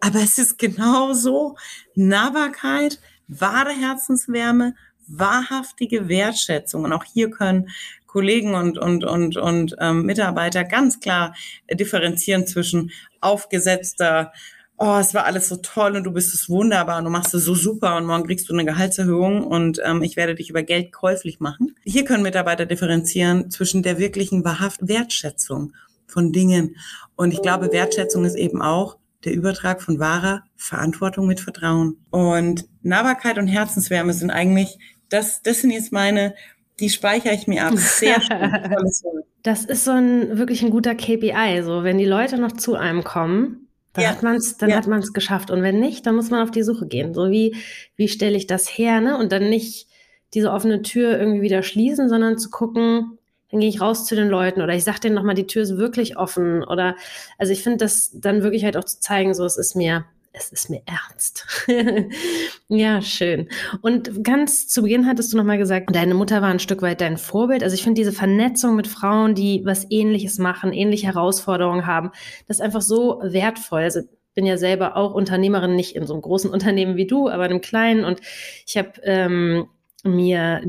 Aber 0.00 0.20
es 0.20 0.38
ist 0.38 0.58
genauso 0.58 1.56
Nahbarkeit, 1.96 3.00
wahre 3.26 3.72
Herzenswärme, 3.72 4.76
wahrhaftige 5.08 6.08
Wertschätzung. 6.08 6.84
Und 6.84 6.92
auch 6.92 7.04
hier 7.04 7.30
können 7.30 7.68
Kollegen 8.08 8.56
und, 8.56 8.76
und, 8.76 9.04
und, 9.04 9.36
und 9.36 9.76
ähm, 9.78 10.02
Mitarbeiter 10.02 10.64
ganz 10.64 10.98
klar 10.98 11.34
differenzieren 11.70 12.48
zwischen 12.48 12.90
aufgesetzter 13.20 14.32
oh, 14.78 14.96
es 15.00 15.12
war 15.12 15.24
alles 15.24 15.48
so 15.48 15.56
toll 15.56 15.96
und 15.96 16.04
du 16.04 16.12
bist 16.12 16.32
es 16.32 16.48
wunderbar 16.48 16.98
und 16.98 17.04
du 17.04 17.10
machst 17.10 17.34
es 17.34 17.44
so 17.44 17.54
super 17.54 17.96
und 17.96 18.06
morgen 18.06 18.24
kriegst 18.24 18.48
du 18.48 18.54
eine 18.54 18.64
Gehaltserhöhung 18.64 19.44
und 19.44 19.80
ähm, 19.84 20.02
ich 20.02 20.16
werde 20.16 20.34
dich 20.34 20.50
über 20.50 20.62
Geld 20.62 20.92
käuflich 20.92 21.40
machen. 21.40 21.74
Hier 21.84 22.04
können 22.04 22.22
Mitarbeiter 22.22 22.64
differenzieren 22.64 23.50
zwischen 23.50 23.82
der 23.82 23.98
wirklichen 23.98 24.44
wahrhaft 24.44 24.86
Wertschätzung 24.86 25.72
von 26.06 26.32
Dingen. 26.32 26.76
Und 27.16 27.32
ich 27.32 27.42
glaube, 27.42 27.72
Wertschätzung 27.72 28.24
ist 28.24 28.36
eben 28.36 28.62
auch 28.62 28.96
der 29.24 29.34
Übertrag 29.34 29.82
von 29.82 29.98
wahrer 29.98 30.44
Verantwortung 30.56 31.26
mit 31.26 31.40
Vertrauen. 31.40 31.98
Und 32.10 32.66
Nahbarkeit 32.82 33.36
und 33.38 33.48
Herzenswärme 33.48 34.12
sind 34.12 34.30
eigentlich, 34.30 34.78
das, 35.08 35.42
das 35.42 35.60
sind 35.60 35.72
jetzt 35.72 35.92
meine, 35.92 36.34
die 36.80 36.90
speichere 36.90 37.34
ich 37.34 37.46
mir 37.46 37.66
ab. 37.66 37.74
Sehr 37.76 38.20
schön. 38.20 39.22
Das 39.42 39.64
ist 39.64 39.84
so 39.84 39.92
ein 39.92 40.38
wirklich 40.38 40.62
ein 40.62 40.70
guter 40.70 40.94
KPI. 40.94 41.62
So, 41.62 41.84
wenn 41.84 41.98
die 41.98 42.04
Leute 42.04 42.38
noch 42.38 42.52
zu 42.52 42.74
einem 42.74 43.04
kommen, 43.04 43.68
dann 43.92 44.04
ja. 44.04 44.10
hat 44.10 44.22
man 44.22 44.36
es, 44.36 44.56
dann 44.58 44.70
ja. 44.70 44.76
hat 44.76 44.86
man 44.86 45.00
es 45.00 45.12
geschafft. 45.12 45.50
Und 45.50 45.62
wenn 45.62 45.80
nicht, 45.80 46.06
dann 46.06 46.14
muss 46.14 46.30
man 46.30 46.42
auf 46.42 46.50
die 46.50 46.62
Suche 46.62 46.86
gehen. 46.86 47.14
So 47.14 47.30
wie, 47.30 47.56
wie 47.96 48.08
stelle 48.08 48.36
ich 48.36 48.46
das 48.46 48.66
her, 48.68 49.00
ne? 49.00 49.18
Und 49.18 49.32
dann 49.32 49.48
nicht 49.48 49.88
diese 50.34 50.52
offene 50.52 50.82
Tür 50.82 51.18
irgendwie 51.18 51.42
wieder 51.42 51.62
schließen, 51.62 52.08
sondern 52.08 52.38
zu 52.38 52.50
gucken, 52.50 53.18
dann 53.50 53.60
gehe 53.60 53.68
ich 53.68 53.80
raus 53.80 54.04
zu 54.04 54.14
den 54.14 54.28
Leuten 54.28 54.60
oder 54.60 54.74
ich 54.74 54.84
sage 54.84 55.00
denen 55.00 55.14
nochmal, 55.14 55.34
die 55.34 55.46
Tür 55.46 55.62
ist 55.62 55.78
wirklich 55.78 56.18
offen. 56.18 56.62
Oder 56.62 56.96
also 57.38 57.52
ich 57.52 57.62
finde 57.62 57.78
das 57.78 58.10
dann 58.14 58.42
wirklich 58.42 58.64
halt 58.64 58.76
auch 58.76 58.84
zu 58.84 59.00
zeigen, 59.00 59.34
so 59.34 59.44
es 59.44 59.56
ist 59.56 59.74
mir, 59.74 60.04
es 60.32 60.50
ist 60.50 60.70
mir 60.70 60.82
ernst. 60.86 61.46
ja, 62.68 63.02
schön. 63.02 63.48
Und 63.80 64.24
ganz 64.24 64.68
zu 64.68 64.82
Beginn 64.82 65.06
hattest 65.06 65.32
du 65.32 65.36
nochmal 65.36 65.58
gesagt, 65.58 65.94
deine 65.94 66.14
Mutter 66.14 66.42
war 66.42 66.48
ein 66.48 66.58
Stück 66.58 66.82
weit 66.82 67.00
dein 67.00 67.16
Vorbild. 67.16 67.62
Also 67.62 67.74
ich 67.74 67.82
finde 67.82 68.00
diese 68.00 68.12
Vernetzung 68.12 68.76
mit 68.76 68.86
Frauen, 68.86 69.34
die 69.34 69.62
was 69.64 69.86
ähnliches 69.90 70.38
machen, 70.38 70.72
ähnliche 70.72 71.06
Herausforderungen 71.06 71.86
haben, 71.86 72.10
das 72.46 72.58
ist 72.58 72.62
einfach 72.62 72.82
so 72.82 73.20
wertvoll. 73.22 73.82
Also 73.82 74.00
bin 74.34 74.46
ja 74.46 74.56
selber 74.56 74.96
auch 74.96 75.14
Unternehmerin, 75.14 75.74
nicht 75.74 75.96
in 75.96 76.06
so 76.06 76.14
einem 76.14 76.22
großen 76.22 76.50
Unternehmen 76.50 76.96
wie 76.96 77.06
du, 77.06 77.28
aber 77.28 77.46
in 77.46 77.50
einem 77.50 77.60
kleinen. 77.60 78.04
Und 78.04 78.20
ich 78.66 78.76
habe 78.76 78.92
ähm, 79.02 79.66
mir 80.04 80.62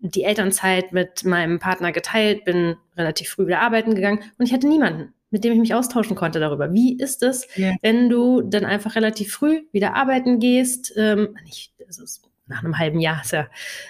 die 0.00 0.24
Elternzeit 0.24 0.92
mit 0.92 1.24
meinem 1.24 1.58
Partner 1.58 1.90
geteilt, 1.92 2.44
bin 2.44 2.76
relativ 2.96 3.30
früh 3.30 3.46
wieder 3.46 3.62
arbeiten 3.62 3.94
gegangen 3.94 4.20
und 4.38 4.44
ich 4.44 4.52
hatte 4.52 4.68
niemanden 4.68 5.14
mit 5.34 5.42
dem 5.42 5.52
ich 5.52 5.58
mich 5.58 5.74
austauschen 5.74 6.14
konnte 6.14 6.38
darüber. 6.38 6.72
Wie 6.72 6.96
ist 6.96 7.24
es, 7.24 7.48
yeah. 7.58 7.74
wenn 7.82 8.08
du 8.08 8.40
dann 8.40 8.64
einfach 8.64 8.94
relativ 8.94 9.32
früh 9.32 9.62
wieder 9.72 9.96
arbeiten 9.96 10.38
gehst? 10.38 10.92
Ähm, 10.96 11.36
nicht, 11.42 11.72
also 11.84 12.04
nach 12.46 12.62
einem 12.62 12.78
halben 12.78 13.00
Jahr 13.00 13.20
ist 13.20 13.32
ja 13.32 13.48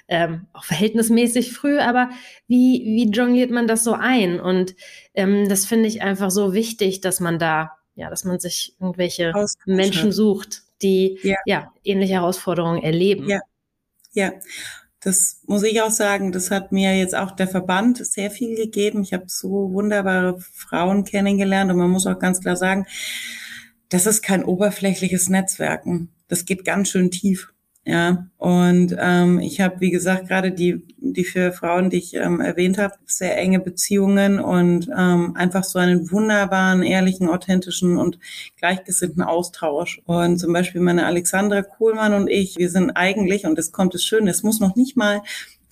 ähm, 0.08 0.46
auch 0.54 0.64
verhältnismäßig 0.64 1.52
früh, 1.52 1.78
aber 1.78 2.08
wie, 2.48 2.82
wie 2.86 3.10
jongliert 3.10 3.50
man 3.50 3.66
das 3.66 3.84
so 3.84 3.92
ein? 3.92 4.40
Und 4.40 4.74
ähm, 5.12 5.50
das 5.50 5.66
finde 5.66 5.86
ich 5.86 6.00
einfach 6.00 6.30
so 6.30 6.54
wichtig, 6.54 7.02
dass 7.02 7.20
man 7.20 7.38
da, 7.38 7.72
ja, 7.94 8.08
dass 8.08 8.24
man 8.24 8.40
sich 8.40 8.74
irgendwelche 8.80 9.34
Menschen 9.66 10.12
sucht, 10.12 10.62
die 10.80 11.18
yeah. 11.22 11.38
ja 11.44 11.72
ähnliche 11.84 12.14
Herausforderungen 12.14 12.82
erleben. 12.82 13.28
Ja, 13.28 13.40
ja. 14.14 14.32
Das 15.04 15.42
muss 15.46 15.62
ich 15.64 15.82
auch 15.82 15.90
sagen, 15.90 16.32
das 16.32 16.50
hat 16.50 16.72
mir 16.72 16.96
jetzt 16.96 17.14
auch 17.14 17.32
der 17.32 17.46
Verband 17.46 17.98
sehr 18.06 18.30
viel 18.30 18.56
gegeben. 18.56 19.02
Ich 19.02 19.12
habe 19.12 19.24
so 19.26 19.70
wunderbare 19.70 20.40
Frauen 20.40 21.04
kennengelernt 21.04 21.70
und 21.70 21.76
man 21.76 21.90
muss 21.90 22.06
auch 22.06 22.18
ganz 22.18 22.40
klar 22.40 22.56
sagen, 22.56 22.86
das 23.90 24.06
ist 24.06 24.22
kein 24.22 24.44
oberflächliches 24.44 25.28
Netzwerken. 25.28 26.08
Das 26.28 26.46
geht 26.46 26.64
ganz 26.64 26.88
schön 26.88 27.10
tief. 27.10 27.52
Ja, 27.84 28.30
und 28.38 28.96
ähm, 28.98 29.40
ich 29.40 29.60
habe, 29.60 29.78
wie 29.80 29.90
gesagt, 29.90 30.28
gerade 30.28 30.52
die, 30.52 30.82
die 31.14 31.24
vier 31.24 31.52
Frauen, 31.52 31.90
die 31.90 31.98
ich 31.98 32.14
ähm, 32.14 32.40
erwähnt 32.40 32.78
habe, 32.78 32.94
sehr 33.06 33.36
enge 33.38 33.60
Beziehungen 33.60 34.38
und 34.40 34.88
ähm, 34.96 35.34
einfach 35.36 35.64
so 35.64 35.78
einen 35.78 36.10
wunderbaren, 36.10 36.82
ehrlichen, 36.82 37.28
authentischen 37.28 37.96
und 37.96 38.18
gleichgesinnten 38.58 39.22
Austausch. 39.22 40.02
Und 40.04 40.38
zum 40.38 40.52
Beispiel 40.52 40.80
meine 40.80 41.06
Alexandra 41.06 41.62
Kohlmann 41.62 42.14
und 42.14 42.28
ich, 42.28 42.56
wir 42.58 42.70
sind 42.70 42.90
eigentlich, 42.90 43.46
und 43.46 43.56
das 43.56 43.72
kommt 43.72 43.94
das 43.94 44.04
Schöne, 44.04 44.30
es 44.30 44.42
muss 44.42 44.60
noch 44.60 44.76
nicht 44.76 44.96
mal 44.96 45.22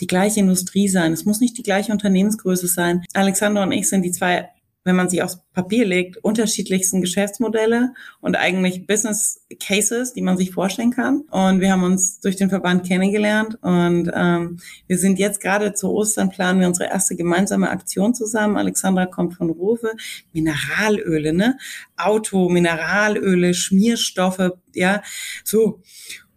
die 0.00 0.06
gleiche 0.06 0.40
Industrie 0.40 0.88
sein, 0.88 1.12
es 1.12 1.24
muss 1.24 1.40
nicht 1.40 1.58
die 1.58 1.62
gleiche 1.62 1.92
Unternehmensgröße 1.92 2.66
sein. 2.66 3.04
Alexandra 3.12 3.62
und 3.62 3.72
ich 3.72 3.88
sind 3.88 4.02
die 4.02 4.12
zwei 4.12 4.48
wenn 4.84 4.96
man 4.96 5.08
sie 5.08 5.22
aufs 5.22 5.40
Papier 5.52 5.84
legt, 5.84 6.16
unterschiedlichsten 6.18 7.00
Geschäftsmodelle 7.00 7.94
und 8.20 8.36
eigentlich 8.36 8.86
Business 8.86 9.44
Cases, 9.60 10.12
die 10.12 10.22
man 10.22 10.36
sich 10.36 10.52
vorstellen 10.52 10.90
kann. 10.90 11.22
Und 11.30 11.60
wir 11.60 11.70
haben 11.70 11.84
uns 11.84 12.20
durch 12.20 12.36
den 12.36 12.48
Verband 12.50 12.86
kennengelernt 12.86 13.58
und 13.62 14.10
ähm, 14.14 14.58
wir 14.86 14.98
sind 14.98 15.18
jetzt 15.18 15.40
gerade 15.40 15.74
zu 15.74 15.90
Ostern 15.90 16.30
planen 16.30 16.60
wir 16.60 16.66
unsere 16.66 16.88
erste 16.88 17.16
gemeinsame 17.16 17.70
Aktion 17.70 18.14
zusammen. 18.14 18.56
Alexandra 18.56 19.06
kommt 19.06 19.34
von 19.34 19.50
Rowe, 19.50 19.92
Mineralöle, 20.32 21.32
ne? 21.32 21.58
Auto, 21.96 22.48
Mineralöle, 22.48 23.54
Schmierstoffe, 23.54 24.52
ja, 24.74 25.02
so. 25.44 25.80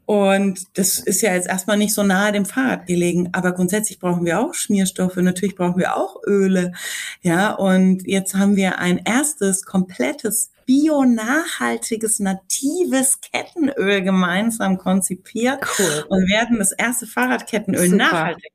Und 0.05 0.77
das 0.77 0.99
ist 0.99 1.21
ja 1.21 1.33
jetzt 1.33 1.47
erstmal 1.47 1.77
nicht 1.77 1.93
so 1.93 2.03
nahe 2.03 2.31
dem 2.31 2.45
Fahrrad 2.45 2.85
gelegen, 2.85 3.29
aber 3.31 3.53
grundsätzlich 3.53 3.99
brauchen 3.99 4.25
wir 4.25 4.39
auch 4.39 4.53
Schmierstoffe, 4.53 5.15
natürlich 5.17 5.55
brauchen 5.55 5.79
wir 5.79 5.95
auch 5.95 6.21
Öle. 6.27 6.73
Ja, 7.21 7.53
und 7.53 8.05
jetzt 8.07 8.35
haben 8.35 8.55
wir 8.55 8.77
ein 8.77 9.01
erstes 9.03 9.63
komplettes 9.65 10.51
bio-nachhaltiges, 10.65 12.19
natives 12.19 13.19
Kettenöl 13.21 14.01
gemeinsam 14.01 14.77
konzipiert 14.77 15.63
cool. 15.79 16.05
und 16.09 16.29
werden 16.29 16.59
das 16.59 16.71
erste 16.71 17.07
Fahrradkettenöl 17.07 17.89
Super. 17.89 17.97
nachhaltig 17.97 18.51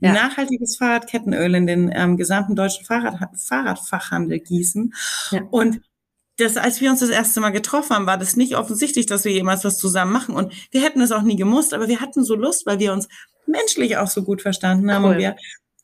ja. 0.00 0.12
nachhaltiges 0.12 0.76
Fahrradkettenöl 0.76 1.54
in 1.54 1.66
den 1.66 1.90
ähm, 1.94 2.16
gesamten 2.16 2.56
deutschen 2.56 2.84
Fahrrad, 2.84 3.30
Fahrradfachhandel 3.36 4.40
gießen. 4.40 4.94
Ja. 5.30 5.42
Und 5.50 5.80
das, 6.40 6.56
als 6.56 6.80
wir 6.80 6.90
uns 6.90 7.00
das 7.00 7.10
erste 7.10 7.40
Mal 7.40 7.50
getroffen 7.50 7.94
haben, 7.94 8.06
war 8.06 8.18
das 8.18 8.36
nicht 8.36 8.56
offensichtlich, 8.56 9.06
dass 9.06 9.24
wir 9.24 9.32
jemals 9.32 9.64
was 9.64 9.78
zusammen 9.78 10.12
machen. 10.12 10.34
Und 10.34 10.52
wir 10.70 10.82
hätten 10.82 11.00
es 11.00 11.12
auch 11.12 11.22
nie 11.22 11.36
gemusst, 11.36 11.74
aber 11.74 11.88
wir 11.88 12.00
hatten 12.00 12.24
so 12.24 12.34
Lust, 12.34 12.66
weil 12.66 12.78
wir 12.78 12.92
uns 12.92 13.08
menschlich 13.46 13.96
auch 13.96 14.08
so 14.08 14.22
gut 14.22 14.42
verstanden 14.42 14.90
haben. 14.92 15.04
Cool. 15.04 15.12
Und 15.12 15.18
wir 15.18 15.36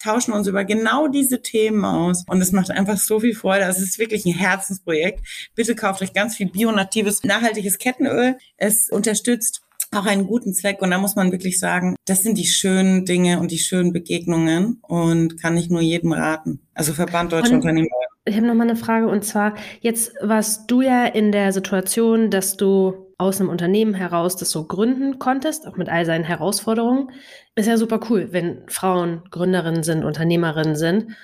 tauschen 0.03 0.33
uns 0.33 0.47
über 0.47 0.65
genau 0.65 1.09
diese 1.09 1.43
Themen 1.43 1.85
aus. 1.85 2.25
Und 2.29 2.41
es 2.41 2.53
macht 2.53 2.71
einfach 2.71 2.99
so 2.99 3.21
viel 3.21 3.35
Freude. 3.35 3.65
Es 3.65 3.81
ist 3.81 3.99
wirklich 3.99 4.25
ein 4.27 4.35
Herzensprojekt. 4.35 5.21
Bitte 5.55 5.75
kauft 5.75 6.03
euch 6.03 6.13
ganz 6.13 6.37
viel 6.37 6.51
bionatives, 6.51 7.25
nachhaltiges 7.25 7.79
Kettenöl. 7.79 8.37
Es 8.57 8.91
unterstützt 8.91 9.63
auch 9.93 10.07
einen 10.07 10.27
guten 10.27 10.53
Zweck. 10.53 10.83
Und 10.83 10.91
da 10.91 10.99
muss 10.99 11.17
man 11.17 11.33
wirklich 11.33 11.59
sagen, 11.59 11.97
das 12.05 12.23
sind 12.23 12.39
die 12.39 12.47
schönen 12.47 13.05
Dinge 13.05 13.41
und 13.41 13.51
die 13.51 13.59
schönen 13.59 13.93
Begegnungen 13.93 14.79
und 14.83 15.41
kann 15.41 15.57
ich 15.57 15.71
nur 15.71 15.81
jedem 15.81 16.13
raten. 16.13 16.61
Also 16.75 16.93
Verband 16.93 17.33
Deutscher 17.33 17.55
Unternehmer 17.55 17.89
ich 18.27 18.37
habe 18.37 18.47
noch 18.47 18.55
mal 18.55 18.65
eine 18.65 18.77
Frage 18.77 19.09
und 19.09 19.25
zwar, 19.25 19.55
jetzt 19.81 20.15
warst 20.21 20.71
du 20.71 20.83
ja 20.83 21.07
in 21.07 21.31
der 21.31 21.53
Situation, 21.53 22.31
dass 22.31 22.57
du 22.57 23.07
aus 23.19 23.41
einem 23.41 23.49
Unternehmen 23.49 23.95
heraus 23.95 24.37
das 24.37 24.51
so 24.51 24.65
gründen 24.65 25.19
konntest, 25.19 25.67
auch 25.67 25.77
mit 25.77 25.89
all 25.89 26.05
seinen 26.05 26.25
Herausforderungen. 26.25 27.11
Ist 27.55 27.69
ja 27.69 27.77
super 27.79 28.01
cool, 28.11 28.29
wenn 28.33 28.69
Frauen 28.69 29.23
Gründerinnen 29.31 29.85
sind, 29.85 30.05
Unternehmerinnen 30.05 30.77
sind. 30.77 31.17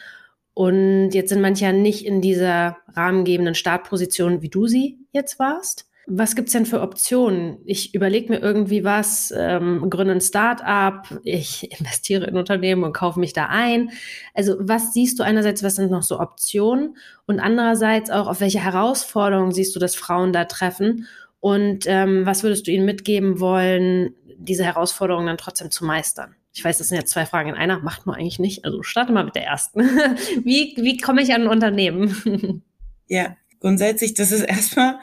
Und 0.55 1.11
jetzt 1.11 1.31
sind 1.31 1.43
manche 1.43 1.65
ja 1.65 1.73
nicht 1.73 2.07
in 2.07 2.21
dieser 2.21 2.79
rahmengebenden 2.89 3.55
Startposition, 3.55 4.41
wie 4.41 4.49
du 4.49 4.67
sie 4.67 4.99
jetzt 5.11 5.39
warst. 5.39 5.91
Was 6.07 6.35
gibt's 6.35 6.53
denn 6.53 6.67
für 6.67 6.81
Optionen? 6.81 7.59
Ich 7.65 7.95
überlege 7.95 8.33
mir 8.33 8.41
irgendwie 8.41 8.83
was, 8.83 9.33
ähm, 9.37 9.89
gründe 9.89 10.15
ein 10.15 10.21
Start-up, 10.21 11.21
ich 11.23 11.71
investiere 11.79 12.27
in 12.27 12.37
Unternehmen 12.37 12.83
und 12.83 12.93
kaufe 12.93 13.21
mich 13.21 13.33
da 13.33 13.47
ein. 13.47 13.91
Also 14.35 14.57
was 14.59 14.93
siehst 14.93 15.19
du 15.19 15.23
einerseits, 15.23 15.63
was 15.63 15.77
sind 15.77 15.91
noch 15.91 16.03
so 16.03 16.19
Optionen 16.19 16.97
und 17.27 17.39
andererseits 17.41 18.11
auch, 18.11 18.27
auf 18.27 18.41
welche 18.41 18.61
Herausforderungen 18.61 19.53
siehst 19.53 19.77
du, 19.77 19.81
dass 19.81 19.95
Frauen 19.95 20.33
da 20.33 20.45
treffen 20.45 21.07
und 21.43 21.87
ähm, 21.89 22.25
was 22.25 22.45
würdest 22.45 22.69
du 22.69 22.71
ihnen 22.71 22.85
mitgeben 22.85 23.41
wollen, 23.41 24.15
diese 24.37 24.65
Herausforderungen 24.65 25.27
dann 25.27 25.39
trotzdem 25.39 25.73
zu 25.73 25.85
meistern? 25.85 26.37
Ich 26.55 26.65
weiß, 26.65 26.79
das 26.79 26.89
sind 26.89 26.99
jetzt 26.99 27.11
zwei 27.11 27.27
Fragen 27.27 27.49
in 27.49 27.55
einer, 27.57 27.81
macht 27.81 28.07
man 28.07 28.17
eigentlich 28.17 28.39
nicht. 28.39 28.65
Also 28.65 28.83
starte 28.85 29.13
mal 29.13 29.25
mit 29.25 29.35
der 29.35 29.45
ersten. 29.45 29.81
wie, 30.45 30.75
wie 30.77 30.99
komme 30.99 31.21
ich 31.21 31.35
an 31.35 31.43
ein 31.43 31.49
Unternehmen? 31.49 32.63
ja, 33.09 33.37
grundsätzlich, 33.59 34.15
das 34.15 34.31
ist 34.31 34.43
erstmal 34.43 35.01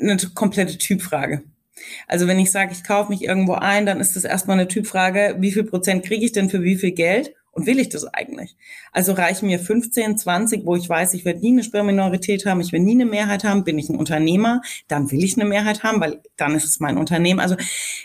eine 0.00 0.16
komplette 0.34 0.78
Typfrage. 0.78 1.42
Also 2.06 2.26
wenn 2.26 2.38
ich 2.38 2.50
sage, 2.50 2.72
ich 2.72 2.84
kaufe 2.84 3.10
mich 3.10 3.22
irgendwo 3.22 3.54
ein, 3.54 3.86
dann 3.86 4.00
ist 4.00 4.16
das 4.16 4.24
erstmal 4.24 4.58
eine 4.58 4.68
Typfrage, 4.68 5.36
wie 5.38 5.52
viel 5.52 5.64
Prozent 5.64 6.04
kriege 6.04 6.24
ich 6.24 6.32
denn 6.32 6.50
für 6.50 6.62
wie 6.62 6.76
viel 6.76 6.92
Geld? 6.92 7.34
Und 7.54 7.66
will 7.66 7.78
ich 7.78 7.88
das 7.88 8.04
eigentlich? 8.04 8.56
Also 8.90 9.12
reichen 9.12 9.46
mir 9.46 9.60
15, 9.60 10.18
20, 10.18 10.66
wo 10.66 10.74
ich 10.74 10.88
weiß, 10.88 11.14
ich 11.14 11.24
werde 11.24 11.38
nie 11.38 11.52
eine 11.52 11.62
Sperrminorität 11.62 12.46
haben, 12.46 12.60
ich 12.60 12.72
werde 12.72 12.84
nie 12.84 12.94
eine 12.94 13.06
Mehrheit 13.06 13.44
haben, 13.44 13.62
bin 13.62 13.78
ich 13.78 13.88
ein 13.88 13.96
Unternehmer, 13.96 14.60
dann 14.88 15.12
will 15.12 15.22
ich 15.22 15.36
eine 15.36 15.48
Mehrheit 15.48 15.84
haben, 15.84 16.00
weil 16.00 16.20
dann 16.36 16.56
ist 16.56 16.64
es 16.64 16.80
mein 16.80 16.98
Unternehmen. 16.98 17.38
Also 17.38 17.54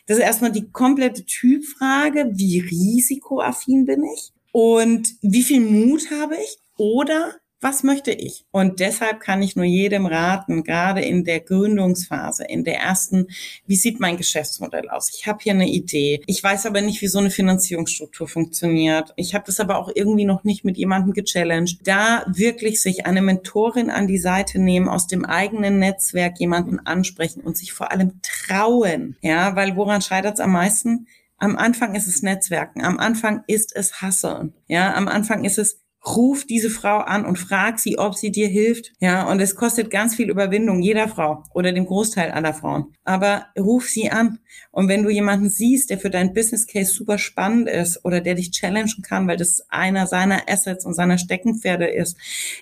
das 0.05 0.17
ist 0.17 0.23
erstmal 0.23 0.51
die 0.51 0.69
komplette 0.69 1.25
Typfrage, 1.25 2.29
wie 2.33 2.59
risikoaffin 2.59 3.85
bin 3.85 4.03
ich 4.03 4.31
und 4.51 5.15
wie 5.23 5.43
viel 5.43 5.61
Mut 5.61 6.11
habe 6.11 6.35
ich 6.35 6.57
oder 6.77 7.33
was 7.61 7.83
möchte 7.83 8.11
ich? 8.11 8.45
Und 8.51 8.79
deshalb 8.79 9.19
kann 9.19 9.41
ich 9.41 9.55
nur 9.55 9.65
jedem 9.65 10.05
raten, 10.05 10.63
gerade 10.63 11.01
in 11.01 11.25
der 11.25 11.41
Gründungsphase, 11.41 12.45
in 12.45 12.63
der 12.63 12.79
ersten, 12.79 13.27
wie 13.65 13.75
sieht 13.75 13.99
mein 13.99 14.17
Geschäftsmodell 14.17 14.89
aus? 14.89 15.11
Ich 15.13 15.27
habe 15.27 15.39
hier 15.41 15.53
eine 15.53 15.67
Idee. 15.67 16.21
Ich 16.25 16.41
weiß 16.41 16.65
aber 16.65 16.81
nicht, 16.81 17.01
wie 17.01 17.07
so 17.07 17.19
eine 17.19 17.31
Finanzierungsstruktur 17.31 18.27
funktioniert. 18.27 19.13
Ich 19.17 19.33
habe 19.33 19.43
das 19.45 19.59
aber 19.59 19.77
auch 19.77 19.91
irgendwie 19.93 20.25
noch 20.25 20.43
nicht 20.43 20.63
mit 20.63 20.77
jemandem 20.77 21.13
gechallenged. 21.13 21.79
Da 21.83 22.25
wirklich 22.27 22.81
sich 22.81 23.05
eine 23.05 23.21
Mentorin 23.21 23.89
an 23.89 24.07
die 24.07 24.17
Seite 24.17 24.59
nehmen, 24.59 24.87
aus 24.87 25.07
dem 25.07 25.25
eigenen 25.25 25.79
Netzwerk 25.79 26.39
jemanden 26.39 26.79
ansprechen 26.79 27.41
und 27.41 27.57
sich 27.57 27.73
vor 27.73 27.91
allem 27.91 28.21
trauen. 28.21 29.17
Ja, 29.21 29.55
weil 29.55 29.75
woran 29.75 30.01
scheitert 30.01 30.35
es 30.35 30.39
am 30.39 30.53
meisten? 30.53 31.07
Am 31.37 31.57
Anfang 31.57 31.95
ist 31.95 32.07
es 32.07 32.21
Netzwerken, 32.21 32.83
am 32.83 32.99
Anfang 32.99 33.43
ist 33.47 33.73
es 33.73 34.01
Hasseln. 34.01 34.53
Ja, 34.67 34.93
am 34.93 35.07
Anfang 35.07 35.45
ist 35.45 35.57
es 35.57 35.79
ruf 36.05 36.45
diese 36.45 36.69
Frau 36.69 36.99
an 36.99 37.25
und 37.25 37.37
frag 37.37 37.79
sie, 37.79 37.97
ob 37.97 38.15
sie 38.15 38.31
dir 38.31 38.47
hilft. 38.47 38.93
Ja, 38.99 39.29
und 39.29 39.39
es 39.39 39.55
kostet 39.55 39.89
ganz 39.89 40.15
viel 40.15 40.29
Überwindung 40.29 40.81
jeder 40.81 41.07
Frau 41.07 41.43
oder 41.53 41.71
dem 41.71 41.85
Großteil 41.85 42.31
aller 42.31 42.53
Frauen. 42.53 42.93
Aber 43.03 43.47
ruf 43.57 43.87
sie 43.89 44.09
an. 44.09 44.39
Und 44.71 44.87
wenn 44.87 45.03
du 45.03 45.09
jemanden 45.09 45.49
siehst, 45.49 45.89
der 45.89 45.99
für 45.99 46.09
dein 46.09 46.33
Business 46.33 46.67
Case 46.67 46.93
super 46.93 47.17
spannend 47.17 47.67
ist 47.67 48.03
oder 48.05 48.21
der 48.21 48.35
dich 48.35 48.51
challengen 48.51 49.01
kann, 49.01 49.27
weil 49.27 49.37
das 49.37 49.61
einer 49.69 50.07
seiner 50.07 50.43
Assets 50.47 50.85
und 50.85 50.93
seiner 50.93 51.17
Steckenpferde 51.17 51.87
ist, 51.87 52.17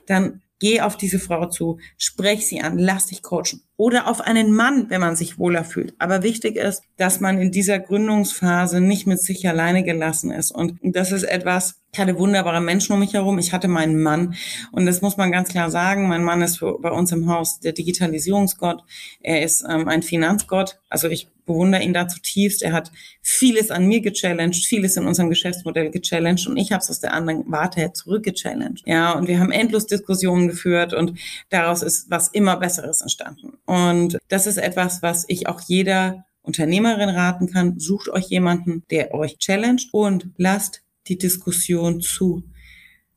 dann 0.08 0.42
geh 0.60 0.82
auf 0.82 0.98
diese 0.98 1.20
Frau 1.20 1.48
zu, 1.48 1.80
sprech 1.98 2.48
sie 2.48 2.62
an, 2.62 2.78
lass 2.78 3.08
dich 3.08 3.22
coachen. 3.22 3.62
Oder 3.76 4.08
auf 4.08 4.22
einen 4.22 4.52
Mann, 4.52 4.90
wenn 4.90 5.02
man 5.02 5.16
sich 5.16 5.38
wohler 5.38 5.64
fühlt. 5.64 5.94
Aber 6.00 6.24
wichtig 6.24 6.56
ist, 6.56 6.82
dass 6.98 7.20
man 7.20 7.40
in 7.40 7.52
dieser 7.52 7.78
Gründungsphase 7.78 8.82
nicht 8.82 9.06
mit 9.06 9.22
sich 9.22 9.48
alleine 9.48 9.84
gelassen 9.84 10.32
ist. 10.32 10.52
Und 10.52 10.80
das 10.82 11.12
ist 11.12 11.24
etwas, 11.24 11.76
ich 11.94 12.00
hatte 12.00 12.18
wunderbare 12.18 12.60
Menschen 12.60 12.94
um 12.94 13.00
mich 13.00 13.14
herum. 13.14 13.38
Ich 13.38 13.54
hatte 13.54 13.68
meinen 13.68 14.02
Mann. 14.02 14.36
Und 14.72 14.88
das 14.88 15.02
muss 15.02 15.18
man 15.18 15.32
ganz 15.32 15.50
klar 15.50 15.70
sagen. 15.70 16.08
Mein 16.08 16.24
Mann 16.24 16.42
ist 16.42 16.60
bei 16.60 16.90
uns 16.92 17.12
im 17.12 17.30
Haus 17.30 17.60
der 17.60 17.74
Digitalisierungsgott. 17.74 18.84
Er 19.22 19.44
ist 19.44 19.64
ähm, 19.68 19.88
ein 19.88 20.02
Finanzgott. 20.02 20.80
Also 20.90 21.08
ich 21.08 21.30
bewundere 21.48 21.82
ihn 21.82 21.94
da 21.94 22.08
zutiefst. 22.08 22.62
Er 22.62 22.74
hat 22.74 22.92
vieles 23.24 23.72
an 23.72 23.88
mir 23.88 24.02
gechallenged, 24.02 24.66
vieles 24.66 24.96
in 24.98 25.08
unserem 25.08 25.30
Geschäftsmodell 25.30 25.90
gechallenged 25.90 26.46
und 26.46 26.58
ich 26.58 26.72
habe 26.72 26.82
es 26.82 26.92
aus 26.92 27.00
der 27.00 27.14
anderen 27.14 27.44
Warte 27.48 27.80
her 27.80 27.94
zurückgechallenged. 27.94 28.84
Ja, 28.86 29.14
und 29.14 29.28
wir 29.28 29.40
haben 29.40 29.52
endlos 29.52 29.88
Diskussionen 29.88 30.48
geführt 30.50 30.94
und 30.94 31.18
daraus 31.50 31.82
ist 31.82 32.12
was 32.12 32.28
immer 32.28 32.58
Besseres 32.58 33.02
entstanden. 33.02 33.54
Und 33.66 34.20
das 34.28 34.46
ist 34.46 34.58
etwas, 34.58 35.02
was 35.02 35.26
ich 35.28 35.48
auch 35.48 35.62
jeder 35.62 36.26
Unternehmerin 36.44 37.10
raten 37.10 37.52
kann. 37.52 37.80
Sucht 37.80 38.10
euch 38.10 38.28
jemanden, 38.28 38.84
der 38.92 39.14
euch 39.14 39.40
challenged 39.40 39.90
und 39.92 40.30
lasst 40.38 40.84
die 41.08 41.18
Diskussion 41.18 42.02
zu. 42.02 42.44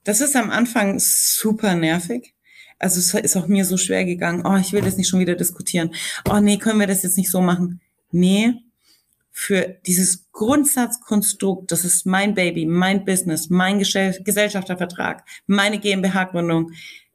Das 0.05 0.20
ist 0.20 0.35
am 0.35 0.51
Anfang 0.51 0.99
super 0.99 1.74
nervig. 1.74 2.35
Also 2.78 2.99
es 2.99 3.12
ist 3.12 3.37
auch 3.37 3.47
mir 3.47 3.66
so 3.66 3.76
schwer 3.76 4.05
gegangen. 4.07 4.43
Oh, 4.47 4.57
ich 4.57 4.72
will 4.72 4.81
das 4.81 4.97
nicht 4.97 5.09
schon 5.09 5.20
wieder 5.20 5.35
diskutieren. 5.35 5.95
Oh 6.28 6.41
nee, 6.41 6.57
können 6.57 6.81
wir 6.81 6.87
das 6.87 7.03
jetzt 7.03 7.18
nicht 7.18 7.31
so 7.31 7.43
machen? 7.43 7.81
Nee, 8.11 8.55
für 9.31 9.77
dieses 9.87 10.31
Grundsatzkonstrukt, 10.33 11.71
das 11.71 11.85
ist 11.85 12.05
mein 12.05 12.35
Baby, 12.35 12.67
mein 12.67 13.05
Business, 13.05 13.49
mein 13.49 13.79
Gesellschaftervertrag, 13.79 15.25
meine 15.47 15.79
GmbH-Gründung, 15.79 16.73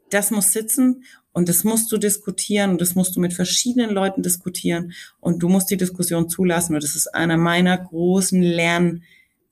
das 0.10 0.32
muss 0.32 0.52
sitzen 0.52 1.04
und 1.34 1.50
das 1.50 1.64
musst 1.64 1.92
du 1.92 1.98
diskutieren 1.98 2.72
und 2.72 2.82
das 2.82 2.96
musst 2.96 3.16
du 3.16 3.20
mit 3.20 3.34
verschiedenen 3.34 3.90
Leuten 3.90 4.24
diskutieren 4.24 4.94
und 5.20 5.44
du 5.44 5.50
musst 5.50 5.70
die 5.70 5.78
Diskussion 5.78 6.30
zulassen 6.30 6.76
und 6.76 6.84
das 6.84 6.96
ist 6.96 7.14
einer 7.14 7.38
meiner 7.38 7.78
großen 7.78 8.42
Lern 8.42 9.04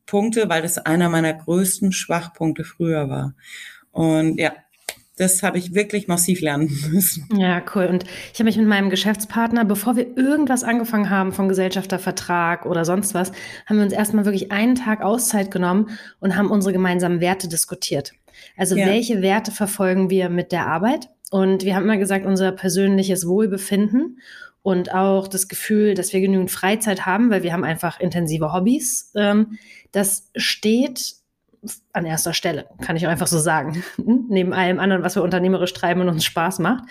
Punkte, 0.05 0.49
weil 0.49 0.61
das 0.61 0.77
einer 0.77 1.09
meiner 1.09 1.33
größten 1.33 1.91
Schwachpunkte 1.91 2.63
früher 2.63 3.09
war. 3.09 3.35
Und 3.91 4.37
ja, 4.39 4.53
das 5.17 5.43
habe 5.43 5.59
ich 5.59 5.75
wirklich 5.75 6.07
massiv 6.07 6.41
lernen 6.41 6.69
müssen. 6.91 7.27
Ja, 7.35 7.61
cool. 7.75 7.85
Und 7.85 8.03
ich 8.33 8.39
habe 8.39 8.45
mich 8.45 8.57
mit 8.57 8.67
meinem 8.67 8.89
Geschäftspartner, 8.89 9.63
bevor 9.63 9.95
wir 9.95 10.17
irgendwas 10.17 10.63
angefangen 10.63 11.09
haben 11.09 11.33
vom 11.33 11.49
Gesellschaftervertrag 11.49 12.65
oder 12.65 12.83
sonst 12.83 13.13
was, 13.13 13.31
haben 13.67 13.77
wir 13.77 13.83
uns 13.83 13.93
erstmal 13.93 14.25
wirklich 14.25 14.51
einen 14.51 14.75
Tag 14.75 15.01
Auszeit 15.01 15.51
genommen 15.51 15.91
und 16.19 16.35
haben 16.35 16.49
unsere 16.49 16.73
gemeinsamen 16.73 17.21
Werte 17.21 17.47
diskutiert. 17.47 18.13
Also 18.57 18.75
ja. 18.75 18.87
welche 18.87 19.21
Werte 19.21 19.51
verfolgen 19.51 20.09
wir 20.09 20.29
mit 20.29 20.51
der 20.51 20.67
Arbeit? 20.67 21.09
Und 21.29 21.63
wir 21.63 21.75
haben 21.75 21.83
immer 21.83 21.97
gesagt, 21.97 22.25
unser 22.25 22.51
persönliches 22.51 23.27
Wohlbefinden 23.27 24.19
und 24.61 24.93
auch 24.93 25.27
das 25.27 25.47
Gefühl, 25.47 25.93
dass 25.93 26.13
wir 26.13 26.21
genügend 26.21 26.51
Freizeit 26.51 27.05
haben, 27.05 27.29
weil 27.29 27.43
wir 27.43 27.53
haben 27.53 27.63
einfach 27.63 27.99
intensive 27.99 28.53
Hobbys. 28.53 29.11
Ähm, 29.15 29.57
das 29.91 30.29
steht 30.35 31.15
an 31.91 32.05
erster 32.05 32.33
Stelle, 32.33 32.65
kann 32.81 32.95
ich 32.95 33.07
einfach 33.07 33.27
so 33.27 33.39
sagen, 33.39 33.83
neben 33.97 34.53
allem 34.53 34.79
anderen, 34.79 35.03
was 35.03 35.15
wir 35.15 35.23
unternehmerisch 35.23 35.73
treiben 35.73 36.01
und 36.01 36.09
uns 36.09 36.25
Spaß 36.25 36.59
macht. 36.59 36.83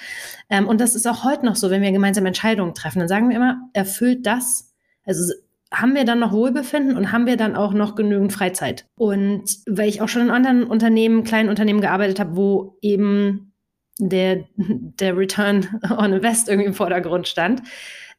Ähm, 0.50 0.66
und 0.66 0.80
das 0.80 0.94
ist 0.94 1.06
auch 1.06 1.24
heute 1.24 1.46
noch 1.46 1.56
so, 1.56 1.70
wenn 1.70 1.82
wir 1.82 1.92
gemeinsam 1.92 2.26
Entscheidungen 2.26 2.74
treffen, 2.74 3.00
dann 3.00 3.08
sagen 3.08 3.28
wir 3.28 3.36
immer, 3.36 3.58
erfüllt 3.72 4.26
das, 4.26 4.72
also 5.04 5.32
haben 5.72 5.94
wir 5.94 6.04
dann 6.04 6.18
noch 6.18 6.32
Wohlbefinden 6.32 6.96
und 6.96 7.12
haben 7.12 7.26
wir 7.26 7.36
dann 7.36 7.56
auch 7.56 7.72
noch 7.72 7.94
genügend 7.94 8.32
Freizeit? 8.32 8.86
Und 8.94 9.44
weil 9.66 9.88
ich 9.88 10.02
auch 10.02 10.08
schon 10.08 10.22
in 10.22 10.30
anderen 10.30 10.64
Unternehmen, 10.64 11.24
kleinen 11.24 11.48
Unternehmen 11.48 11.80
gearbeitet 11.80 12.20
habe, 12.20 12.36
wo 12.36 12.78
eben 12.82 13.52
der, 13.98 14.44
der 14.56 15.16
Return 15.16 15.80
on 15.96 16.12
Invest 16.12 16.48
irgendwie 16.48 16.68
im 16.68 16.74
Vordergrund 16.74 17.26
stand. 17.26 17.62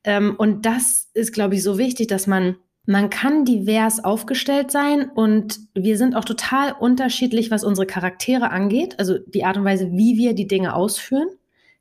Ähm, 0.04 0.36
und 0.38 0.66
das 0.66 1.10
ist, 1.14 1.34
glaube 1.34 1.56
ich, 1.56 1.64
so 1.64 1.78
wichtig, 1.78 2.08
dass 2.08 2.28
man, 2.28 2.58
man 2.86 3.10
kann 3.10 3.46
divers 3.46 4.04
aufgestellt 4.04 4.70
sein 4.70 5.10
und 5.10 5.60
wir 5.74 5.98
sind 5.98 6.16
auch 6.16 6.26
total 6.26 6.74
unterschiedlich, 6.74 7.50
was 7.50 7.64
unsere 7.64 7.88
Charaktere 7.88 8.52
angeht, 8.52 9.00
also 9.00 9.18
die 9.20 9.46
Art 9.46 9.58
und 9.58 9.64
Weise, 9.64 9.92
wie 9.94 10.18
wir 10.18 10.34
die 10.34 10.48
Dinge 10.48 10.76
ausführen. 10.76 11.30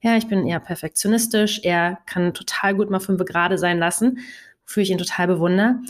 Ja, 0.01 0.17
ich 0.17 0.29
bin 0.29 0.47
eher 0.47 0.61
perfektionistisch, 0.61 1.61
er 1.65 1.99
kann 2.07 2.35
total 2.35 2.75
gut 2.75 2.91
mal 2.91 3.01
fünf 3.01 3.25
gerade 3.25 3.59
sein 3.59 3.79
lassen, 3.79 4.19
wofür 4.65 4.85
ich 4.85 4.91
ihn 4.91 4.99
total 4.99 5.27
bewundere. 5.27 5.81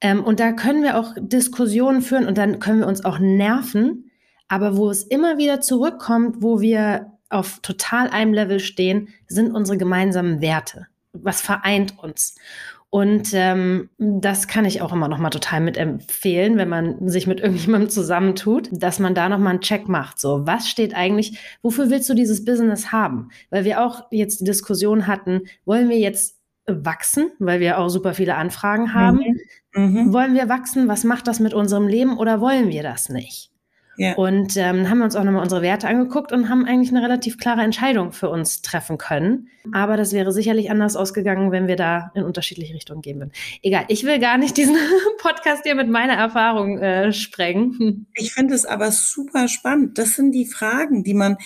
Ähm, 0.00 0.22
und 0.22 0.38
da 0.38 0.52
können 0.52 0.82
wir 0.82 0.98
auch 0.98 1.14
Diskussionen 1.16 2.02
führen 2.02 2.26
und 2.26 2.38
dann 2.38 2.60
können 2.60 2.80
wir 2.80 2.86
uns 2.86 3.04
auch 3.04 3.18
nerven. 3.18 4.10
Aber 4.48 4.76
wo 4.76 4.90
es 4.90 5.02
immer 5.02 5.38
wieder 5.38 5.60
zurückkommt, 5.60 6.36
wo 6.40 6.60
wir 6.60 7.12
auf 7.30 7.60
total 7.62 8.10
einem 8.10 8.34
Level 8.34 8.60
stehen, 8.60 9.08
sind 9.26 9.52
unsere 9.52 9.78
gemeinsamen 9.78 10.40
Werte. 10.40 10.86
Was 11.12 11.40
vereint 11.40 11.98
uns? 11.98 12.36
Und 12.94 13.30
ähm, 13.32 13.88
das 13.96 14.48
kann 14.48 14.66
ich 14.66 14.82
auch 14.82 14.92
immer 14.92 15.08
noch 15.08 15.16
mal 15.16 15.30
total 15.30 15.62
mitempfehlen, 15.62 16.58
wenn 16.58 16.68
man 16.68 17.08
sich 17.08 17.26
mit 17.26 17.40
irgendjemandem 17.40 17.88
zusammentut, 17.88 18.68
dass 18.70 18.98
man 18.98 19.14
da 19.14 19.30
noch 19.30 19.38
mal 19.38 19.48
einen 19.48 19.62
Check 19.62 19.88
macht. 19.88 20.20
So, 20.20 20.46
was 20.46 20.68
steht 20.68 20.94
eigentlich? 20.94 21.38
Wofür 21.62 21.88
willst 21.88 22.10
du 22.10 22.14
dieses 22.14 22.44
Business 22.44 22.92
haben? 22.92 23.30
Weil 23.48 23.64
wir 23.64 23.82
auch 23.82 24.04
jetzt 24.10 24.42
die 24.42 24.44
Diskussion 24.44 25.06
hatten, 25.06 25.40
wollen 25.64 25.88
wir 25.88 25.98
jetzt 25.98 26.38
wachsen, 26.66 27.30
weil 27.38 27.60
wir 27.60 27.78
auch 27.78 27.88
super 27.88 28.12
viele 28.12 28.34
Anfragen 28.34 28.92
haben? 28.92 29.40
Mhm. 29.74 29.84
Mhm. 29.84 30.12
Wollen 30.12 30.34
wir 30.34 30.50
wachsen? 30.50 30.86
Was 30.86 31.02
macht 31.02 31.26
das 31.28 31.40
mit 31.40 31.54
unserem 31.54 31.88
Leben 31.88 32.18
oder 32.18 32.42
wollen 32.42 32.68
wir 32.68 32.82
das 32.82 33.08
nicht? 33.08 33.51
Ja. 33.96 34.14
Und 34.14 34.56
ähm, 34.56 34.88
haben 34.88 34.98
wir 34.98 35.04
uns 35.04 35.16
auch 35.16 35.24
nochmal 35.24 35.42
unsere 35.42 35.62
Werte 35.62 35.86
angeguckt 35.86 36.32
und 36.32 36.48
haben 36.48 36.64
eigentlich 36.64 36.90
eine 36.90 37.02
relativ 37.02 37.38
klare 37.38 37.62
Entscheidung 37.62 38.12
für 38.12 38.30
uns 38.30 38.62
treffen 38.62 38.98
können. 38.98 39.48
Aber 39.72 39.96
das 39.96 40.12
wäre 40.12 40.32
sicherlich 40.32 40.70
anders 40.70 40.96
ausgegangen, 40.96 41.52
wenn 41.52 41.68
wir 41.68 41.76
da 41.76 42.10
in 42.14 42.24
unterschiedliche 42.24 42.74
Richtungen 42.74 43.02
gehen 43.02 43.18
würden. 43.18 43.32
Egal, 43.62 43.84
ich 43.88 44.04
will 44.04 44.18
gar 44.18 44.38
nicht 44.38 44.56
diesen 44.56 44.76
Podcast 45.18 45.62
hier 45.64 45.74
mit 45.74 45.88
meiner 45.88 46.14
Erfahrung 46.14 46.78
äh, 46.78 47.12
sprengen. 47.12 48.06
Ich 48.14 48.32
finde 48.32 48.54
es 48.54 48.64
aber 48.64 48.90
super 48.90 49.48
spannend. 49.48 49.98
Das 49.98 50.14
sind 50.14 50.32
die 50.32 50.46
Fragen, 50.46 51.04
die 51.04 51.14
man 51.14 51.36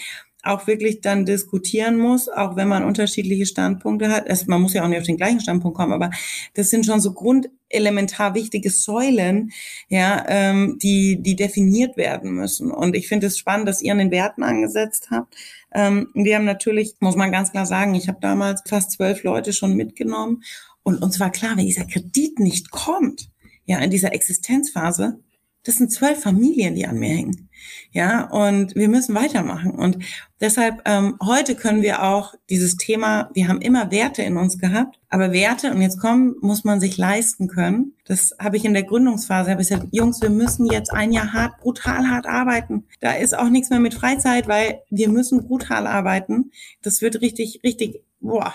auch 0.47 0.67
wirklich 0.67 1.01
dann 1.01 1.25
diskutieren 1.25 1.99
muss, 1.99 2.29
auch 2.29 2.57
wenn 2.57 2.69
man 2.69 2.85
unterschiedliche 2.85 3.47
Standpunkte 3.47 4.09
hat. 4.09 4.25
Es, 4.27 4.47
man 4.47 4.63
muss 4.63 4.75
ja 4.75 4.85
auch 4.85 4.89
nicht 4.89 5.01
auf 5.01 5.07
den 5.07 5.17
gleichen 5.17 5.41
Standpunkt 5.41 5.77
kommen, 5.77 5.93
aber 5.93 6.11
das 6.55 6.71
sind 6.71 6.87
schon 6.87 7.01
so 7.01 7.13
grundelementar 7.13 8.35
wichtige 8.35 8.71
Säulen, 8.71 9.53
ja, 9.89 10.25
ähm, 10.29 10.79
die, 10.81 11.23
die 11.23 11.37
definiert 11.37 11.97
werden 11.97 12.33
müssen. 12.33 12.71
Und 12.71 12.97
ich 12.97 13.09
finde 13.09 13.27
es 13.27 13.39
spannend, 13.39 13.69
dass 13.69 13.83
ihr 13.83 13.93
an 13.93 13.99
den 13.99 14.11
Werten 14.11 14.43
angesetzt 14.43 15.09
habt. 15.11 15.35
Ähm, 15.75 16.09
wir 16.15 16.37
haben 16.37 16.45
natürlich, 16.45 16.95
muss 17.01 17.17
man 17.17 17.33
ganz 17.33 17.53
klar 17.53 17.67
sagen, 17.67 17.95
ich 17.95 18.09
habe 18.09 18.19
damals 18.21 18.63
fast 18.67 18.93
zwölf 18.93 19.23
Leute 19.23 19.53
schon 19.53 19.75
mitgenommen 19.75 20.43
und 20.83 21.03
uns 21.03 21.19
war 21.19 21.31
klar, 21.31 21.57
wenn 21.57 21.67
dieser 21.67 21.85
Kredit 21.85 22.39
nicht 22.39 22.71
kommt, 22.71 23.29
ja, 23.65 23.79
in 23.81 23.91
dieser 23.91 24.13
Existenzphase, 24.13 25.19
das 25.67 25.77
sind 25.77 25.93
zwölf 25.93 26.21
Familien, 26.21 26.77
die 26.77 26.87
an 26.87 26.99
mir 26.99 27.09
hängen. 27.09 27.49
Ja, 27.91 28.31
und 28.31 28.77
wir 28.77 28.89
müssen 28.89 29.15
weitermachen. 29.15 29.73
Und 29.73 29.99
deshalb, 30.41 30.83
ähm, 30.85 31.17
heute 31.25 31.57
können 31.57 31.83
wir 31.83 32.05
auch 32.05 32.35
dieses 32.51 32.77
Thema, 32.77 33.31
wir 33.35 33.49
haben 33.49 33.61
immer 33.61 33.91
Werte 33.91 34.23
in 34.23 34.37
uns 34.37 34.59
gehabt, 34.59 35.01
aber 35.09 35.33
Werte, 35.33 35.73
und 35.73 35.83
jetzt 35.83 35.99
kommen, 35.99 36.37
muss 36.41 36.63
man 36.63 36.79
sich 36.79 36.97
leisten 36.99 37.49
können. 37.49 37.95
Das 38.05 38.35
habe 38.39 38.57
ich 38.57 38.65
in 38.65 38.75
der 38.75 38.85
Gründungsphase, 38.85 39.51
habe 39.51 39.63
ich 39.63 39.69
gesagt, 39.69 39.89
Jungs, 39.91 40.23
wir 40.23 40.31
müssen 40.31 40.67
jetzt 40.67 40.93
ein 40.93 41.11
Jahr 41.11 41.33
hart, 41.33 41.59
brutal 41.59 42.09
hart 42.09 42.27
arbeiten. 42.27 42.85
Da 43.01 43.13
ist 43.13 43.37
auch 43.37 43.49
nichts 43.49 43.71
mehr 43.71 43.81
mit 43.81 43.95
Freizeit, 43.95 44.47
weil 44.47 44.83
wir 44.91 45.09
müssen 45.09 45.47
brutal 45.49 45.87
arbeiten. 45.87 46.53
Das 46.83 47.03
wird 47.03 47.21
richtig, 47.21 47.61
richtig, 47.65 48.03
boah. 48.21 48.55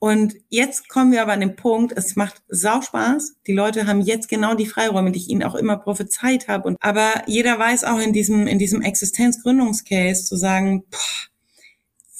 Und 0.00 0.34
jetzt 0.48 0.88
kommen 0.88 1.10
wir 1.10 1.22
aber 1.22 1.32
an 1.32 1.40
den 1.40 1.56
Punkt, 1.56 1.92
es 1.96 2.14
macht 2.14 2.42
sau 2.48 2.82
Spaß. 2.82 3.36
Die 3.46 3.52
Leute 3.52 3.86
haben 3.86 4.00
jetzt 4.00 4.28
genau 4.28 4.54
die 4.54 4.66
Freiräume, 4.66 5.10
die 5.10 5.18
ich 5.18 5.28
ihnen 5.28 5.42
auch 5.42 5.56
immer 5.56 5.76
prophezeit 5.76 6.46
habe. 6.46 6.68
Und, 6.68 6.76
aber 6.80 7.22
jeder 7.26 7.58
weiß 7.58 7.84
auch 7.84 7.98
in 7.98 8.12
diesem, 8.12 8.46
in 8.46 8.58
diesem 8.58 8.82
Existenzgründungscase 8.82 10.24
zu 10.24 10.36
sagen, 10.36 10.84
boah, 10.90 10.98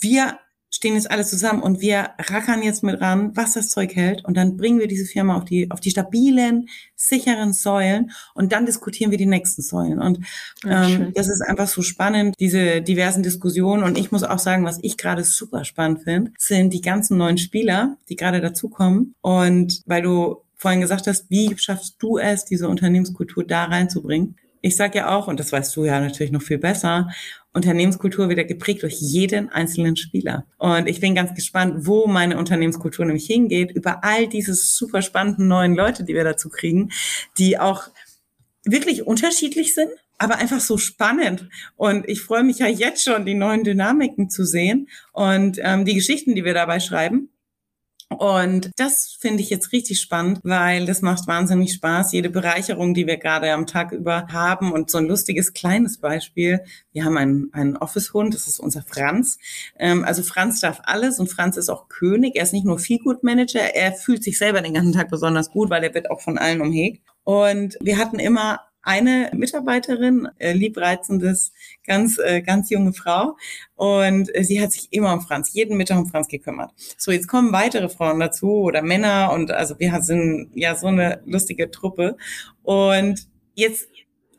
wir 0.01 0.39
stehen 0.79 0.95
jetzt 0.95 1.11
alle 1.11 1.25
zusammen 1.25 1.61
und 1.61 1.81
wir 1.81 2.11
rackern 2.19 2.63
jetzt 2.63 2.85
mit 2.85 3.01
ran, 3.01 3.33
was 3.35 3.55
das 3.55 3.69
Zeug 3.69 3.97
hält 3.97 4.25
und 4.25 4.37
dann 4.37 4.57
bringen 4.57 4.79
wir 4.79 4.87
diese 4.87 5.07
Firma 5.07 5.37
auf 5.37 5.45
die, 5.45 5.69
auf 5.73 5.81
die 5.81 5.91
stabilen, 5.91 6.69
sicheren 6.95 7.53
Säulen 7.53 8.13
und 8.35 8.53
dann 8.53 8.65
diskutieren 8.65 9.11
wir 9.11 9.19
die 9.19 9.27
nächsten 9.27 9.61
Säulen. 9.61 10.01
Und 10.01 10.21
ähm, 10.65 11.13
das 11.15 11.27
ist 11.27 11.41
einfach 11.41 11.67
so 11.67 11.83
spannend, 11.83 12.37
diese 12.39 12.81
diversen 12.81 13.25
Diskussionen. 13.25 13.83
Und 13.83 13.99
ich 13.99 14.13
muss 14.13 14.23
auch 14.23 14.39
sagen, 14.39 14.65
was 14.65 14.79
ich 14.83 14.97
gerade 14.97 15.25
super 15.25 15.65
spannend 15.65 16.05
finde, 16.05 16.31
sind 16.39 16.73
die 16.73 16.81
ganzen 16.81 17.19
neuen 17.19 17.39
Spieler, 17.39 17.97
die 18.09 18.15
gerade 18.15 18.41
dazukommen. 18.41 19.17
Und 19.21 19.83
weil 19.87 20.03
du 20.03 20.45
vorhin 20.55 20.81
gesagt 20.81 21.09
hast, 21.09 21.29
wie 21.29 21.59
schaffst 21.59 21.97
du 21.99 22.19
es, 22.19 22.45
diese 22.45 22.69
Unternehmenskultur 22.69 23.45
da 23.45 23.65
reinzubringen? 23.65 24.37
Ich 24.61 24.77
sage 24.77 24.99
ja 24.99 25.17
auch, 25.17 25.27
und 25.27 25.41
das 25.41 25.51
weißt 25.51 25.75
du 25.75 25.85
ja 25.85 25.99
natürlich 25.99 26.33
noch 26.33 26.43
viel 26.43 26.59
besser, 26.59 27.09
Unternehmenskultur 27.59 28.29
wieder 28.29 28.45
geprägt 28.45 28.83
durch 28.83 29.01
jeden 29.01 29.51
einzelnen 29.51 29.97
Spieler. 29.97 30.47
Und 30.57 30.89
ich 30.89 31.01
bin 31.01 31.15
ganz 31.15 31.35
gespannt, 31.35 31.87
wo 31.87 32.07
meine 32.07 32.39
Unternehmenskultur 32.39 33.05
nämlich 33.05 33.27
hingeht, 33.27 33.73
über 33.73 34.05
all 34.05 34.29
diese 34.29 34.55
super 34.55 35.03
spannenden 35.03 35.49
neuen 35.49 35.75
Leute, 35.75 36.05
die 36.05 36.15
wir 36.15 36.25
dazu 36.25 36.49
kriegen, 36.49 36.91
die 37.37 37.59
auch 37.59 37.89
wirklich 38.65 39.07
unterschiedlich 39.07 39.75
sind, 39.75 39.91
aber 40.19 40.37
einfach 40.37 40.61
so 40.61 40.79
spannend. 40.79 41.49
Und 41.77 42.09
ich 42.09 42.21
freue 42.21 42.45
mich 42.45 42.59
ja 42.59 42.67
jetzt 42.67 43.05
schon, 43.05 43.27
die 43.27 43.35
neuen 43.35 43.65
Dynamiken 43.65 44.31
zu 44.31 44.45
sehen 44.45 44.89
und 45.13 45.59
ähm, 45.63 45.85
die 45.85 45.95
Geschichten, 45.95 46.35
die 46.35 46.45
wir 46.45 46.55
dabei 46.55 46.81
schreiben. 46.81 47.31
Und 48.11 48.71
das 48.77 49.17
finde 49.21 49.43
ich 49.43 49.51
jetzt 49.51 49.73
richtig 49.73 50.01
spannend, 50.01 50.41
weil 50.43 50.87
das 50.87 51.03
macht 51.03 51.27
wahnsinnig 51.27 51.75
Spaß. 51.75 52.13
Jede 52.13 52.31
Bereicherung, 52.31 52.95
die 52.95 53.07
wir 53.07 53.19
gerade 53.19 53.53
am 53.53 53.67
Tag 53.67 53.93
über 53.93 54.29
haben 54.29 54.73
und 54.73 54.91
so 54.91 54.97
ein 54.97 55.07
lustiges 55.07 55.53
kleines 55.53 55.99
Beispiel. 55.99 56.61
Wir 56.93 57.05
haben 57.05 57.19
einen, 57.19 57.51
einen 57.53 57.77
Office-Hund, 57.77 58.35
das 58.35 58.49
ist 58.49 58.61
unser 58.61 58.83
Franz. 58.83 59.39
Ähm, 59.79 60.05
also 60.05 60.23
Franz 60.23 60.61
darf 60.61 60.81
alles 60.85 61.21
und 61.21 61.29
Franz 61.29 61.59
ist 61.59 61.69
auch 61.69 61.89
König. 61.89 62.37
Er 62.37 62.45
ist 62.45 62.55
nicht 62.55 62.65
nur 62.65 62.79
Feel-Good-Manager, 62.79 63.75
er 63.75 63.93
fühlt 63.93 64.25
sich 64.25 64.39
selber 64.39 64.63
den 64.63 64.75
ganzen 64.75 64.95
Tag 64.95 65.11
besonders 65.11 65.51
gut, 65.51 65.69
weil 65.69 65.85
er 65.85 65.93
wird 65.93 66.11
auch 66.11 66.23
von 66.23 66.39
allen 66.39 66.63
umhegt. 66.63 67.03
Und 67.25 67.77
wir 67.83 67.99
hatten 67.99 68.19
immer 68.19 68.61
eine 68.89 69.31
Mitarbeiterin, 69.35 70.29
äh, 70.39 70.55
liebreizendes, 70.55 71.53
ganz, 71.87 72.19
äh, 72.19 72.41
ganz 72.41 72.71
junge 72.71 72.95
Frau. 72.95 73.37
Und 73.77 74.35
äh, 74.35 74.43
sie 74.45 74.63
hat 74.63 74.73
sich 74.73 74.89
immer 74.93 75.13
um 75.13 75.21
Franz, 75.21 75.53
jeden 75.53 75.77
Mittag 75.77 75.99
um 75.99 76.09
Franz 76.09 76.27
gekümmert. 76.27 76.73
So, 76.97 77.13
jetzt 77.13 77.29
kommen 77.29 77.53
weitere 77.53 77.91
Frauen 77.91 78.19
dazu 78.19 78.51
oder 78.63 78.81
Männer 78.81 79.31
und 79.33 79.51
also 79.51 79.79
wir 79.79 80.01
sind 80.01 80.51
ja 80.55 80.75
so 80.75 80.87
eine 80.87 81.21
lustige 81.27 81.71
Truppe. 81.71 82.17
Und 82.63 83.29
jetzt 83.55 83.89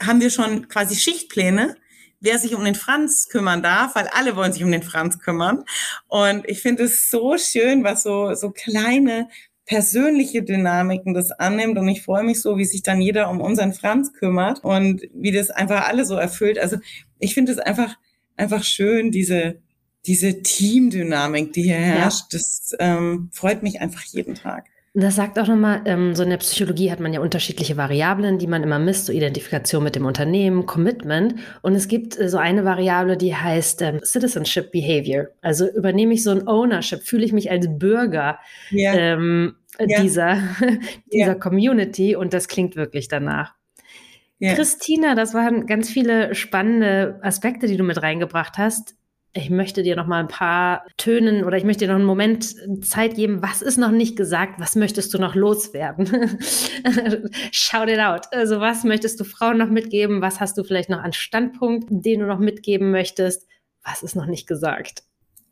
haben 0.02 0.20
wir 0.20 0.32
schon 0.32 0.68
quasi 0.68 0.95
Schichtpläne, 0.95 1.76
wer 2.20 2.39
sich 2.39 2.56
um 2.56 2.66
den 2.66 2.76
Franz 2.76 3.30
kümmern 3.30 3.62
darf, 3.62 3.93
weil 3.93 4.08
alle 4.08 4.36
wollen 4.36 4.52
sich 4.52 4.64
um 4.64 4.72
den 4.72 4.84
Franz 4.84 5.20
kümmern. 5.20 5.64
Und 6.08 6.50
ich 6.50 6.60
finde 6.60 6.86
es 6.86 7.12
so 7.12 7.38
schön, 7.38 7.84
was 7.84 8.02
so, 8.02 8.34
so 8.34 8.50
kleine 8.50 9.30
persönliche 9.70 10.41
Dynamiken 10.41 11.13
das 11.13 11.32
annimmt. 11.32 11.78
Und 11.78 11.88
ich 11.88 12.01
freue 12.01 12.24
mich 12.24 12.41
so, 12.41 12.57
wie 12.57 12.65
sich 12.65 12.82
dann 12.82 12.99
jeder 12.99 13.30
um 13.30 13.39
unseren 13.39 13.72
Franz 13.72 14.11
kümmert 14.13 14.63
und 14.63 15.03
wie 15.13 15.32
das 15.32 15.51
einfach 15.51 15.88
alle 15.88 16.05
so 16.05 16.15
erfüllt. 16.15 16.57
Also 16.57 16.78
ich 17.20 17.36
finde 17.36 17.51
es 17.51 17.59
einfach, 17.59 17.95
einfach 18.36 18.63
schön, 18.63 19.11
diese, 19.11 19.59
diese 20.07 20.41
Teamdynamik, 20.41 21.53
die 21.53 21.61
hier 21.61 21.76
herrscht. 21.76 22.34
Ja. 22.34 22.39
Das 22.39 22.76
ähm, 22.80 23.30
freut 23.32 23.61
mich 23.61 23.80
einfach 23.80 24.01
jeden 24.05 24.34
Tag. 24.34 24.65
Das 24.96 25.16
sagt 25.16 25.38
auch 25.38 25.48
nochmal, 25.48 25.82
ähm, 25.86 26.16
so 26.16 26.24
in 26.24 26.32
der 26.32 26.38
Psychologie 26.38 26.92
hat 26.92 27.00
man 27.00 27.14
ja 27.14 27.20
unterschiedliche 27.20 27.78
Variablen, 27.78 28.40
die 28.40 28.48
man 28.48 28.64
immer 28.64 28.80
misst, 28.80 29.06
so 29.06 29.14
Identifikation 29.14 29.84
mit 29.84 29.96
dem 29.96 30.06
Unternehmen, 30.06 30.66
Commitment. 30.66 31.36
Und 31.62 31.76
es 31.76 31.88
gibt 31.88 32.20
äh, 32.20 32.28
so 32.28 32.38
eine 32.38 32.66
Variable, 32.66 33.16
die 33.16 33.36
heißt 33.36 33.84
ähm, 33.84 34.00
Citizenship 34.04 34.72
Behavior. 34.72 35.28
Also 35.42 35.70
übernehme 35.70 36.16
ich 36.16 36.24
so 36.24 36.32
ein 36.32 36.48
Ownership, 36.48 37.04
fühle 37.04 37.24
ich 37.24 37.34
mich 37.34 37.52
als 37.52 37.68
Bürger 37.70 38.40
yeah. 38.72 38.96
ähm, 38.96 39.56
yeah. 39.80 40.02
dieser, 40.02 40.38
dieser 41.14 41.26
yeah. 41.26 41.36
Community 41.36 42.16
und 42.16 42.34
das 42.34 42.48
klingt 42.48 42.76
wirklich 42.76 43.08
danach. 43.08 43.54
Christina, 44.42 45.16
das 45.16 45.34
waren 45.34 45.66
ganz 45.66 45.90
viele 45.90 46.34
spannende 46.34 47.20
Aspekte, 47.22 47.68
die 47.68 47.76
du 47.76 47.84
mit 47.84 48.02
reingebracht 48.02 48.58
hast 48.58 48.96
ich 49.34 49.49
möchte 49.49 49.84
dir 49.84 49.95
noch 49.95 50.07
mal 50.07 50.19
ein 50.19 50.27
paar 50.27 50.86
Tönen 50.97 51.43
oder 51.43 51.57
ich 51.57 51.63
möchte 51.63 51.86
dir 51.86 51.89
noch 51.89 51.99
einen 51.99 52.05
Moment 52.05 52.55
Zeit 52.84 53.15
geben. 53.15 53.41
Was 53.43 53.61
ist 53.61 53.77
noch 53.77 53.91
nicht 53.91 54.15
gesagt? 54.15 54.59
Was 54.59 54.75
möchtest 54.75 55.13
du 55.13 55.19
noch 55.19 55.36
loswerden? 55.36 56.07
Shout 57.51 57.88
it 57.88 57.99
out. 57.99 58.25
Also 58.32 58.59
was 58.59 58.84
möchtest 58.84 59.19
du 59.19 59.23
Frauen 59.23 59.59
noch 59.59 59.69
mitgeben? 59.69 60.21
Was 60.21 60.39
hast 60.39 60.57
du 60.57 60.63
vielleicht 60.63 60.89
noch 60.89 61.03
an 61.03 61.13
Standpunkt, 61.13 61.88
den 61.89 62.21
du 62.21 62.25
noch 62.25 62.39
mitgeben 62.39 62.89
möchtest? 62.89 63.47
Was 63.84 64.01
ist 64.01 64.15
noch 64.15 64.25
nicht 64.25 64.47
gesagt? 64.47 65.03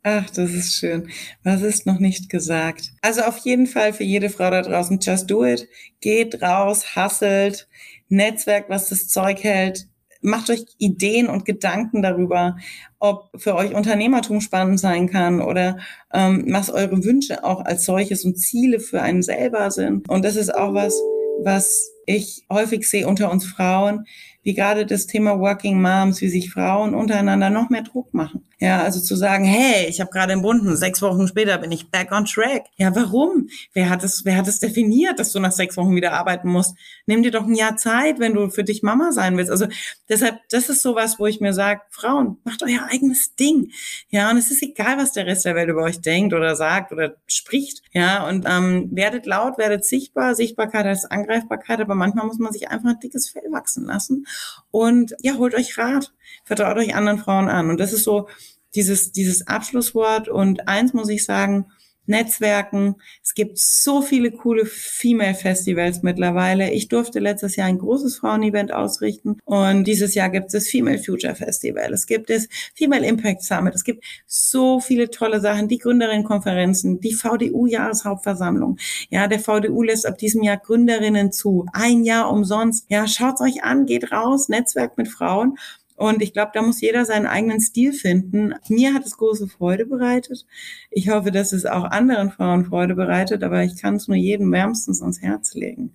Ach, 0.02 0.28
das 0.30 0.52
ist 0.52 0.74
schön. 0.74 1.10
Was 1.42 1.62
ist 1.62 1.86
noch 1.86 1.98
nicht 1.98 2.30
gesagt? 2.30 2.92
Also 3.02 3.22
auf 3.22 3.38
jeden 3.38 3.66
Fall 3.66 3.92
für 3.92 4.04
jede 4.04 4.30
Frau 4.30 4.50
da 4.50 4.62
draußen, 4.62 4.98
just 5.00 5.30
do 5.30 5.44
it. 5.44 5.68
Geht 6.00 6.42
raus, 6.42 6.96
hasselt, 6.96 7.68
Netzwerk, 8.08 8.68
was 8.68 8.88
das 8.88 9.08
Zeug 9.08 9.42
hält, 9.42 9.86
macht 10.20 10.50
euch 10.50 10.64
Ideen 10.78 11.28
und 11.28 11.44
Gedanken 11.44 12.02
darüber, 12.02 12.56
ob 12.98 13.30
für 13.36 13.54
euch 13.54 13.74
Unternehmertum 13.74 14.40
spannend 14.40 14.80
sein 14.80 15.08
kann 15.08 15.40
oder 15.40 15.78
ähm, 16.12 16.44
was 16.48 16.70
eure 16.70 17.04
Wünsche 17.04 17.44
auch 17.44 17.64
als 17.64 17.84
solches 17.84 18.24
und 18.24 18.36
Ziele 18.36 18.80
für 18.80 19.02
einen 19.02 19.22
selber 19.22 19.70
sind. 19.70 20.08
Und 20.08 20.24
das 20.24 20.36
ist 20.36 20.54
auch 20.54 20.74
was, 20.74 21.00
was 21.42 21.90
ich 22.08 22.46
häufig 22.50 22.88
sehe 22.88 23.06
unter 23.06 23.30
uns 23.30 23.44
Frauen, 23.44 24.06
wie 24.42 24.54
gerade 24.54 24.86
das 24.86 25.06
Thema 25.06 25.38
Working 25.38 25.78
Moms, 25.82 26.22
wie 26.22 26.28
sich 26.28 26.50
Frauen 26.50 26.94
untereinander 26.94 27.50
noch 27.50 27.68
mehr 27.68 27.82
Druck 27.82 28.14
machen. 28.14 28.48
Ja, 28.60 28.82
also 28.82 28.98
zu 28.98 29.14
sagen, 29.14 29.44
hey, 29.44 29.86
ich 29.88 30.00
habe 30.00 30.10
gerade 30.10 30.32
einen 30.32 30.42
Bunden, 30.42 30.76
sechs 30.76 31.00
Wochen 31.00 31.28
später 31.28 31.58
bin 31.58 31.70
ich 31.70 31.90
back 31.90 32.10
on 32.10 32.24
track. 32.24 32.64
Ja, 32.76 32.92
warum? 32.96 33.48
Wer 33.72 33.88
hat 33.88 34.02
es, 34.02 34.24
wer 34.24 34.36
hat 34.36 34.48
es 34.48 34.58
definiert, 34.58 35.20
dass 35.20 35.30
du 35.32 35.38
nach 35.38 35.52
sechs 35.52 35.76
Wochen 35.76 35.94
wieder 35.94 36.12
arbeiten 36.12 36.48
musst? 36.48 36.74
Nimm 37.06 37.22
dir 37.22 37.30
doch 37.30 37.46
ein 37.46 37.54
Jahr 37.54 37.76
Zeit, 37.76 38.18
wenn 38.18 38.34
du 38.34 38.50
für 38.50 38.64
dich 38.64 38.82
Mama 38.82 39.12
sein 39.12 39.36
willst. 39.36 39.52
Also 39.52 39.66
deshalb, 40.08 40.40
das 40.50 40.70
ist 40.70 40.82
sowas, 40.82 41.20
wo 41.20 41.26
ich 41.26 41.40
mir 41.40 41.52
sage, 41.52 41.82
Frauen, 41.90 42.38
macht 42.42 42.64
euer 42.64 42.88
eigenes 42.90 43.36
Ding. 43.36 43.70
Ja, 44.08 44.28
und 44.30 44.38
es 44.38 44.50
ist 44.50 44.62
egal, 44.62 44.96
was 44.96 45.12
der 45.12 45.26
Rest 45.26 45.44
der 45.44 45.54
Welt 45.54 45.68
über 45.68 45.82
euch 45.82 46.00
denkt 46.00 46.34
oder 46.34 46.56
sagt 46.56 46.90
oder 46.90 47.14
spricht. 47.28 47.82
Ja, 47.92 48.26
und 48.26 48.44
ähm, 48.48 48.88
werdet 48.92 49.26
laut, 49.26 49.58
werdet 49.58 49.84
sichtbar. 49.84 50.34
Sichtbarkeit 50.34 50.84
heißt 50.84 51.12
Angreifbarkeit, 51.12 51.80
aber 51.80 51.94
manchmal 51.98 52.26
muss 52.26 52.38
man 52.38 52.52
sich 52.52 52.68
einfach 52.68 52.90
ein 52.90 53.00
dickes 53.00 53.28
Fell 53.28 53.50
wachsen 53.50 53.84
lassen. 53.84 54.26
Und 54.70 55.14
ja, 55.20 55.34
holt 55.34 55.54
euch 55.54 55.76
Rat, 55.76 56.12
vertraut 56.44 56.76
euch 56.76 56.94
anderen 56.94 57.18
Frauen 57.18 57.48
an. 57.48 57.70
Und 57.70 57.78
das 57.78 57.92
ist 57.92 58.04
so 58.04 58.28
dieses, 58.74 59.12
dieses 59.12 59.46
Abschlusswort. 59.46 60.28
Und 60.28 60.68
eins 60.68 60.94
muss 60.94 61.08
ich 61.08 61.24
sagen, 61.24 61.66
Netzwerken. 62.08 62.96
Es 63.22 63.34
gibt 63.34 63.58
so 63.58 64.02
viele 64.02 64.30
coole 64.30 64.66
Female 64.66 65.34
Festivals 65.34 66.02
mittlerweile. 66.02 66.70
Ich 66.70 66.88
durfte 66.88 67.18
letztes 67.18 67.56
Jahr 67.56 67.68
ein 67.68 67.78
großes 67.78 68.18
Frauenevent 68.18 68.72
ausrichten 68.72 69.38
und 69.44 69.84
dieses 69.84 70.14
Jahr 70.14 70.28
gibt 70.28 70.46
es 70.46 70.52
das 70.52 70.68
Female 70.68 70.98
Future 70.98 71.34
Festival. 71.34 71.92
Es 71.92 72.06
gibt 72.06 72.30
das 72.30 72.48
Female 72.74 73.06
Impact 73.06 73.42
Summit. 73.42 73.74
Es 73.74 73.84
gibt 73.84 74.04
so 74.26 74.80
viele 74.80 75.10
tolle 75.10 75.40
Sachen. 75.40 75.68
Die 75.68 75.78
Gründerinnenkonferenzen, 75.78 77.00
die 77.00 77.12
VDU 77.12 77.66
Jahreshauptversammlung. 77.66 78.78
Ja, 79.10 79.26
der 79.26 79.40
VDU 79.40 79.82
lässt 79.82 80.06
ab 80.06 80.18
diesem 80.18 80.42
Jahr 80.42 80.56
Gründerinnen 80.56 81.32
zu. 81.32 81.66
Ein 81.72 82.04
Jahr 82.04 82.30
umsonst. 82.30 82.86
Ja, 82.88 83.06
schaut's 83.06 83.40
euch 83.40 83.62
an, 83.64 83.86
geht 83.86 84.12
raus, 84.12 84.48
Netzwerk 84.48 84.96
mit 84.98 85.08
Frauen 85.08 85.56
und 85.98 86.22
ich 86.22 86.32
glaube, 86.32 86.52
da 86.54 86.62
muss 86.62 86.80
jeder 86.80 87.04
seinen 87.04 87.26
eigenen 87.26 87.60
Stil 87.60 87.92
finden. 87.92 88.54
Mir 88.68 88.94
hat 88.94 89.04
es 89.04 89.16
große 89.16 89.48
Freude 89.48 89.84
bereitet. 89.84 90.46
Ich 90.90 91.10
hoffe, 91.10 91.32
dass 91.32 91.52
es 91.52 91.66
auch 91.66 91.84
anderen 91.84 92.30
Frauen 92.30 92.64
Freude 92.64 92.94
bereitet, 92.94 93.42
aber 93.42 93.64
ich 93.64 93.76
kann 93.80 93.96
es 93.96 94.06
nur 94.06 94.16
jedem 94.16 94.52
wärmstens 94.52 95.02
ans 95.02 95.20
Herz 95.20 95.54
legen. 95.54 95.94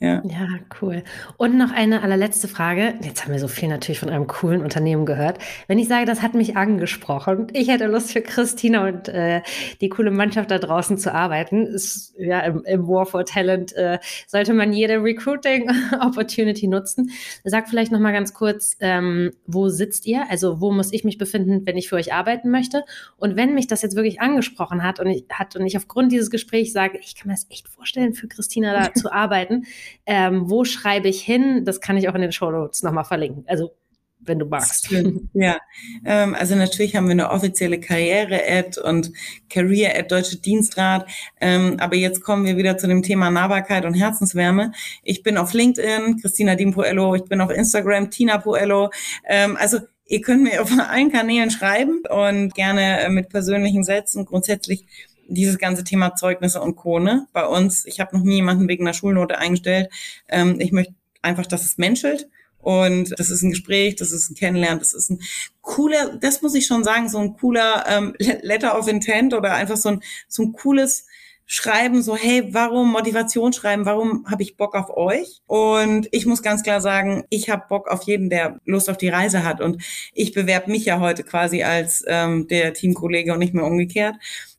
Ja. 0.00 0.22
ja, 0.24 0.46
cool. 0.80 1.02
Und 1.38 1.58
noch 1.58 1.72
eine 1.72 2.02
allerletzte 2.02 2.46
Frage. 2.46 2.94
Jetzt 3.02 3.24
haben 3.24 3.32
wir 3.32 3.40
so 3.40 3.48
viel 3.48 3.68
natürlich 3.68 3.98
von 3.98 4.10
einem 4.10 4.28
coolen 4.28 4.62
Unternehmen 4.62 5.06
gehört. 5.06 5.38
Wenn 5.66 5.80
ich 5.80 5.88
sage, 5.88 6.06
das 6.06 6.22
hat 6.22 6.34
mich 6.34 6.56
angesprochen, 6.56 7.48
ich 7.52 7.66
hätte 7.66 7.86
Lust 7.86 8.12
für 8.12 8.22
Christina 8.22 8.86
und 8.86 9.08
äh, 9.08 9.42
die 9.80 9.88
coole 9.88 10.12
Mannschaft 10.12 10.52
da 10.52 10.58
draußen 10.58 10.98
zu 10.98 11.12
arbeiten, 11.12 11.66
ist, 11.66 12.14
ja, 12.16 12.38
im, 12.40 12.62
im 12.64 12.86
War 12.86 13.06
for 13.06 13.24
Talent 13.24 13.72
äh, 13.72 13.98
sollte 14.28 14.54
man 14.54 14.72
jede 14.72 15.02
Recruiting-Opportunity 15.02 16.68
nutzen. 16.68 17.10
Sag 17.42 17.68
vielleicht 17.68 17.90
noch 17.90 17.98
mal 17.98 18.12
ganz 18.12 18.34
kurz, 18.34 18.76
ähm, 18.78 19.32
wo 19.48 19.68
sitzt 19.68 20.06
ihr? 20.06 20.30
Also 20.30 20.60
wo 20.60 20.70
muss 20.70 20.92
ich 20.92 21.02
mich 21.02 21.18
befinden, 21.18 21.66
wenn 21.66 21.76
ich 21.76 21.88
für 21.88 21.96
euch 21.96 22.14
arbeiten 22.14 22.50
möchte? 22.50 22.84
Und 23.16 23.34
wenn 23.34 23.52
mich 23.52 23.66
das 23.66 23.82
jetzt 23.82 23.96
wirklich 23.96 24.20
angesprochen 24.20 24.84
hat 24.84 25.00
und 25.00 25.08
ich, 25.08 25.24
hat 25.32 25.56
und 25.56 25.66
ich 25.66 25.76
aufgrund 25.76 26.12
dieses 26.12 26.30
Gesprächs 26.30 26.72
sage, 26.72 27.00
ich 27.02 27.16
kann 27.16 27.26
mir 27.26 27.34
das 27.34 27.48
echt 27.50 27.66
vorstellen, 27.66 28.14
für 28.14 28.28
Christina 28.28 28.72
da 28.72 28.94
zu 28.98 29.10
arbeiten, 29.10 29.64
ähm, 30.06 30.50
wo 30.50 30.64
schreibe 30.64 31.08
ich 31.08 31.22
hin? 31.22 31.64
Das 31.64 31.80
kann 31.80 31.96
ich 31.96 32.08
auch 32.08 32.14
in 32.14 32.22
den 32.22 32.32
Show 32.32 32.50
Notes 32.50 32.82
nochmal 32.82 33.04
verlinken. 33.04 33.44
Also 33.46 33.72
wenn 34.20 34.38
du 34.38 34.46
magst. 34.46 34.88
Ja, 35.32 35.58
ähm, 36.04 36.34
also 36.34 36.54
natürlich 36.54 36.96
haben 36.96 37.06
wir 37.06 37.12
eine 37.12 37.30
offizielle 37.30 37.78
Karriere-Ad 37.80 38.80
und 38.80 39.12
Career-Ad 39.48 40.08
Deutsche 40.08 40.38
Dienstrat. 40.38 41.08
Ähm, 41.40 41.76
aber 41.78 41.96
jetzt 41.96 42.22
kommen 42.22 42.44
wir 42.44 42.56
wieder 42.56 42.78
zu 42.78 42.86
dem 42.86 43.02
Thema 43.02 43.30
Nahbarkeit 43.30 43.84
und 43.84 43.94
Herzenswärme. 43.94 44.72
Ich 45.02 45.22
bin 45.22 45.36
auf 45.36 45.52
LinkedIn, 45.52 46.20
Christina 46.20 46.56
Poello. 46.72 47.14
Ich 47.14 47.24
bin 47.24 47.40
auf 47.40 47.50
Instagram, 47.50 48.10
Tina 48.10 48.38
Poello. 48.38 48.90
Ähm, 49.24 49.56
also 49.58 49.78
ihr 50.06 50.20
könnt 50.20 50.42
mir 50.42 50.62
auf 50.62 50.70
allen 50.78 51.12
Kanälen 51.12 51.50
schreiben 51.50 52.02
und 52.08 52.54
gerne 52.54 53.00
äh, 53.00 53.08
mit 53.08 53.28
persönlichen 53.28 53.84
Sätzen. 53.84 54.24
Grundsätzlich 54.24 54.86
dieses 55.28 55.58
ganze 55.58 55.84
Thema 55.84 56.14
Zeugnisse 56.16 56.60
und 56.60 56.76
Co. 56.76 56.98
Ne? 56.98 57.26
Bei 57.32 57.46
uns, 57.46 57.84
ich 57.86 58.00
habe 58.00 58.16
noch 58.16 58.24
nie 58.24 58.36
jemanden 58.36 58.68
wegen 58.68 58.84
einer 58.84 58.94
Schulnote 58.94 59.38
eingestellt. 59.38 59.90
Ähm, 60.28 60.58
ich 60.58 60.72
möchte 60.72 60.94
einfach, 61.22 61.46
dass 61.46 61.64
es 61.64 61.78
menschelt. 61.78 62.28
Und 62.60 63.18
das 63.18 63.30
ist 63.30 63.42
ein 63.42 63.50
Gespräch, 63.50 63.96
das 63.96 64.10
ist 64.10 64.30
ein 64.30 64.34
Kennenlernen, 64.34 64.80
das 64.80 64.92
ist 64.92 65.10
ein 65.10 65.20
cooler, 65.62 66.18
das 66.20 66.42
muss 66.42 66.56
ich 66.56 66.66
schon 66.66 66.82
sagen, 66.82 67.08
so 67.08 67.18
ein 67.18 67.34
cooler 67.34 67.84
ähm, 67.88 68.14
Letter 68.42 68.76
of 68.76 68.88
Intent 68.88 69.32
oder 69.32 69.54
einfach 69.54 69.76
so 69.76 69.90
ein, 69.90 70.02
so 70.26 70.42
ein 70.42 70.52
cooles 70.52 71.06
Schreiben, 71.50 72.02
so 72.02 72.14
hey, 72.14 72.52
warum 72.52 72.92
Motivation 72.92 73.54
schreiben, 73.54 73.86
warum 73.86 74.26
habe 74.28 74.42
ich 74.42 74.58
Bock 74.58 74.74
auf 74.74 74.94
euch? 74.94 75.40
Und 75.46 76.08
ich 76.10 76.26
muss 76.26 76.42
ganz 76.42 76.62
klar 76.62 76.82
sagen, 76.82 77.24
ich 77.30 77.48
habe 77.48 77.64
Bock 77.70 77.88
auf 77.88 78.02
jeden, 78.02 78.28
der 78.28 78.60
Lust 78.66 78.90
auf 78.90 78.98
die 78.98 79.08
Reise 79.08 79.44
hat. 79.44 79.62
Und 79.62 79.82
ich 80.12 80.34
bewerbe 80.34 80.70
mich 80.70 80.84
ja 80.84 81.00
heute 81.00 81.22
quasi 81.22 81.62
als 81.62 82.04
ähm, 82.06 82.48
der 82.48 82.74
Teamkollege 82.74 83.32
und 83.32 83.38
nicht 83.38 83.54
mehr 83.54 83.64
umgekehrt 83.64 84.16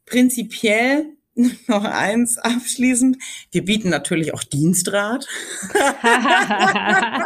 prinzipiell 0.10 1.06
noch 1.68 1.86
eins 1.86 2.38
abschließend. 2.38 3.18
Wir 3.52 3.64
bieten 3.64 3.90
natürlich 3.90 4.34
auch 4.34 4.44
Dienstrat. 4.44 5.28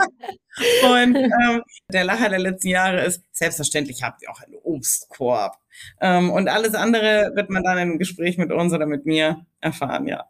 und 0.84 1.16
ähm, 1.16 1.64
der 1.92 2.04
Lacher 2.04 2.30
der 2.30 2.40
letzten 2.40 2.68
Jahre 2.68 3.04
ist, 3.06 3.24
selbstverständlich 3.32 4.04
habt 4.04 4.22
ihr 4.22 4.30
auch 4.30 4.42
einen 4.42 4.56
Obstkorb. 4.56 5.58
Ähm, 6.00 6.30
und 6.32 6.48
alles 6.48 6.76
andere 6.76 7.32
wird 7.36 7.50
man 7.50 7.64
dann 7.64 7.78
im 7.80 7.98
Gespräch 7.98 8.38
mit 8.38 8.52
uns 8.52 8.74
oder 8.74 8.86
mit 8.86 9.06
mir 9.06 9.46
erfahren, 9.62 10.08
ja. 10.08 10.26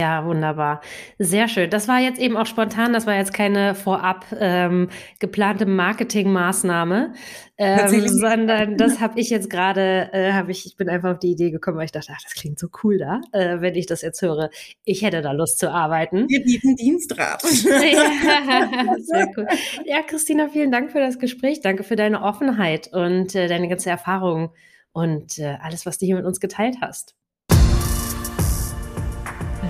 Ja, 0.00 0.24
wunderbar. 0.24 0.80
Sehr 1.18 1.46
schön. 1.46 1.68
Das 1.68 1.86
war 1.86 2.00
jetzt 2.00 2.18
eben 2.18 2.34
auch 2.38 2.46
spontan, 2.46 2.94
das 2.94 3.06
war 3.06 3.16
jetzt 3.16 3.34
keine 3.34 3.74
vorab 3.74 4.24
ähm, 4.38 4.88
geplante 5.18 5.66
Marketingmaßnahme, 5.66 7.12
ähm, 7.58 8.08
sondern 8.08 8.76
das 8.78 8.98
habe 9.00 9.20
ich 9.20 9.28
jetzt 9.28 9.50
gerade, 9.50 10.08
äh, 10.14 10.32
habe 10.32 10.52
ich, 10.52 10.64
ich 10.64 10.78
bin 10.78 10.88
einfach 10.88 11.12
auf 11.12 11.18
die 11.18 11.32
Idee 11.32 11.50
gekommen, 11.50 11.76
weil 11.76 11.84
ich 11.84 11.92
dachte, 11.92 12.12
ach, 12.16 12.22
das 12.22 12.32
klingt 12.32 12.58
so 12.58 12.68
cool 12.82 12.96
da, 12.96 13.20
äh, 13.32 13.60
wenn 13.60 13.74
ich 13.74 13.84
das 13.84 14.00
jetzt 14.00 14.22
höre. 14.22 14.48
Ich 14.84 15.02
hätte 15.02 15.20
da 15.20 15.32
Lust 15.32 15.58
zu 15.58 15.70
arbeiten. 15.70 16.26
Wir 16.30 16.42
bieten 16.44 16.76
Dienstrat. 16.76 17.42
ja, 17.42 18.96
sehr 19.00 19.28
cool. 19.36 19.46
Ja, 19.84 20.00
Christina, 20.00 20.48
vielen 20.48 20.72
Dank 20.72 20.92
für 20.92 21.00
das 21.00 21.18
Gespräch. 21.18 21.60
Danke 21.60 21.84
für 21.84 21.96
deine 21.96 22.22
Offenheit 22.22 22.88
und 22.90 23.34
äh, 23.34 23.48
deine 23.48 23.68
ganze 23.68 23.90
Erfahrung 23.90 24.54
und 24.92 25.38
äh, 25.38 25.58
alles, 25.60 25.84
was 25.84 25.98
du 25.98 26.06
hier 26.06 26.16
mit 26.16 26.24
uns 26.24 26.40
geteilt 26.40 26.76
hast. 26.80 27.19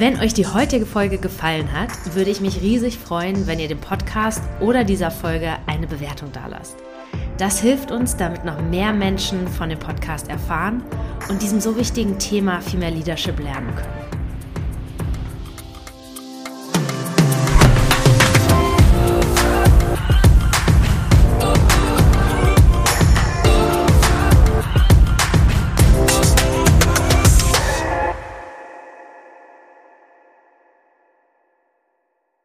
Wenn 0.00 0.18
euch 0.18 0.32
die 0.32 0.46
heutige 0.46 0.86
Folge 0.86 1.18
gefallen 1.18 1.74
hat, 1.74 1.90
würde 2.14 2.30
ich 2.30 2.40
mich 2.40 2.62
riesig 2.62 2.96
freuen, 2.96 3.46
wenn 3.46 3.58
ihr 3.58 3.68
dem 3.68 3.82
Podcast 3.82 4.42
oder 4.58 4.82
dieser 4.82 5.10
Folge 5.10 5.56
eine 5.66 5.86
Bewertung 5.86 6.32
dalasst. 6.32 6.78
Das 7.36 7.60
hilft 7.60 7.90
uns, 7.90 8.16
damit 8.16 8.46
noch 8.46 8.62
mehr 8.62 8.94
Menschen 8.94 9.46
von 9.46 9.68
dem 9.68 9.78
Podcast 9.78 10.30
erfahren 10.30 10.82
und 11.28 11.42
diesem 11.42 11.60
so 11.60 11.76
wichtigen 11.76 12.18
Thema 12.18 12.62
viel 12.62 12.78
mehr 12.78 12.90
Leadership 12.90 13.38
lernen 13.40 13.76
können. 13.76 14.09